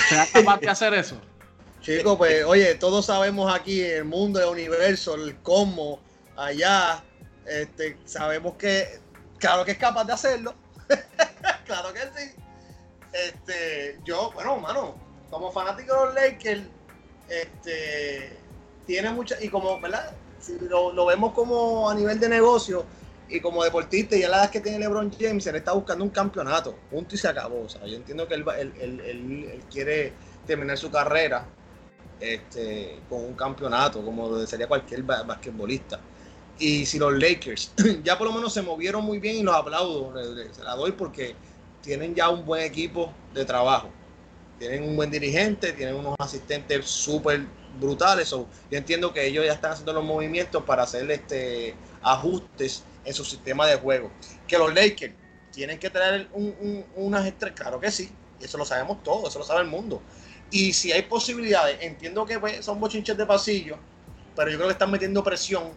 sea 0.09 0.27
capaz 0.33 0.61
de 0.61 0.69
hacer 0.69 0.95
eso. 0.95 1.21
Chicos, 1.81 2.17
pues, 2.19 2.45
oye, 2.45 2.75
todos 2.75 3.07
sabemos 3.07 3.55
aquí 3.55 3.81
en 3.83 3.99
el 3.99 4.05
mundo, 4.05 4.41
el 4.41 4.49
universo, 4.49 5.15
el 5.15 5.37
cómo, 5.37 6.01
allá, 6.37 7.05
este, 7.47 7.97
sabemos 8.05 8.57
que, 8.57 8.99
claro 9.39 9.65
que 9.65 9.73
es 9.73 9.79
capaz 9.79 10.05
de 10.05 10.13
hacerlo. 10.13 10.55
claro 11.67 11.93
que 11.93 12.01
sí. 12.17 12.33
Este, 13.13 13.99
yo, 14.05 14.31
bueno, 14.33 14.59
mano, 14.59 14.95
como 15.31 15.51
fanático 15.51 15.95
de 15.95 16.07
los 16.07 16.15
Lakers, 16.15 16.63
este, 17.29 18.37
tiene 18.87 19.11
mucha, 19.11 19.43
y 19.43 19.49
como, 19.49 19.81
¿verdad? 19.81 20.13
Si 20.41 20.59
lo, 20.61 21.07
vemos 21.07 21.33
como 21.33 21.91
a 21.91 21.95
nivel 21.95 22.21
de 22.21 22.29
negocio 22.29 22.85
y 23.29 23.41
como 23.41 23.65
deportista, 23.65 24.17
y 24.17 24.23
a 24.23 24.29
la 24.29 24.37
edad 24.39 24.51
que 24.51 24.61
tiene 24.61 24.79
LeBron 24.79 25.11
James, 25.19 25.47
él 25.47 25.57
está 25.57 25.73
buscando 25.73 26.05
un 26.05 26.11
campeonato, 26.11 26.77
punto 26.91 27.15
y 27.15 27.19
se 27.19 27.29
acabó. 27.29 27.63
O 27.63 27.69
sea, 27.69 27.85
yo 27.87 27.97
entiendo 27.97 28.29
que 28.29 28.35
él, 28.35 28.45
él, 28.81 29.63
quiere 29.71 30.13
terminar 30.47 30.79
su 30.79 30.91
carrera 30.91 31.47
este, 32.21 33.01
con 33.09 33.25
un 33.25 33.35
campeonato, 33.35 34.05
como 34.05 34.47
sería 34.47 34.69
cualquier 34.69 35.03
basquetbolista. 35.03 35.99
Y 36.59 36.87
si 36.87 36.99
los 36.99 37.13
Lakers 37.13 37.73
ya 38.03 38.17
por 38.17 38.27
lo 38.27 38.33
menos 38.33 38.53
se 38.53 38.63
movieron 38.63 39.05
muy 39.05 39.19
bien 39.19 39.37
y 39.37 39.43
los 39.43 39.55
aplaudo, 39.55 40.15
se 40.53 40.65
la 40.65 40.75
doy 40.75 40.93
porque 40.93 41.35
tienen 41.83 42.15
ya 42.15 42.31
un 42.31 42.45
buen 42.45 42.63
equipo 42.63 43.13
de 43.35 43.45
trabajo. 43.45 43.91
Tienen 44.59 44.85
un 44.85 44.97
buen 44.97 45.11
dirigente, 45.11 45.73
tienen 45.73 45.97
unos 45.97 46.15
asistentes 46.19 46.87
súper 46.87 47.47
brutales. 47.79 48.31
yo 48.31 48.47
entiendo 48.71 49.13
que 49.13 49.27
ellos 49.27 49.45
ya 49.45 49.53
están 49.53 49.73
haciendo 49.73 49.93
los 49.93 50.05
movimientos 50.05 50.63
para 50.65 50.85
hacer 50.85 51.11
este, 51.11 51.75
ajustes 52.03 52.83
en 53.05 53.13
su 53.13 53.25
sistema 53.25 53.67
de 53.67 53.77
juego. 53.77 54.11
Que 54.49 54.57
los 54.57 54.75
Lakers 54.75 55.15
tienen 55.53 55.79
que 55.79 55.91
traer 55.91 56.29
un, 56.33 56.85
unas 56.97 57.27
estrellas, 57.27 57.59
claro 57.59 57.81
que 57.81 57.91
sí, 57.91 58.11
eso 58.41 58.59
lo 58.59 58.65
sabemos 58.65 59.03
todos, 59.03 59.31
eso 59.31 59.39
lo 59.39 59.45
sabe 59.45 59.61
el 59.61 59.69
mundo. 59.69 60.03
Y 60.51 60.73
si 60.73 60.93
hay 60.93 61.03
posibilidades, 61.03 61.79
entiendo 61.81 62.25
que 62.25 62.39
pues, 62.39 62.65
son 62.65 62.81
bochinches 62.81 63.17
de 63.17 63.27
pasillo, 63.27 63.77
pero 64.35 64.51
yo 64.51 64.57
creo 64.57 64.69
que 64.69 64.73
están 64.73 64.91
metiendo 64.91 65.23
presión 65.23 65.71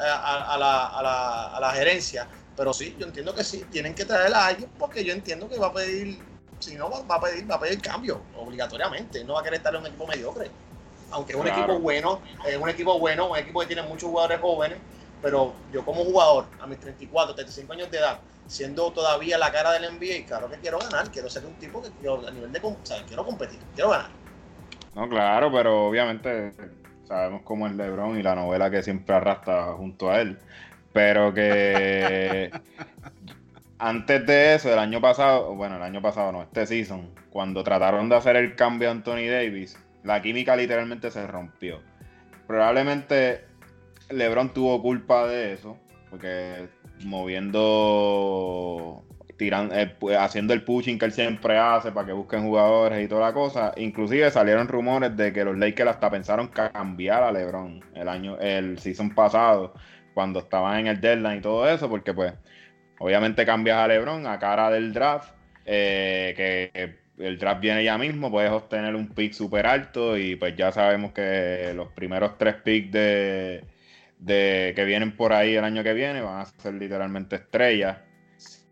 a, 0.00 0.56
la, 0.58 0.86
a, 0.86 1.02
la, 1.02 1.46
a 1.56 1.60
la 1.60 1.70
gerencia. 1.72 2.26
Pero 2.56 2.72
sí, 2.72 2.96
yo 2.98 3.06
entiendo 3.06 3.34
que 3.34 3.44
sí, 3.44 3.64
tienen 3.70 3.94
que 3.94 4.04
traer 4.04 4.34
a 4.34 4.46
alguien 4.46 4.70
porque 4.78 5.04
yo 5.04 5.12
entiendo 5.12 5.48
que 5.48 5.58
va 5.58 5.68
a 5.68 5.72
pedir, 5.72 6.18
si 6.58 6.74
no, 6.74 6.90
va, 6.90 7.16
a 7.16 7.20
pedir, 7.20 7.50
va 7.50 7.54
a 7.54 7.60
pedir 7.60 7.80
cambio, 7.80 8.20
obligatoriamente. 8.36 9.24
No 9.24 9.34
va 9.34 9.40
a 9.40 9.42
querer 9.42 9.58
estar 9.58 9.74
en 9.74 9.80
un 9.80 9.86
equipo 9.86 10.06
mediocre. 10.06 10.50
Aunque 11.12 11.32
es 11.32 11.38
un 11.38 11.48
equipo 11.48 11.78
bueno, 11.78 12.20
es 12.46 12.56
un 12.56 12.68
equipo 12.68 12.98
bueno, 12.98 13.30
un 13.30 13.36
equipo 13.36 13.60
que 13.60 13.66
tiene 13.66 13.82
muchos 13.82 14.10
jugadores 14.10 14.40
jóvenes, 14.40 14.78
pero 15.20 15.54
yo 15.72 15.84
como 15.84 16.04
jugador, 16.04 16.46
a 16.60 16.66
mis 16.66 16.78
34, 16.78 17.34
35 17.34 17.72
años 17.72 17.90
de 17.90 17.98
edad, 17.98 18.20
siendo 18.46 18.90
todavía 18.92 19.36
la 19.36 19.50
cara 19.50 19.72
del 19.72 19.92
NBA, 19.94 20.26
claro 20.26 20.48
que 20.50 20.58
quiero 20.58 20.78
ganar, 20.78 21.10
quiero 21.10 21.28
ser 21.28 21.44
un 21.46 21.54
tipo 21.54 21.82
que 21.82 21.90
quiero, 21.90 22.26
a 22.26 22.30
nivel 22.30 22.52
de, 22.52 22.60
o 22.62 22.76
sea, 22.84 23.02
quiero 23.06 23.24
competir, 23.24 23.58
quiero 23.74 23.90
ganar. 23.90 24.10
No, 24.94 25.08
claro, 25.08 25.50
pero 25.52 25.86
obviamente 25.86 26.52
sabemos 27.10 27.42
cómo 27.42 27.66
es 27.66 27.74
LeBron 27.74 28.16
y 28.20 28.22
la 28.22 28.36
novela 28.36 28.70
que 28.70 28.84
siempre 28.84 29.16
arrastra 29.16 29.72
junto 29.72 30.10
a 30.10 30.20
él. 30.20 30.38
Pero 30.92 31.34
que 31.34 32.52
antes 33.78 34.26
de 34.26 34.54
eso, 34.54 34.72
el 34.72 34.78
año 34.78 35.00
pasado, 35.00 35.56
bueno, 35.56 35.74
el 35.76 35.82
año 35.82 36.00
pasado 36.00 36.30
no, 36.30 36.42
este 36.42 36.66
season, 36.66 37.10
cuando 37.30 37.64
trataron 37.64 38.08
de 38.08 38.14
hacer 38.14 38.36
el 38.36 38.54
cambio 38.54 38.88
a 38.88 38.92
Anthony 38.92 39.26
Davis, 39.28 39.76
la 40.04 40.22
química 40.22 40.54
literalmente 40.54 41.10
se 41.10 41.26
rompió. 41.26 41.80
Probablemente 42.46 43.44
LeBron 44.08 44.54
tuvo 44.54 44.80
culpa 44.80 45.26
de 45.26 45.54
eso, 45.54 45.76
porque 46.10 46.68
moviendo 47.04 49.02
eh, 49.48 49.96
haciendo 50.18 50.52
el 50.52 50.62
pushing 50.62 50.98
que 50.98 51.06
él 51.06 51.12
siempre 51.12 51.56
hace 51.56 51.92
para 51.92 52.06
que 52.06 52.12
busquen 52.12 52.42
jugadores 52.42 53.02
y 53.04 53.08
toda 53.08 53.28
la 53.28 53.32
cosa. 53.32 53.72
Inclusive 53.76 54.30
salieron 54.30 54.68
rumores 54.68 55.16
de 55.16 55.32
que 55.32 55.44
los 55.44 55.56
Lakers 55.56 55.90
hasta 55.90 56.10
pensaron 56.10 56.48
cambiar 56.48 57.22
a 57.22 57.32
LeBron 57.32 57.80
el 57.94 58.08
año, 58.08 58.38
el 58.38 58.78
season 58.78 59.14
pasado, 59.14 59.74
cuando 60.14 60.40
estaban 60.40 60.80
en 60.80 60.86
el 60.88 61.00
deadline 61.00 61.38
y 61.38 61.40
todo 61.40 61.68
eso, 61.68 61.88
porque 61.88 62.12
pues 62.12 62.34
obviamente 62.98 63.46
cambias 63.46 63.78
a 63.78 63.88
LeBron 63.88 64.26
a 64.26 64.38
cara 64.38 64.70
del 64.70 64.92
draft, 64.92 65.34
eh, 65.64 66.34
que 66.36 66.98
el 67.24 67.38
draft 67.38 67.60
viene 67.60 67.84
ya 67.84 67.96
mismo, 67.98 68.30
puedes 68.30 68.50
obtener 68.50 68.94
un 68.94 69.08
pick 69.08 69.32
súper 69.32 69.66
alto 69.66 70.18
y 70.18 70.36
pues 70.36 70.56
ya 70.56 70.72
sabemos 70.72 71.12
que 71.12 71.72
los 71.74 71.88
primeros 71.92 72.36
tres 72.38 72.56
picks 72.56 72.92
de, 72.92 73.64
de 74.18 74.72
que 74.74 74.84
vienen 74.84 75.16
por 75.16 75.32
ahí 75.32 75.54
el 75.54 75.64
año 75.64 75.82
que 75.82 75.94
viene 75.94 76.20
van 76.20 76.40
a 76.40 76.44
ser 76.46 76.74
literalmente 76.74 77.36
estrellas 77.36 78.09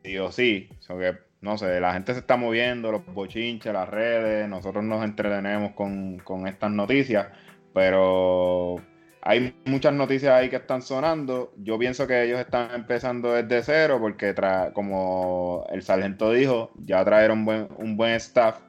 sí 0.05 0.19
o 0.19 0.33
sí. 0.33 0.69
que, 0.87 1.19
no 1.41 1.57
sé, 1.57 1.81
la 1.81 1.93
gente 1.93 2.13
se 2.15 2.21
está 2.21 2.37
moviendo, 2.37 2.91
los 2.93 3.07
bochinches, 3.07 3.73
las 3.73 3.89
redes, 3.89 4.49
nosotros 4.49 4.85
nos 4.85 5.05
entretenemos 5.05 5.73
con, 5.73 6.47
estas 6.47 6.71
noticias, 6.71 7.29
pero 7.73 8.77
hay 9.23 9.55
muchas 9.67 9.93
noticias 9.93 10.33
ahí 10.33 10.49
que 10.49 10.57
están 10.57 10.83
sonando. 10.83 11.53
Yo 11.59 11.79
pienso 11.79 12.07
que 12.07 12.25
ellos 12.25 12.41
están 12.41 12.75
empezando 12.75 13.33
desde 13.33 13.63
cero 13.63 13.99
porque, 14.01 14.35
como 14.73 15.67
el 15.71 15.83
sargento 15.83 16.33
dijo, 16.33 16.73
ya 16.77 17.05
trajeron 17.05 17.45
buen, 17.45 17.69
un 17.79 17.97
buen 17.97 18.15
staff. 18.15 18.61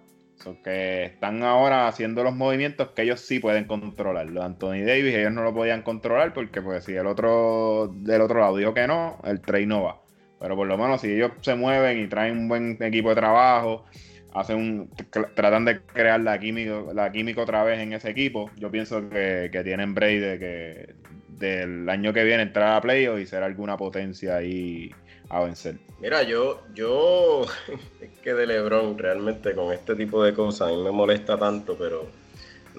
que 0.64 1.04
están 1.06 1.44
ahora 1.44 1.88
haciendo 1.88 2.24
los 2.24 2.36
movimientos 2.36 2.90
que 2.92 3.02
ellos 3.04 3.20
sí 3.22 3.40
pueden 3.40 3.66
controlar. 3.66 4.28
Los 4.28 4.44
Anthony 4.46 4.84
Davis 4.86 5.16
ellos 5.16 5.34
no 5.34 5.44
lo 5.44 5.54
podían 5.54 5.82
controlar 5.82 6.34
porque 6.34 6.62
pues 6.62 6.86
si 6.86 6.94
el 6.94 7.08
otro 7.08 7.92
del 7.94 8.22
otro 8.22 8.40
lado 8.40 8.58
dijo 8.58 8.74
que 8.74 8.88
no, 8.88 9.20
el 9.26 9.42
trade 9.42 9.66
no 9.66 9.84
va. 9.84 10.02
Pero 10.40 10.56
por 10.56 10.68
lo 10.68 10.78
menos 10.78 11.02
si 11.02 11.12
ellos 11.12 11.32
se 11.42 11.56
mueven 11.56 12.00
y 12.00 12.08
traen 12.08 12.38
un 12.38 12.48
buen 12.48 12.78
equipo 12.82 13.10
de 13.10 13.16
trabajo, 13.16 13.86
hacen 14.34 14.58
un, 14.58 14.90
tratan 15.36 15.66
de 15.66 15.82
crear 15.82 16.20
la 16.20 16.40
química, 16.40 16.82
la 16.94 17.12
química 17.12 17.42
otra 17.42 17.64
vez 17.64 17.80
en 17.80 17.94
ese 17.94 18.10
equipo, 18.10 18.50
yo 18.58 18.72
pienso 18.72 19.10
que, 19.10 19.50
tienen 19.64 19.94
break 19.94 20.20
de 20.20 20.40
que 20.40 20.96
del 21.28 21.90
año 21.90 22.14
que 22.14 22.24
viene 22.24 22.44
entrar 22.44 22.76
a 22.76 22.82
playoffs 22.82 23.22
y 23.22 23.26
ser 23.26 23.44
alguna 23.44 23.78
potencia 23.78 24.38
ahí 24.38 24.92
a 25.30 25.44
vencer. 25.44 25.78
Mira, 26.00 26.24
yo, 26.24 26.64
yo, 26.74 27.46
es 28.02 28.10
que 28.20 28.34
de 28.34 28.48
Lebron 28.48 28.98
realmente 28.98 29.54
con 29.54 29.74
este 29.74 29.96
tipo 29.96 30.24
de 30.24 30.34
cosas 30.34 30.70
a 30.70 30.72
mí 30.72 30.82
me 30.82 30.92
molesta 30.92 31.38
tanto, 31.38 31.78
pero 31.78 32.08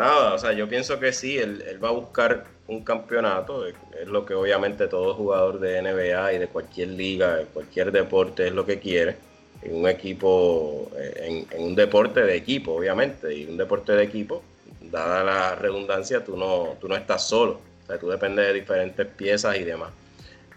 nada, 0.01 0.35
o 0.35 0.39
sea, 0.39 0.53
yo 0.53 0.69
pienso 0.69 0.99
que 0.99 1.13
sí, 1.13 1.39
él, 1.39 1.79
va 1.83 1.91
a 1.91 1.93
buscar 1.93 2.47
un 2.67 2.83
campeonato, 2.83 3.67
es, 3.67 3.75
lo 4.07 4.25
que 4.27 4.35
obviamente 4.35 4.89
todo 4.89 5.15
jugador 5.15 5.61
de 5.61 5.81
NBA 5.83 6.33
y 6.33 6.39
de 6.39 6.49
cualquier 6.49 6.89
liga, 6.89 7.37
de 7.37 7.45
cualquier 7.45 7.93
deporte 7.93 8.49
es 8.49 8.53
lo 8.53 8.67
que 8.67 8.79
quiere, 8.79 9.17
en 9.63 9.77
un 9.77 9.89
equipo, 9.89 10.91
eh, 10.97 11.47
en, 11.51 11.63
un 11.63 11.75
deporte 11.75 12.23
de 12.23 12.37
equipo, 12.37 12.73
obviamente, 12.73 13.33
y 13.35 13.45
un 13.45 13.57
deporte 13.57 13.93
de 13.93 14.03
equipo, 14.03 14.43
dada 14.81 15.23
la 15.23 15.55
redundancia, 15.55 16.25
tú 16.25 16.37
no, 16.37 16.77
tú 16.81 16.89
no 16.89 16.97
estás 16.97 17.29
solo, 17.29 17.61
o 17.85 17.87
sea, 17.87 17.99
tú 17.99 18.09
dependes 18.09 18.47
de 18.47 18.55
diferentes 18.55 19.07
piezas 19.07 19.57
y 19.57 19.65
demás. 19.65 19.91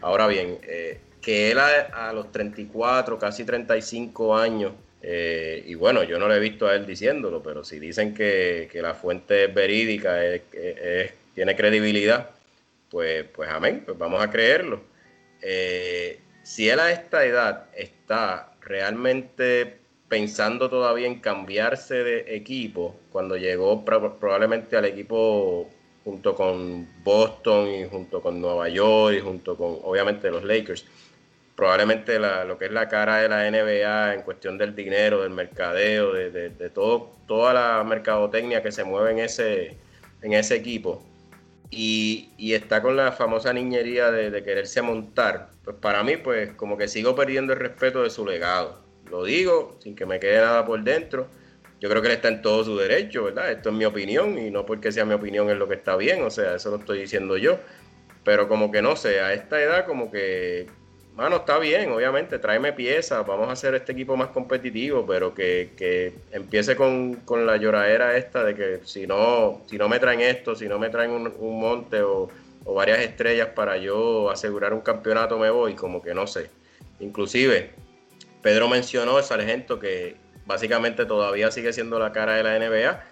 Ahora 0.01 0.27
bien, 0.27 0.57
eh, 0.63 0.99
que 1.21 1.51
él 1.51 1.59
a, 1.59 2.11
los 2.13 2.31
34, 2.31 3.17
casi 3.17 3.45
35 3.45 4.35
años, 4.37 4.73
eh, 5.03 5.61
y 5.67 5.75
bueno, 5.75 6.03
yo 6.03 6.17
no 6.17 6.29
lo 6.29 6.33
he 6.33 6.39
visto 6.39 6.65
a 6.65 6.75
él 6.75 6.85
diciéndolo, 6.85 7.43
pero 7.43 7.65
si 7.65 7.77
dicen 7.77 8.13
que, 8.13 8.69
la 8.73 8.93
fuente 8.93 9.45
es 9.45 9.53
verídica, 9.53 10.25
es, 10.25 10.41
tiene 11.35 11.55
credibilidad, 11.55 12.29
pues, 12.89 13.25
pues 13.25 13.49
amén, 13.49 13.83
pues 13.85 13.97
vamos 13.97 14.23
a 14.23 14.31
creerlo. 14.31 14.81
Eh, 15.41 16.19
si 16.43 16.69
él 16.69 16.79
a 16.79 16.91
esta 16.91 17.25
edad 17.25 17.65
está 17.75 18.53
realmente 18.61 19.77
pensando 20.07 20.69
todavía 20.69 21.07
en 21.07 21.19
cambiarse 21.19 22.03
de 22.03 22.35
equipo 22.35 22.95
cuando 23.11 23.35
llegó 23.35 23.83
probablemente 23.83 24.77
al 24.77 24.85
equipo 24.85 25.69
junto 26.03 26.35
con 26.35 26.87
Boston 27.03 27.69
y 27.69 27.85
junto 27.85 28.21
con 28.21 28.39
Nueva 28.39 28.69
York 28.69 29.17
y 29.17 29.19
junto 29.21 29.57
con 29.57 29.79
obviamente 29.83 30.29
los 30.29 30.43
Lakers. 30.43 30.85
Probablemente 31.55 32.17
lo 32.19 32.57
que 32.57 32.65
es 32.65 32.71
la 32.71 32.87
cara 32.87 33.17
de 33.17 33.29
la 33.29 33.49
NBA 33.49 34.15
en 34.15 34.21
cuestión 34.23 34.57
del 34.57 34.75
dinero, 34.75 35.21
del 35.21 35.29
mercadeo, 35.31 36.13
de, 36.13 36.69
todo, 36.73 37.11
toda 37.27 37.53
la 37.53 37.83
mercadotecnia 37.83 38.63
que 38.63 38.71
se 38.71 38.83
mueve 38.83 39.11
en 39.11 39.19
ese, 39.19 39.77
en 40.21 40.33
ese 40.33 40.55
equipo. 40.55 41.03
Y, 41.69 42.29
está 42.53 42.81
con 42.81 42.95
la 42.95 43.11
famosa 43.11 43.53
niñería 43.53 44.11
de, 44.11 44.29
de, 44.31 44.43
quererse 44.43 44.81
montar, 44.81 45.49
pues 45.63 45.75
para 45.77 46.03
mí, 46.03 46.17
pues 46.17 46.51
como 46.53 46.77
que 46.77 46.87
sigo 46.87 47.15
perdiendo 47.15 47.53
el 47.53 47.59
respeto 47.59 48.03
de 48.03 48.09
su 48.09 48.25
legado. 48.25 48.83
Lo 49.09 49.23
digo 49.23 49.77
sin 49.79 49.95
que 49.95 50.05
me 50.05 50.19
quede 50.19 50.37
nada 50.37 50.65
por 50.65 50.83
dentro 50.83 51.27
yo 51.83 51.89
creo 51.89 52.01
que 52.01 52.07
él 52.07 52.13
está 52.13 52.29
en 52.29 52.41
todo 52.41 52.63
su 52.63 52.77
derecho, 52.77 53.25
¿verdad? 53.25 53.51
Esto 53.51 53.67
es 53.67 53.75
mi 53.75 53.83
opinión 53.83 54.39
y 54.39 54.49
no 54.49 54.65
porque 54.65 54.89
sea 54.93 55.03
mi 55.03 55.15
opinión 55.15 55.49
es 55.49 55.57
lo 55.57 55.67
que 55.67 55.75
está 55.75 55.97
bien, 55.97 56.23
o 56.23 56.29
sea, 56.29 56.55
eso 56.55 56.71
lo 56.71 56.77
estoy 56.77 56.99
diciendo 56.99 57.35
yo. 57.35 57.59
Pero 58.23 58.47
como 58.47 58.71
que 58.71 58.81
no 58.81 58.95
sé, 58.95 59.19
a 59.19 59.33
esta 59.33 59.61
edad 59.61 59.85
como 59.85 60.09
que, 60.09 60.67
mano, 61.15 61.37
está 61.37 61.59
bien, 61.59 61.91
obviamente, 61.91 62.39
tráeme 62.39 62.73
piezas, 62.73 63.25
vamos 63.25 63.49
a 63.49 63.53
hacer 63.53 63.75
este 63.75 63.91
equipo 63.91 64.15
más 64.15 64.29
competitivo, 64.29 65.05
pero 65.05 65.33
que, 65.33 66.13
empiece 66.31 66.75
con, 66.75 67.21
la 67.45 67.57
lloradera 67.57 68.17
esta 68.17 68.43
de 68.43 68.55
que 68.55 68.79
si 68.83 69.07
no, 69.07 69.61
si 69.67 69.77
no 69.77 69.89
me 69.89 69.99
traen 69.99 70.21
esto, 70.21 70.55
si 70.55 70.67
no 70.67 70.79
me 70.79 70.89
traen 70.89 71.11
un, 71.11 71.59
monte 71.59 72.01
o, 72.01 72.29
o 72.65 72.73
varias 72.73 72.99
estrellas 72.99 73.49
para 73.55 73.77
yo 73.77 74.29
asegurar 74.29 74.73
un 74.73 74.81
campeonato, 74.81 75.37
me 75.37 75.49
voy, 75.49 75.75
como 75.75 76.01
que 76.01 76.13
no 76.13 76.27
sé. 76.27 76.49
Inclusive, 76.99 77.71
Pedro 78.41 78.67
mencionó 78.67 79.17
el 79.17 79.23
sargento 79.23 79.79
que, 79.79 80.17
básicamente 80.45 81.05
todavía 81.05 81.51
sigue 81.51 81.73
siendo 81.73 81.99
la 81.99 82.11
cara 82.11 82.35
de 82.35 82.43
la 82.43 82.59
NBA. 82.59 83.03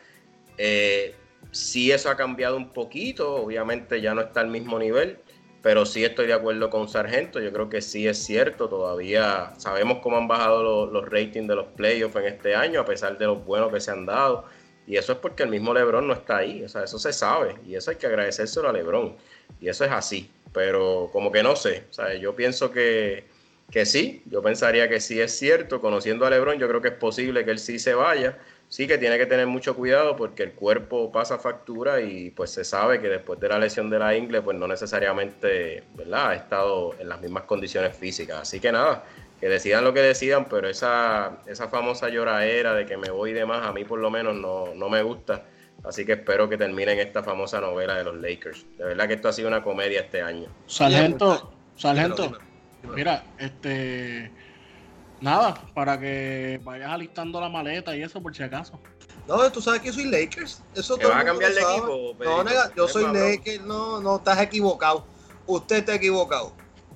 Eh, 0.57 1.15
sí 1.51 1.91
eso 1.91 2.09
ha 2.09 2.15
cambiado 2.17 2.57
un 2.57 2.69
poquito, 2.69 3.35
obviamente 3.35 4.01
ya 4.01 4.13
no 4.13 4.21
está 4.21 4.41
al 4.41 4.47
mismo 4.47 4.79
nivel, 4.79 5.17
pero 5.61 5.85
sí 5.85 6.03
estoy 6.03 6.27
de 6.27 6.33
acuerdo 6.33 6.69
con 6.69 6.89
Sargento, 6.89 7.39
yo 7.39 7.51
creo 7.51 7.69
que 7.69 7.81
sí 7.81 8.07
es 8.07 8.17
cierto, 8.17 8.67
todavía 8.67 9.53
sabemos 9.57 9.99
cómo 10.01 10.17
han 10.17 10.27
bajado 10.27 10.87
los, 10.87 11.09
ratings 11.09 11.47
de 11.47 11.55
los 11.55 11.67
playoffs 11.67 12.15
en 12.15 12.25
este 12.25 12.55
año, 12.55 12.81
a 12.81 12.85
pesar 12.85 13.17
de 13.17 13.25
los 13.25 13.45
buenos 13.45 13.71
que 13.71 13.79
se 13.79 13.91
han 13.91 14.05
dado, 14.05 14.45
y 14.87 14.97
eso 14.97 15.13
es 15.13 15.19
porque 15.19 15.43
el 15.43 15.49
mismo 15.49 15.73
Lebron 15.73 16.07
no 16.07 16.13
está 16.13 16.37
ahí, 16.37 16.63
o 16.63 16.69
sea, 16.69 16.83
eso 16.83 16.97
se 16.97 17.13
sabe, 17.13 17.55
y 17.65 17.75
eso 17.75 17.91
hay 17.91 17.97
que 17.97 18.07
agradecérselo 18.07 18.69
a 18.69 18.73
Lebron, 18.73 19.15
y 19.59 19.69
eso 19.69 19.85
es 19.85 19.91
así, 19.91 20.29
pero 20.53 21.09
como 21.11 21.31
que 21.31 21.43
no 21.43 21.55
sé, 21.55 21.85
o 21.89 21.93
sea, 21.93 22.15
yo 22.15 22.35
pienso 22.35 22.71
que 22.71 23.29
que 23.71 23.85
sí, 23.85 24.21
yo 24.25 24.41
pensaría 24.41 24.89
que 24.89 24.99
sí 24.99 25.19
es 25.19 25.31
cierto, 25.31 25.79
conociendo 25.79 26.25
a 26.25 26.29
Lebron, 26.29 26.59
yo 26.59 26.67
creo 26.67 26.81
que 26.81 26.89
es 26.89 26.93
posible 26.93 27.45
que 27.45 27.51
él 27.51 27.59
sí 27.59 27.79
se 27.79 27.93
vaya, 27.93 28.37
sí 28.71 28.87
que 28.87 28.97
tiene 28.97 29.17
que 29.17 29.25
tener 29.25 29.47
mucho 29.47 29.75
cuidado 29.75 30.15
porque 30.15 30.43
el 30.43 30.53
cuerpo 30.53 31.11
pasa 31.11 31.37
factura 31.37 31.99
y 31.99 32.29
pues 32.29 32.51
se 32.51 32.63
sabe 32.63 33.01
que 33.01 33.09
después 33.09 33.37
de 33.41 33.49
la 33.49 33.59
lesión 33.59 33.89
de 33.89 33.99
la 33.99 34.15
ingle, 34.15 34.41
pues 34.41 34.57
no 34.57 34.65
necesariamente, 34.65 35.83
¿verdad? 35.93 36.29
Ha 36.29 36.35
estado 36.35 36.95
en 36.97 37.09
las 37.09 37.19
mismas 37.19 37.43
condiciones 37.43 37.97
físicas, 37.97 38.39
así 38.39 38.61
que 38.61 38.71
nada, 38.71 39.03
que 39.41 39.49
decidan 39.49 39.83
lo 39.83 39.93
que 39.93 39.99
decidan, 39.99 40.45
pero 40.45 40.69
esa, 40.69 41.39
esa 41.47 41.67
famosa 41.67 42.07
lloradera 42.07 42.73
de 42.73 42.85
que 42.85 42.95
me 42.95 43.09
voy 43.09 43.31
y 43.31 43.33
demás, 43.33 43.67
a 43.67 43.73
mí 43.73 43.83
por 43.83 43.99
lo 43.99 44.09
menos 44.09 44.35
no, 44.35 44.73
no 44.73 44.87
me 44.87 45.03
gusta. 45.03 45.43
Así 45.83 46.05
que 46.05 46.13
espero 46.13 46.47
que 46.47 46.57
terminen 46.57 46.97
esta 46.99 47.23
famosa 47.23 47.59
novela 47.59 47.97
de 47.97 48.05
los 48.05 48.15
Lakers. 48.15 48.65
De 48.77 48.85
verdad 48.85 49.07
que 49.07 49.15
esto 49.15 49.27
ha 49.27 49.33
sido 49.33 49.49
una 49.49 49.63
comedia 49.63 49.99
este 49.99 50.21
año. 50.21 50.47
Sargento, 50.67 51.51
Sargento, 51.75 52.37
Mira, 52.95 53.23
este. 53.37 54.31
Nada, 55.21 55.53
para 55.75 55.99
que 55.99 56.59
vayas 56.63 56.89
alistando 56.89 57.39
la 57.39 57.47
maleta 57.47 57.95
y 57.95 58.01
eso 58.01 58.21
por 58.21 58.35
si 58.35 58.41
acaso. 58.41 58.79
No, 59.27 59.51
tú 59.51 59.61
sabes 59.61 59.81
que 59.81 59.93
soy 59.93 60.05
Lakers. 60.05 60.63
Eso 60.75 60.97
¿Te 60.97 61.05
vas 61.05 61.21
a 61.21 61.25
cambiar 61.25 61.53
de 61.53 61.61
equipo? 61.61 62.15
No, 62.19 62.43
nega, 62.43 62.71
yo 62.75 62.87
soy 62.87 63.05
Lakers. 63.13 63.61
No, 63.61 64.01
no, 64.01 64.15
estás 64.15 64.41
equivocado. 64.41 65.05
Usted 65.45 65.77
está 65.77 65.95
equivocado. 65.95 66.53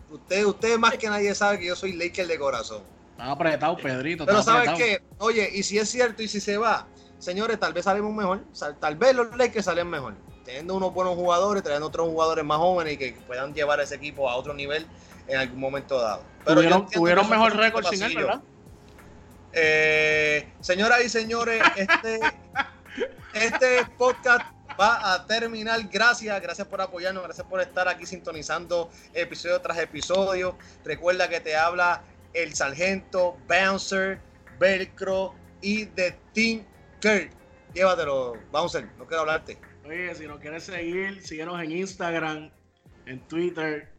Usted, 0.10 0.44
usted 0.44 0.78
más 0.80 0.98
que 0.98 1.08
nadie 1.08 1.36
sabe 1.36 1.60
que 1.60 1.68
yo 1.68 1.76
soy 1.76 1.94
Lakers 1.94 2.28
de 2.28 2.40
corazón. 2.40 2.82
Está 3.12 3.32
apretado, 3.32 3.78
Pedrito. 3.78 4.26
Pero 4.26 4.42
sabes 4.42 4.72
que, 4.72 5.02
oye, 5.20 5.50
y 5.54 5.62
si 5.62 5.78
es 5.78 5.88
cierto 5.88 6.24
y 6.24 6.28
si 6.28 6.42
se 6.42 6.58
va, 6.58 6.88
señores, 7.20 7.60
tal 7.60 7.74
vez 7.74 7.86
salimos 7.86 8.14
mejor. 8.14 8.44
Tal 8.80 8.96
vez 8.96 9.16
los 9.16 9.38
Lakers 9.38 9.66
salen 9.66 9.88
mejor. 9.88 10.16
Teniendo 10.44 10.76
unos 10.76 10.94
buenos 10.94 11.16
jugadores, 11.16 11.62
trayendo 11.62 11.88
otros 11.88 12.08
jugadores 12.08 12.44
más 12.44 12.58
jóvenes 12.58 12.94
y 12.94 12.98
que 12.98 13.14
puedan 13.28 13.54
llevar 13.54 13.80
ese 13.80 13.96
equipo 13.96 14.30
a 14.30 14.36
otro 14.36 14.54
nivel 14.54 14.88
en 15.28 15.38
algún 15.38 15.60
momento 15.60 16.00
dado. 16.00 16.24
Pero 16.46 16.86
tuvieron, 16.92 17.30
mejor 17.30 17.56
récord 17.56 17.86
sin 17.88 18.04
él, 18.04 18.16
¿verdad? 18.16 18.42
Eh, 19.54 20.48
señoras 20.60 21.04
y 21.04 21.10
señores, 21.10 21.64
este, 21.78 22.20
este 23.34 23.86
podcast 23.98 24.46
va 24.80 25.14
a 25.14 25.26
terminar. 25.26 25.80
Gracias, 25.90 26.42
gracias 26.42 26.68
por 26.68 26.82
apoyarnos, 26.82 27.24
gracias 27.24 27.48
por 27.48 27.62
estar 27.62 27.88
aquí 27.88 28.06
sintonizando 28.06 28.90
episodio 29.14 29.62
tras 29.62 29.78
episodio. 29.80 30.58
Recuerda 30.84 31.30
que 31.30 31.40
te 31.40 31.56
habla 31.56 32.04
el 32.34 32.54
sargento, 32.54 33.38
Bouncer, 33.48 34.20
Velcro 34.60 35.34
y 35.62 35.86
The 35.88 36.18
Tinker. 36.34 37.30
Llévatelo, 37.74 38.38
Bouncer, 38.52 38.88
no 38.98 39.06
quiero 39.08 39.22
hablarte. 39.22 39.58
Oye, 39.86 40.14
si 40.16 40.28
nos 40.28 40.40
quieres 40.40 40.64
seguir, 40.64 41.26
síguenos 41.26 41.62
en 41.62 41.72
Instagram, 41.72 42.52
en 43.06 43.20
Twitter, 43.28 43.95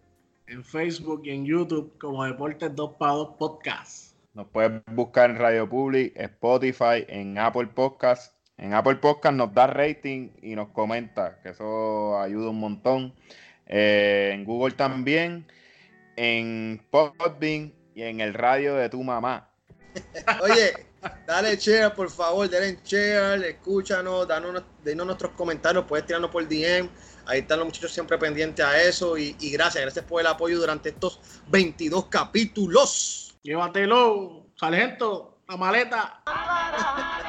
en 0.46 0.64
Facebook 0.64 1.22
y 1.24 1.30
en 1.30 1.44
YouTube 1.44 1.92
como 1.98 2.24
Deportes 2.24 2.74
2 2.74 2.92
para 2.98 3.12
2 3.12 3.36
Podcast. 3.38 4.14
Nos 4.34 4.46
puedes 4.48 4.82
buscar 4.92 5.30
en 5.30 5.38
Radio 5.38 5.68
Public, 5.68 6.12
Spotify, 6.16 7.04
en 7.08 7.38
Apple 7.38 7.68
Podcast. 7.68 8.34
En 8.58 8.72
Apple 8.72 8.96
Podcast 8.96 9.34
nos 9.34 9.52
da 9.52 9.66
rating 9.66 10.30
y 10.40 10.54
nos 10.54 10.68
comenta, 10.68 11.40
que 11.42 11.50
eso 11.50 12.18
ayuda 12.18 12.50
un 12.50 12.60
montón. 12.60 13.14
Eh, 13.66 14.30
en 14.34 14.44
Google 14.44 14.74
también, 14.74 15.46
en 16.16 16.80
Podbean 16.90 17.74
y 17.94 18.02
en 18.02 18.20
el 18.20 18.32
radio 18.32 18.76
de 18.76 18.88
tu 18.88 19.02
mamá. 19.02 19.50
Oye, 20.42 20.86
dale 21.26 21.56
share, 21.56 21.92
por 21.92 22.08
favor, 22.08 22.48
denle 22.48 22.78
share, 22.84 23.44
escúchanos, 23.44 24.28
danos, 24.28 24.62
denos 24.84 25.06
nuestros 25.06 25.32
comentarios, 25.32 25.84
puedes 25.84 26.06
tirarnos 26.06 26.30
por 26.30 26.46
DM 26.46 26.88
Ahí 27.26 27.40
están 27.40 27.58
los 27.58 27.66
muchachos 27.66 27.92
siempre 27.92 28.16
pendientes 28.18 28.64
a 28.64 28.80
eso 28.80 29.18
y, 29.18 29.34
gracias, 29.50 29.82
gracias 29.82 30.04
por 30.04 30.20
el 30.20 30.26
apoyo 30.26 30.58
durante 30.58 30.90
estos 30.90 31.20
22 31.48 32.06
capítulos. 32.06 33.36
Llévatelo, 33.42 34.46
sargento, 34.56 35.38
la 35.48 35.56
maleta. 35.56 36.22